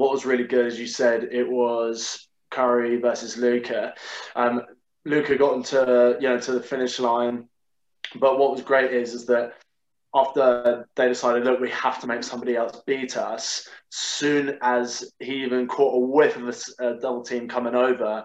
[0.00, 3.92] What was really good, as you said, it was Curry versus Luka.
[4.34, 4.62] Um,
[5.04, 7.46] Luka got into you know to the finish line,
[8.14, 9.52] but what was great is is that
[10.14, 13.68] after they decided, look, we have to make somebody else beat us.
[13.90, 16.48] Soon as he even caught a whiff of
[16.78, 18.24] a double team coming over,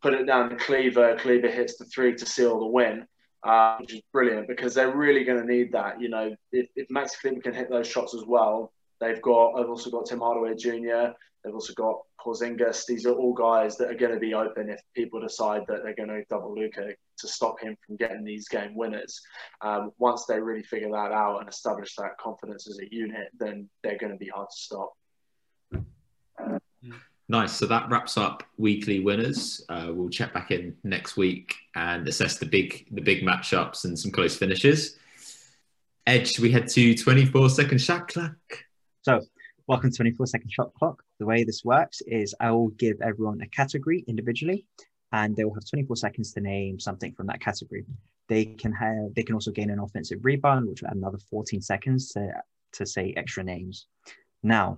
[0.00, 1.18] put it down to Kleber.
[1.18, 3.06] Kleber hits the three to seal the win
[3.42, 6.00] uh, which is brilliant because they're really going to need that.
[6.00, 9.56] You know, if, if Max Kleber can hit those shots as well, they've got.
[9.56, 11.12] They've also got Tim Hardaway Jr.
[11.44, 12.84] They've also got Porzingis.
[12.86, 15.94] These are all guys that are going to be open if people decide that they're
[15.94, 19.20] going to double Luka to stop him from getting these game winners.
[19.62, 23.68] Um, once they really figure that out and establish that confidence as a unit, then
[23.82, 24.92] they're going to be hard to stop.
[27.28, 27.52] Nice.
[27.52, 29.64] So that wraps up weekly winners.
[29.68, 33.96] Uh, we'll check back in next week and assess the big the big matchups and
[33.96, 34.98] some close finishes.
[36.06, 38.34] Edge, we head to 24 second shot clock.
[39.02, 39.22] So,
[39.66, 41.02] welcome to 24 second shot clock.
[41.18, 44.66] The way this works is I will give everyone a category individually,
[45.10, 47.86] and they will have 24 seconds to name something from that category.
[48.28, 51.62] They can have they can also gain an offensive rebound, which will add another 14
[51.62, 52.30] seconds to,
[52.72, 53.86] to say extra names.
[54.42, 54.76] Now,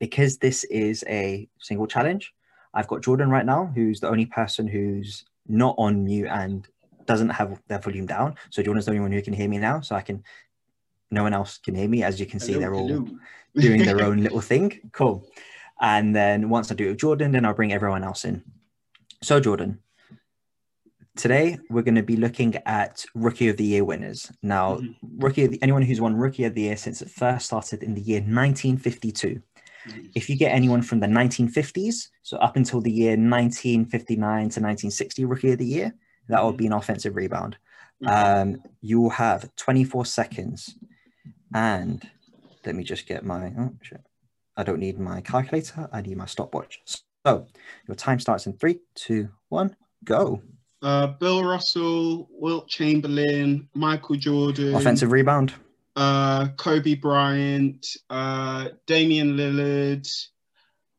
[0.00, 2.32] because this is a single challenge,
[2.74, 6.66] I've got Jordan right now, who's the only person who's not on mute and
[7.06, 8.34] doesn't have their volume down.
[8.50, 9.80] So Jordan's the only one who can hear me now.
[9.82, 10.24] So I can
[11.10, 12.02] no one else can hear me.
[12.02, 13.08] As you can see, Hello, they're all
[13.56, 14.80] doing their own little thing.
[14.92, 15.26] Cool.
[15.80, 18.42] And then once I do it with Jordan, then I'll bring everyone else in.
[19.22, 19.78] So, Jordan,
[21.16, 24.30] today we're going to be looking at Rookie of the Year winners.
[24.42, 24.94] Now, Mhm.
[25.18, 27.94] Rookie of the, anyone who's won Rookie of the Year since it first started in
[27.94, 29.42] the year 1952.
[30.14, 35.24] If you get anyone from the 1950s, so up until the year 1959 to 1960
[35.24, 35.94] Rookie of the Year,
[36.28, 37.56] that will be an offensive rebound.
[38.06, 40.76] Um, you will have 24 seconds.
[41.54, 42.08] And
[42.64, 44.00] let me just get my, oh, shit.
[44.56, 45.88] I don't need my calculator.
[45.92, 46.80] I need my stopwatch.
[47.26, 47.46] So
[47.86, 49.74] your time starts in three, two, one,
[50.04, 50.42] go.
[50.82, 55.54] Uh, Bill Russell, Wilt Chamberlain, Michael Jordan, Offensive rebound.
[55.96, 60.08] uh, Kobe Bryant, uh, Damian Lillard,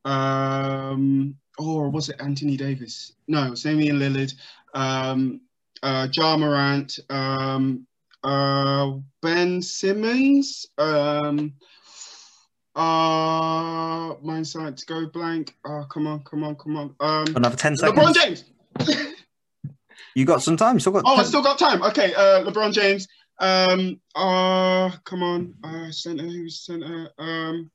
[0.06, 3.14] um, or was it Anthony Davis?
[3.28, 4.34] No, it was Damian Lillard,
[4.76, 5.41] um,
[5.82, 7.88] uh, Ja Morant, um,
[8.23, 8.91] uh,
[9.22, 11.53] Ben Simmons, um,
[12.76, 15.56] uh, mine started to go blank.
[15.65, 16.95] Oh, come on, come on, come on.
[16.99, 17.99] Um, Another 10 seconds.
[17.99, 18.14] LeBron.
[18.14, 18.43] James.
[20.15, 20.80] You got some time.
[20.80, 21.03] Still got.
[21.06, 21.81] Oh, I still got time.
[21.84, 23.07] Okay, uh, LeBron James.
[23.39, 25.53] Um, uh, come on.
[25.64, 26.23] Uh, center.
[26.23, 27.10] Who's center?
[27.18, 27.72] Um,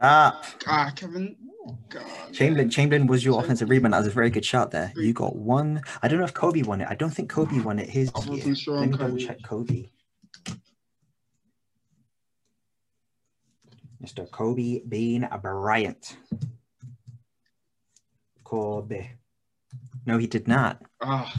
[0.00, 1.36] Ah, ah, Kevin.
[1.88, 2.32] God.
[2.32, 2.70] Chamberlain.
[2.70, 3.92] Chamberlain was your offensive rebound.
[3.94, 4.92] That was a very good shot there.
[4.96, 5.82] You got one.
[6.02, 6.88] I don't know if Kobe won it.
[6.88, 8.54] I don't think Kobe won it his year.
[8.54, 9.90] sure Let me double check Kobe.
[14.02, 14.30] Mr.
[14.30, 16.16] Kobe Bean Bryant.
[18.42, 19.10] Kobe.
[20.06, 20.82] No, he did not.
[21.00, 21.32] Ah,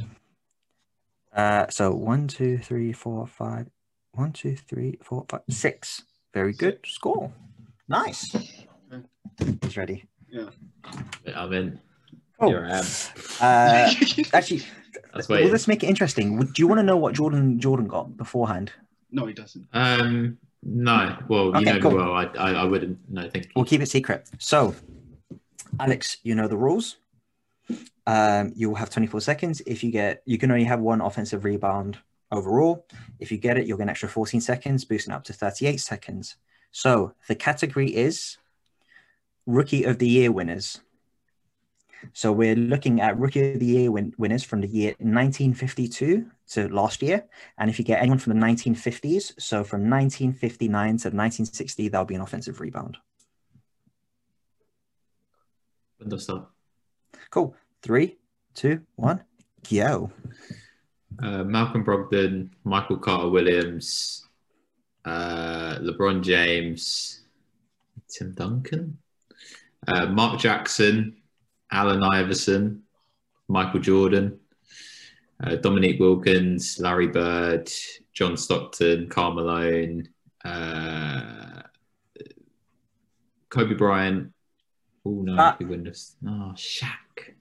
[1.34, 3.68] Uh, so one, two, three, four, five.
[4.12, 6.04] One, two, three, four, five, six.
[6.34, 7.32] Very good score.
[7.92, 8.34] Nice.
[9.62, 10.06] He's ready.
[10.30, 10.46] Yeah.
[11.36, 11.80] I'm in.
[12.40, 12.86] Oh, Here I am.
[13.42, 13.94] uh,
[14.34, 14.64] actually,
[15.14, 15.52] That's well, waiting.
[15.52, 16.38] let's make it interesting.
[16.38, 18.72] Would- Do you want to know what Jordan Jordan got beforehand?
[19.12, 19.68] no, he doesn't.
[19.74, 21.18] Um, no.
[21.28, 21.96] Well, you Okay, know me cool.
[21.96, 22.14] well.
[22.14, 22.98] I, I, I wouldn't.
[23.10, 23.52] No, thank you.
[23.58, 24.30] We'll keep it secret.
[24.40, 24.74] So,
[25.82, 26.96] Alex, you know the rules.
[28.08, 29.62] Um, you will have 24 seconds.
[29.68, 31.98] If you get, you can only have one offensive rebound
[32.32, 32.86] overall.
[33.20, 36.38] If you get it, you'll get an extra 14 seconds, boosting up to 38 seconds.
[36.72, 38.38] So the category is
[39.46, 40.82] Rookie of the Year winners.
[42.14, 46.70] So we're looking at Rookie of the Year win- winners from the year 1952 to
[46.70, 47.26] last year.
[47.58, 52.16] And if you get anyone from the 1950s, so from 1959 to 1960, that'll be
[52.16, 52.98] an offensive rebound.
[56.00, 56.06] Do
[57.30, 57.56] Cool.
[57.84, 58.18] Three,
[58.56, 59.24] two, one,
[59.70, 60.12] go.
[61.22, 64.28] Uh, Malcolm Brogdon, Michael Carter Williams,
[65.06, 67.22] uh, LeBron James,
[68.10, 68.98] Tim Duncan,
[69.88, 71.18] uh, Mark Jackson,
[71.72, 72.84] Allen Iverson,
[73.48, 74.40] Michael Jordan,
[75.44, 77.70] uh, Dominique Wilkins, Larry Bird,
[78.14, 80.10] John Stockton, Karl Malone,
[80.46, 81.62] uh,
[83.50, 84.34] Kobe Bryant.
[85.06, 85.56] Oh no, Ah.
[85.58, 85.66] he.
[85.66, 87.34] Oh, Shaq.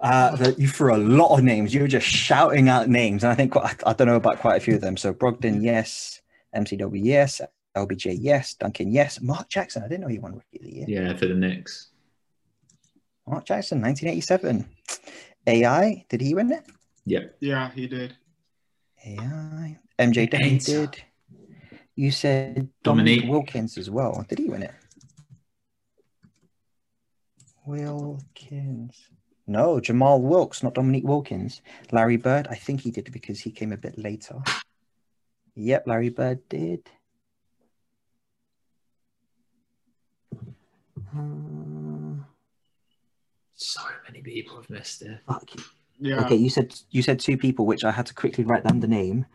[0.00, 1.74] Uh, you threw a lot of names.
[1.74, 4.56] You were just shouting out names, and I think quite, I don't know about quite
[4.56, 4.96] a few of them.
[4.96, 6.19] So Brogdon, yes.
[6.54, 7.40] MCW, yes.
[7.76, 8.54] LBJ, yes.
[8.54, 9.20] Duncan, yes.
[9.20, 10.84] Mark Jackson, I didn't know he won Rookie of the Year.
[10.88, 11.90] Yeah, for the Knicks.
[13.26, 14.66] Mark Jackson, 1987.
[15.46, 16.64] AI, did he win it?
[17.06, 18.16] Yeah, Yeah, he did.
[19.06, 19.78] AI.
[19.98, 20.62] MJ definitely Eight.
[20.64, 21.02] did.
[21.96, 23.20] You said Dominique.
[23.22, 24.24] Dominique Wilkins as well.
[24.28, 24.72] Did he win it?
[27.66, 29.08] Wilkins.
[29.46, 31.60] No, Jamal Wilkes, not Dominique Wilkins.
[31.92, 34.36] Larry Bird, I think he did because he came a bit later.
[35.60, 36.88] Yep, Larry Bird did.
[41.14, 42.24] Uh,
[43.54, 45.18] So many people have missed it.
[45.26, 45.50] fuck.
[45.98, 46.24] Yeah.
[46.24, 48.88] Okay, you said you said two people, which I had to quickly write down the
[48.88, 49.26] name,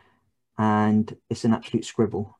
[0.57, 2.39] and it's an absolute scribble.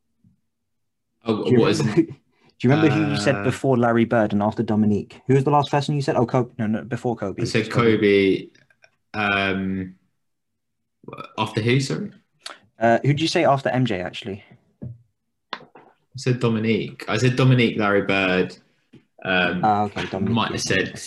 [1.23, 2.13] Oh, Do you what is remember, who, do
[2.61, 5.21] you remember who you said Uh, before Larry Bird and after Dominique?
[5.27, 6.15] Who was the last person you said?
[6.15, 6.51] Oh, Kobe.
[6.57, 7.43] No, no, before Kobe.
[7.43, 8.47] I said It was Kobe.
[9.13, 9.95] Um,
[11.37, 11.79] after who?
[11.79, 12.11] Sorry,
[12.79, 14.03] Uh, who did you say after MJ?
[14.03, 14.43] Actually,
[15.53, 17.05] I said Dominique.
[17.07, 18.57] I said Dominique, Larry Bird.
[19.23, 20.35] Um, Ah, okay, Dominique.
[20.35, 20.99] might have said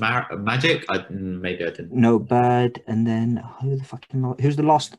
[0.00, 0.84] Mar- Magic.
[0.88, 1.92] I, mm, maybe I didn't.
[1.92, 4.96] no Bird, and then who the fucking who's the last?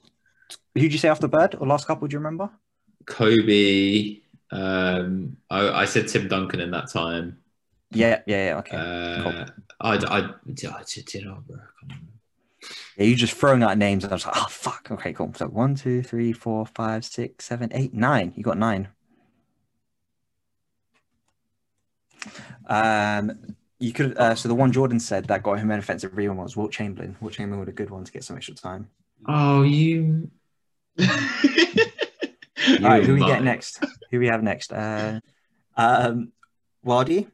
[0.74, 2.08] Who did you say after Bird or last couple?
[2.08, 2.50] Do you remember?
[3.06, 4.20] Kobe.
[4.52, 7.40] Um, I, I said Tim Duncan in that time.
[7.92, 8.58] Yeah, yeah, yeah.
[8.60, 8.78] Okay.
[8.78, 9.46] Uh,
[9.82, 11.58] I, I, I, did I, did I, bro?
[11.58, 12.12] I can't remember.
[12.98, 14.88] Yeah, you just throwing out names, and I was like, oh fuck.
[14.92, 15.34] Okay, cool.
[15.36, 18.34] So one, two, three, four, five, six, seven, eight, nine.
[18.36, 18.88] You got nine.
[22.68, 24.18] Um, you could.
[24.18, 27.16] Uh, so the one Jordan said that got him an offensive rebound was Wilt Chamberlain.
[27.20, 28.90] Wilt Chamberlain was a good one to get some extra time.
[29.28, 30.30] Oh, you.
[31.00, 31.06] All
[32.82, 33.30] right, who we mug.
[33.30, 33.84] get next?
[34.12, 34.72] Who we have next?
[34.72, 35.20] Uh,
[35.78, 36.32] um,
[36.84, 37.28] Wadi,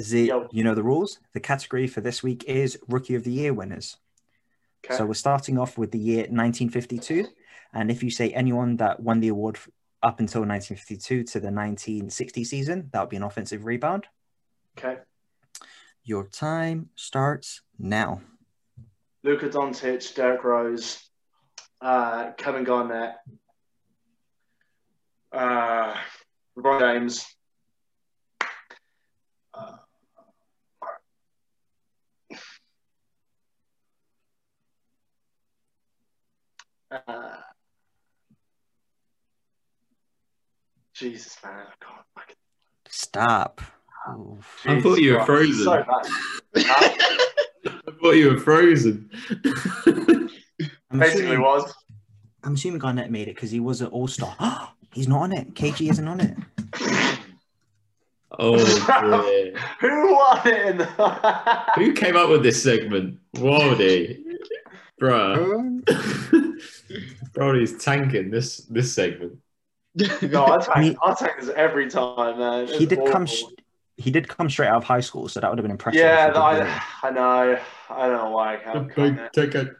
[0.00, 0.48] Z, Yo.
[0.50, 1.20] you know the rules.
[1.32, 3.96] The category for this week is Rookie of the Year winners.
[4.84, 4.96] Okay.
[4.96, 7.26] So we're starting off with the year 1952,
[7.72, 9.58] and if you say anyone that won the award
[10.02, 14.06] up until 1952 to the 1960 season, that would be an offensive rebound.
[14.78, 15.00] okay.
[16.06, 18.20] Your time starts now.
[19.22, 21.02] Luka Doncic, Derrick Rose,
[21.80, 23.14] uh, Kevin Garnett,
[25.32, 25.94] uh,
[26.58, 27.33] LeBron James.
[37.06, 37.36] Uh,
[40.94, 42.06] Jesus, man, I can't.
[42.14, 42.36] fucking-
[42.88, 43.60] Stop.
[44.06, 45.64] Oh, I thought you were Jesus frozen.
[45.64, 46.06] So bad.
[47.66, 49.10] I thought you were frozen.
[49.86, 51.74] I'm Basically, assuming, was.
[52.44, 54.36] I'm assuming Garnett made it because he was an all star.
[54.92, 55.54] He's not on it.
[55.54, 56.36] KG isn't on it.
[58.38, 58.56] oh
[59.24, 59.54] dear.
[59.80, 61.64] Who won it the...
[61.76, 63.18] Who came up with this segment?
[63.36, 64.23] Waldy.
[65.04, 66.60] Bruh.
[67.34, 69.38] Brody's tanking this this segment.
[70.22, 72.66] No, I take, I mean- I take this every time, man.
[72.66, 73.26] he It's did come.
[73.26, 73.44] sh-
[73.96, 76.00] He did come straight out of high school, so that would have been impressive.
[76.00, 76.82] Yeah, he I.
[77.02, 77.58] I know.
[77.90, 78.88] I don't know why I can't.
[78.88, 79.76] Big can't ticket.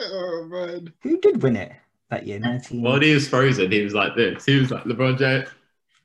[0.00, 0.92] oh man.
[1.02, 1.72] Who did win it
[2.10, 2.38] that year?
[2.38, 2.80] Nineteen.
[2.82, 4.44] While he was frozen, he was like this.
[4.46, 5.48] He was like LeBron James,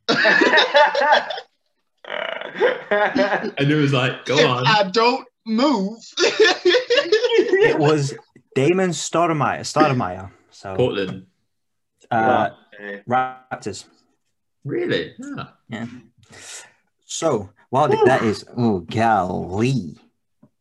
[3.58, 4.68] and it was like, go if on.
[4.68, 5.98] I don't move.
[6.18, 8.14] It was
[8.56, 9.62] Damon Stoudamire.
[9.62, 10.32] Stoudamire.
[10.52, 11.26] So Portland.
[12.12, 12.50] uh,
[13.08, 13.86] Raptors.
[14.66, 15.14] Really?
[15.70, 15.86] Yeah.
[17.06, 19.98] So while that is oh golly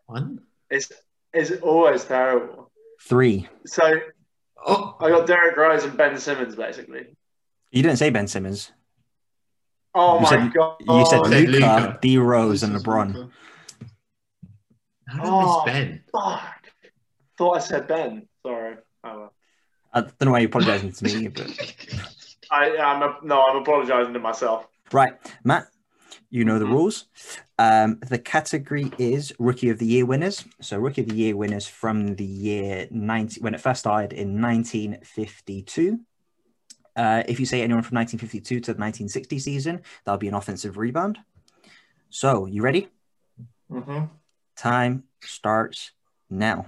[0.07, 0.41] One.
[0.71, 0.91] It's
[1.33, 2.71] it's always terrible.
[3.03, 3.49] three.
[3.67, 4.01] So
[4.67, 7.07] Oh, I got Derrick Rose and Ben Simmons basically.
[7.71, 8.73] You didn't say Ben Simmons.
[9.95, 10.77] Oh You my said- god!
[10.81, 11.99] You said said Luca, Luka.
[12.03, 13.31] D Rose, and LeBron.
[15.07, 15.65] how did I Oh.
[15.65, 16.03] miss Ben?
[16.13, 16.58] Fuck.
[17.39, 18.27] Thought I said Ben.
[18.45, 18.77] Sorry.
[19.05, 19.33] Oh, well.
[19.95, 21.49] I don't know why you're apologizing to me, but
[22.51, 23.43] I I'm a, no.
[23.43, 24.67] I'm apologising to myself.
[24.93, 25.69] right, Matt.
[26.31, 26.73] You know the Mhm.
[26.73, 27.07] rules.
[27.59, 30.45] Um, the category is Rookie of the Year winners.
[30.61, 34.41] So, Rookie of the Year winners from the year 90, when it first started in
[34.41, 36.01] 1952.
[36.97, 40.77] Uh, if you say anyone from 1952 to the 1960 season, that'll be an offensive
[40.77, 41.19] rebound.
[42.11, 42.89] So, you ready?
[43.71, 44.05] Mm-hmm.
[44.57, 45.93] Time starts
[46.29, 46.67] now.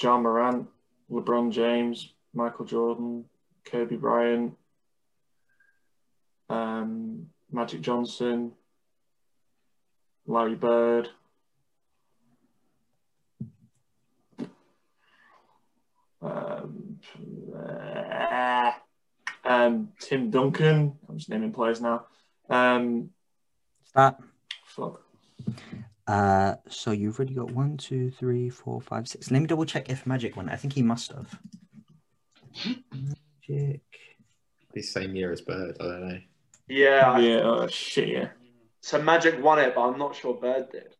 [0.00, 0.66] John Morant,
[1.10, 3.26] LeBron James, Michael Jordan,
[3.66, 4.56] Kobe Bryant,
[6.48, 8.52] um, Magic Johnson,
[10.26, 11.10] Larry Bird.
[16.22, 16.98] Um,
[17.54, 18.72] uh,
[19.44, 20.96] um, Tim Duncan.
[21.10, 22.06] I'm just naming players now.
[22.48, 23.10] Um,
[23.84, 24.16] Start.
[24.64, 25.02] fuck.
[26.10, 29.30] Uh, so you've already got one, two, three, four, five, six.
[29.30, 30.48] Let me double check if Magic won.
[30.48, 31.38] I think he must have.
[32.92, 33.80] Magic.
[34.74, 35.76] The same year as Bird.
[35.80, 36.18] I don't know.
[36.68, 37.16] Yeah.
[37.18, 38.28] Yeah, oh, shit, yeah.
[38.80, 40.96] So Magic won it, but I'm not sure Bird did.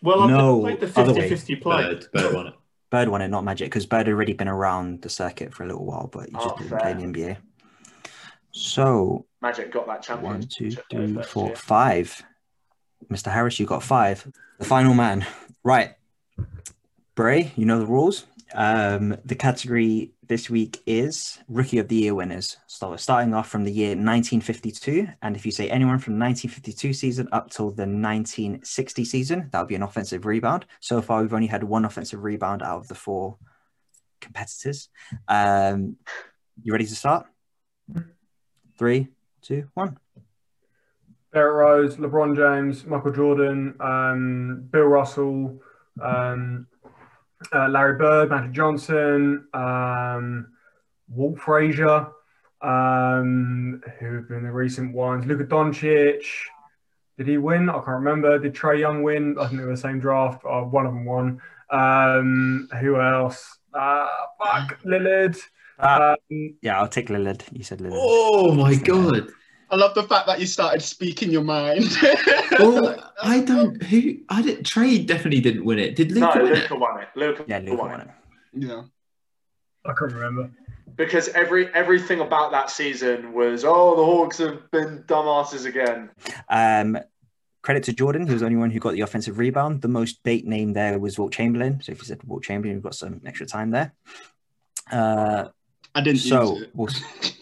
[0.00, 1.28] Well, I've No, played the other way.
[1.28, 1.82] 50 50 play.
[1.82, 2.06] Bird.
[2.12, 2.54] Bird won it.
[2.90, 5.66] Bird won it, not Magic, because Bird had already been around the circuit for a
[5.66, 6.78] little while, but he just Oh, didn't fair.
[6.78, 7.36] play in the NBA.
[8.52, 10.32] So Magic got that champion.
[10.34, 12.22] one, two, three, four, five.
[13.10, 13.30] Mr.
[13.32, 14.26] Harris, you got five.
[14.58, 15.26] The final man.
[15.62, 15.94] Right.
[17.14, 18.26] Bray, you know the rules.
[18.54, 22.56] Um, the category this week is Rookie of the Year winners.
[22.66, 25.08] So we're starting off from the year 1952.
[25.22, 29.68] And if you say anyone from 1952 season up till the 1960 season, that would
[29.68, 30.66] be an offensive rebound.
[30.80, 33.38] So far, we've only had one offensive rebound out of the four
[34.20, 34.88] competitors.
[35.28, 35.96] Um,
[36.62, 37.26] you ready to start?
[38.78, 39.08] Three,
[39.42, 39.98] two, one.
[41.36, 45.60] Derrick Rose, LeBron James, Michael Jordan, um, Bill Russell,
[46.02, 46.66] um,
[47.52, 50.46] uh, Larry Bird, Magic Johnson, um,
[51.10, 52.06] Walt Frazier,
[52.62, 55.26] um, who have been the recent ones.
[55.26, 56.22] Luka Doncic.
[57.18, 57.68] Did he win?
[57.68, 58.38] I can't remember.
[58.38, 59.36] Did Trae Young win?
[59.38, 60.42] I think they were the same draft.
[60.42, 61.38] Uh, one of them won.
[61.70, 63.58] Um, who else?
[63.74, 64.06] Uh,
[64.42, 65.36] fuck, Lillard.
[65.78, 67.42] Uh, Um, yeah, I'll take Lillard.
[67.52, 67.98] You said Lillard.
[68.00, 69.28] Oh my god.
[69.70, 71.84] I love the fact that you started speaking your mind.
[72.58, 73.82] Well, I don't.
[73.82, 74.14] Who?
[74.30, 74.64] I didn't.
[74.64, 75.94] Trae definitely didn't win it.
[75.94, 76.80] Did No, Luka win Luka it?
[76.80, 77.08] won it.
[77.14, 78.08] Luka, Yeah, Luka won won it.
[78.54, 78.62] it.
[78.66, 78.82] yeah.
[79.84, 80.50] I can't remember.
[80.96, 86.08] Because every everything about that season was, oh, the Hawks have been dumbasses again.
[86.48, 86.98] Um,
[87.62, 89.82] credit to Jordan, he was the only one who got the offensive rebound.
[89.82, 91.82] The most bait name there was Walt Chamberlain.
[91.82, 93.92] So if you said Walt Chamberlain, you've got some extra time there.
[94.90, 95.48] Uh,
[95.94, 96.70] I didn't so use it.
[96.74, 96.88] we'll,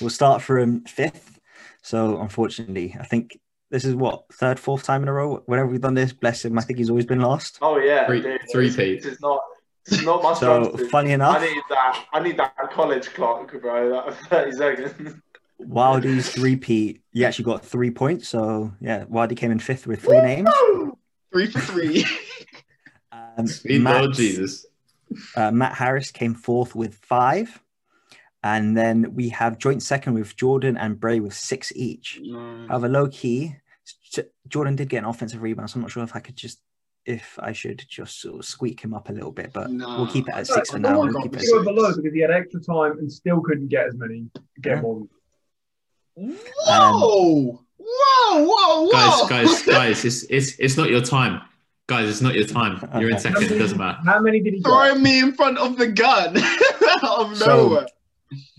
[0.00, 1.38] we'll start from fifth.
[1.82, 3.38] So unfortunately, I think
[3.70, 5.42] this is what third, fourth time in a row.
[5.46, 6.58] Whenever we've done this, bless him.
[6.58, 7.58] I think he's always been last.
[7.62, 8.94] Oh yeah, Three- dude, three this, P.
[8.96, 9.40] this is not
[9.86, 10.90] this is not my So strong suit.
[10.90, 12.04] funny I need that.
[12.12, 13.90] I need that college clock, bro.
[14.04, 15.14] That thirty seconds.
[15.60, 18.28] Wildy's three P, you actually got three points.
[18.28, 20.48] So yeah, Wildy came in fifth with three names.
[21.32, 22.04] Three for three.
[23.12, 24.66] Um, Sweet Matt- Lord Jesus.
[25.36, 27.61] Uh, Matt Harris came fourth with five.
[28.44, 32.18] And then we have joint second with Jordan and Bray with six each.
[32.22, 32.66] No.
[32.68, 33.54] However, low key,
[34.48, 35.70] Jordan did get an offensive rebound.
[35.70, 36.60] So I'm not sure if I could just,
[37.06, 39.86] if I should just sort of squeak him up a little bit, but No.
[39.98, 41.00] we'll keep it at six for now.
[41.00, 41.64] We'll keep it to He six.
[41.64, 44.26] below because he had extra time and still couldn't get as many.
[44.60, 44.80] Get Yeah.
[44.82, 45.06] more.
[46.18, 46.36] Um,
[46.66, 47.64] whoa!
[47.78, 48.82] whoa!
[48.88, 48.90] Whoa!
[48.90, 49.28] Guys, Whoa!
[49.28, 51.40] guys, guys, it's it's it's not your time.
[51.88, 52.78] Guys, it's not your time.
[53.00, 53.22] You're in Okay.
[53.30, 53.44] second.
[53.50, 53.98] It doesn't matter.
[54.04, 54.68] How many did he get?
[54.68, 56.36] Throwing me in front of the gun
[57.02, 57.86] out of So- nowhere.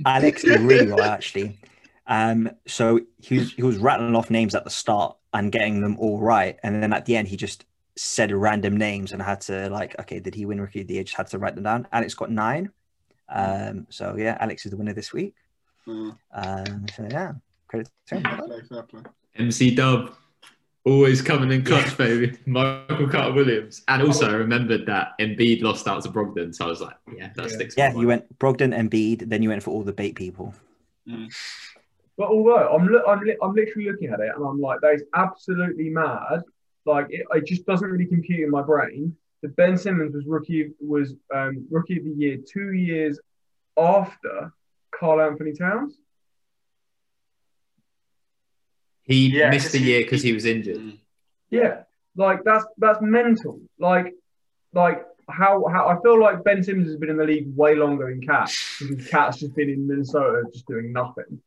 [0.05, 1.59] Alex did really well, actually.
[2.07, 5.97] Um, so he was, he was rattling off names at the start and getting them
[5.99, 6.57] all right.
[6.63, 9.97] And then at the end, he just said random names and I had to like,
[10.01, 11.03] okay, did he win rookie of the year?
[11.03, 11.87] Just had to write them down.
[11.91, 12.71] Alex got nine.
[13.29, 15.35] Um, so yeah, Alex is the winner this week.
[15.87, 17.33] Mm, Um, so yeah,
[17.67, 18.23] credit to him.
[18.23, 19.01] play, play.
[19.35, 20.13] MC Dub,
[20.85, 22.37] always coming in clutch, baby.
[22.45, 23.83] Michael Carter Williams.
[23.87, 26.53] And also, I remembered that Embiid lost out to Brogdon.
[26.53, 27.55] So I was like, yeah, that Yeah.
[27.55, 27.75] sticks.
[27.77, 28.07] Yeah, you mind.
[28.07, 30.53] went Brogdon and Bede, then you went for all the bait people.
[32.17, 34.93] But although I'm, lo- I'm, li- I'm literally looking at it and I'm like, that
[34.93, 36.41] is absolutely mad.
[36.85, 39.15] Like it, it just doesn't really compute in my brain.
[39.41, 43.19] That Ben Simmons was rookie was um, rookie of the year two years
[43.77, 44.53] after
[44.97, 45.97] Karl-Anthony Towns.
[49.03, 50.77] He Yeah, missed 'cause the year because he was injured.
[50.77, 50.97] Mm.
[51.49, 51.83] Yeah,
[52.15, 53.59] like that's that's mental.
[53.79, 54.13] Like
[54.73, 58.07] like how how I feel like Ben Simmons has been in the league way longer
[58.09, 58.49] than Cat
[58.79, 61.41] because Cat's just been in Minnesota just doing nothing.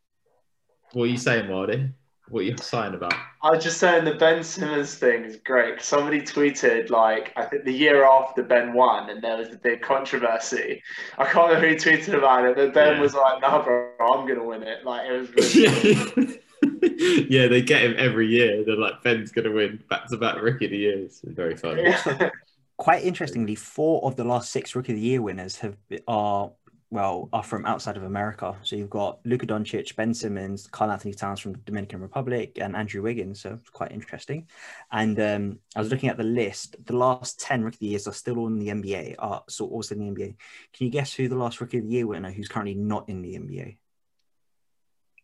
[0.92, 1.88] What are you saying, Marty?
[2.28, 3.14] What are you saying about?
[3.42, 5.80] I was just saying the Ben Simmons thing is great.
[5.80, 9.80] Somebody tweeted like I think the year after Ben won, and there was a big
[9.82, 10.82] controversy.
[11.18, 13.00] I can't remember who tweeted about it, but Ben Yeah.
[13.00, 16.40] was like, "No, bro, I'm gonna win it." Like it was really.
[16.70, 16.90] cool.
[17.28, 18.64] yeah, they get him every year.
[18.64, 20.98] They're like, Ben's going to win back to back rookie of the year.
[20.98, 21.82] It's very funny.
[21.82, 22.30] Yeah.
[22.78, 26.52] Quite interestingly, four of the last six Rookie of the Year winners have are
[26.90, 28.54] well are from outside of America.
[28.62, 33.02] So you've got Luka Doncic, Ben Simmons, Karl-Anthony Towns from the Dominican Republic, and Andrew
[33.02, 33.40] Wiggins.
[33.40, 34.46] So it's quite interesting.
[34.92, 36.76] And um, I was looking at the list.
[36.84, 39.16] The last ten Rookie of the Years are still all in the NBA.
[39.18, 40.34] Are so also in the NBA.
[40.74, 43.22] Can you guess who the last Rookie of the Year winner who's currently not in
[43.22, 43.76] the NBA?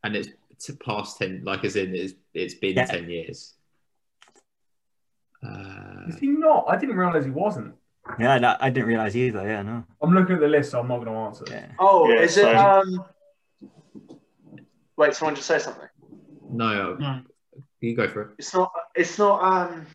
[0.05, 0.31] And it's
[0.63, 2.87] to past 10, like as in it's, it's been Yeah.
[2.87, 3.55] 10 years.
[5.45, 6.67] Uh, Is he not?
[6.69, 7.75] I didn't realize he wasn't.
[8.19, 9.47] Yeah, no, I didn't realize either.
[9.47, 9.85] Yeah, no.
[10.01, 11.45] I'm looking at the list, so I'm not going to answer.
[11.51, 11.67] Yeah.
[11.79, 12.55] Oh, Yeah, is it?
[12.55, 13.05] Um.
[14.97, 15.89] Wait, someone just say something.
[16.51, 17.21] no, No.
[17.81, 18.71] you go for it It's not.
[18.95, 19.43] It's not.
[19.43, 19.87] Um.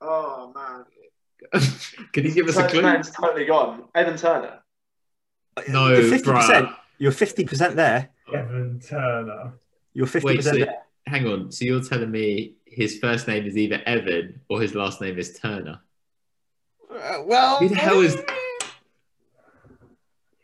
[0.00, 1.62] Oh man.
[2.12, 2.82] Can you give us a Turner's clue?
[2.82, 3.84] name's totally gone.
[3.94, 4.60] Evan Turner.
[5.68, 6.66] No, You're fifty percent.
[6.68, 6.76] bruh.
[6.98, 8.10] You're fifty percent there.
[8.32, 9.52] Evan Turner.
[9.94, 10.82] You're fifty Wait, so percent there.
[11.06, 11.50] hang on.
[11.52, 15.38] So you're telling me his first name is either Evan or his last name is
[15.38, 15.80] Turner?
[16.90, 18.16] Uh, well, Who the hell is-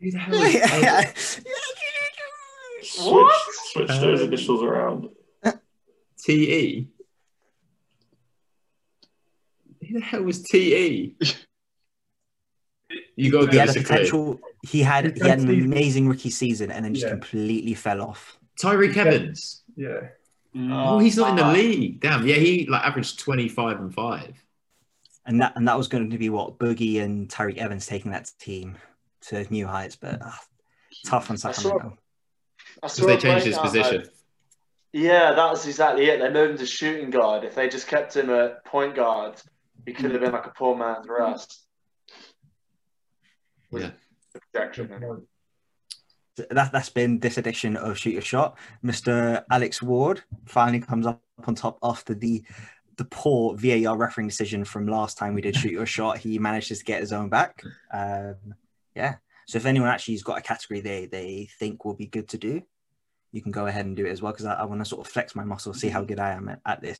[0.01, 1.15] Who the hell is Evan?
[2.83, 3.33] Switch,
[3.73, 5.09] switch those initials around.
[6.25, 6.89] TE?
[9.89, 11.17] Who the hell was TE?
[13.17, 14.41] You got to he had a a potential.
[14.63, 17.13] He had he had an amazing rookie season and then just Yeah.
[17.13, 18.39] completely fell off.
[18.61, 19.63] Tyreke Evans.
[19.77, 20.09] Yeah.
[20.55, 21.53] Oh, he's not in the Ah.
[21.53, 22.01] league.
[22.01, 22.27] Damn.
[22.27, 24.35] Yeah, he like averaged 25 and 5.
[25.27, 28.31] And that and that was going to be what Boogie and Tyreke Evans taking that
[28.39, 28.77] team
[29.23, 30.31] to new heights, but uh,
[31.07, 31.97] tough on Sacramento.
[32.75, 33.99] Because they changed his position.
[34.03, 34.09] like-
[34.93, 36.19] Yeah, that's exactly it.
[36.19, 37.45] They moved him to shooting guard.
[37.45, 39.41] If they just kept him at point guard,
[39.87, 41.62] he could have been like a poor man's Russ.
[43.81, 43.91] Yeah.
[44.35, 45.27] The projection.
[46.51, 48.57] That that's been this edition of Shoot Your Shot.
[48.83, 49.45] Mr.
[49.51, 52.43] Alex Ward finally comes up on top after the
[52.97, 56.19] the poor VAR refereeing decision from last time we did Shoot Your Shot.
[56.19, 57.63] He manages to get his own back.
[57.93, 58.37] Um,
[58.95, 59.17] yeah.
[59.47, 62.39] So if anyone actually has got a category they they think will be good to
[62.39, 62.63] do,
[63.33, 65.07] you can go ahead and do it as well because I, I want to sort
[65.07, 66.99] of flex my muscle, see how good I am at, at this.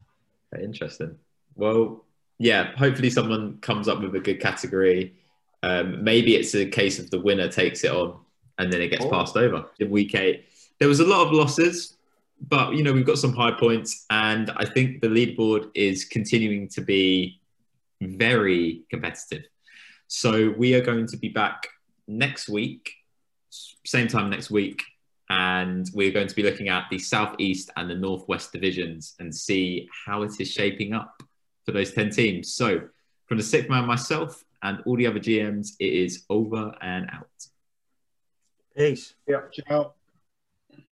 [0.51, 1.17] Very interesting.
[1.55, 2.05] Well,
[2.39, 5.15] yeah, hopefully someone comes up with a good category.
[5.63, 8.19] Um, maybe it's a case of the winner takes it on
[8.59, 9.11] and then it gets Oh.
[9.11, 10.45] passed over in week eight.
[10.79, 11.97] There was a lot of losses,
[12.49, 16.69] but you know we've got some high points, and I think the leaderboard is continuing
[16.71, 17.41] to be
[18.01, 19.45] very competitive.
[20.09, 21.69] So we are going to be back
[22.09, 22.91] next week,
[23.87, 24.83] same time next week,
[25.31, 29.89] and we're going to be looking at the southeast and the northwest divisions and see
[30.05, 31.23] how it is shaping up
[31.65, 32.53] for those 10 teams.
[32.53, 32.81] So,
[33.27, 37.29] from the sixth man, myself, and all the other GMs, it is over and out.
[38.77, 39.15] Peace.
[39.53, 39.95] Ciao.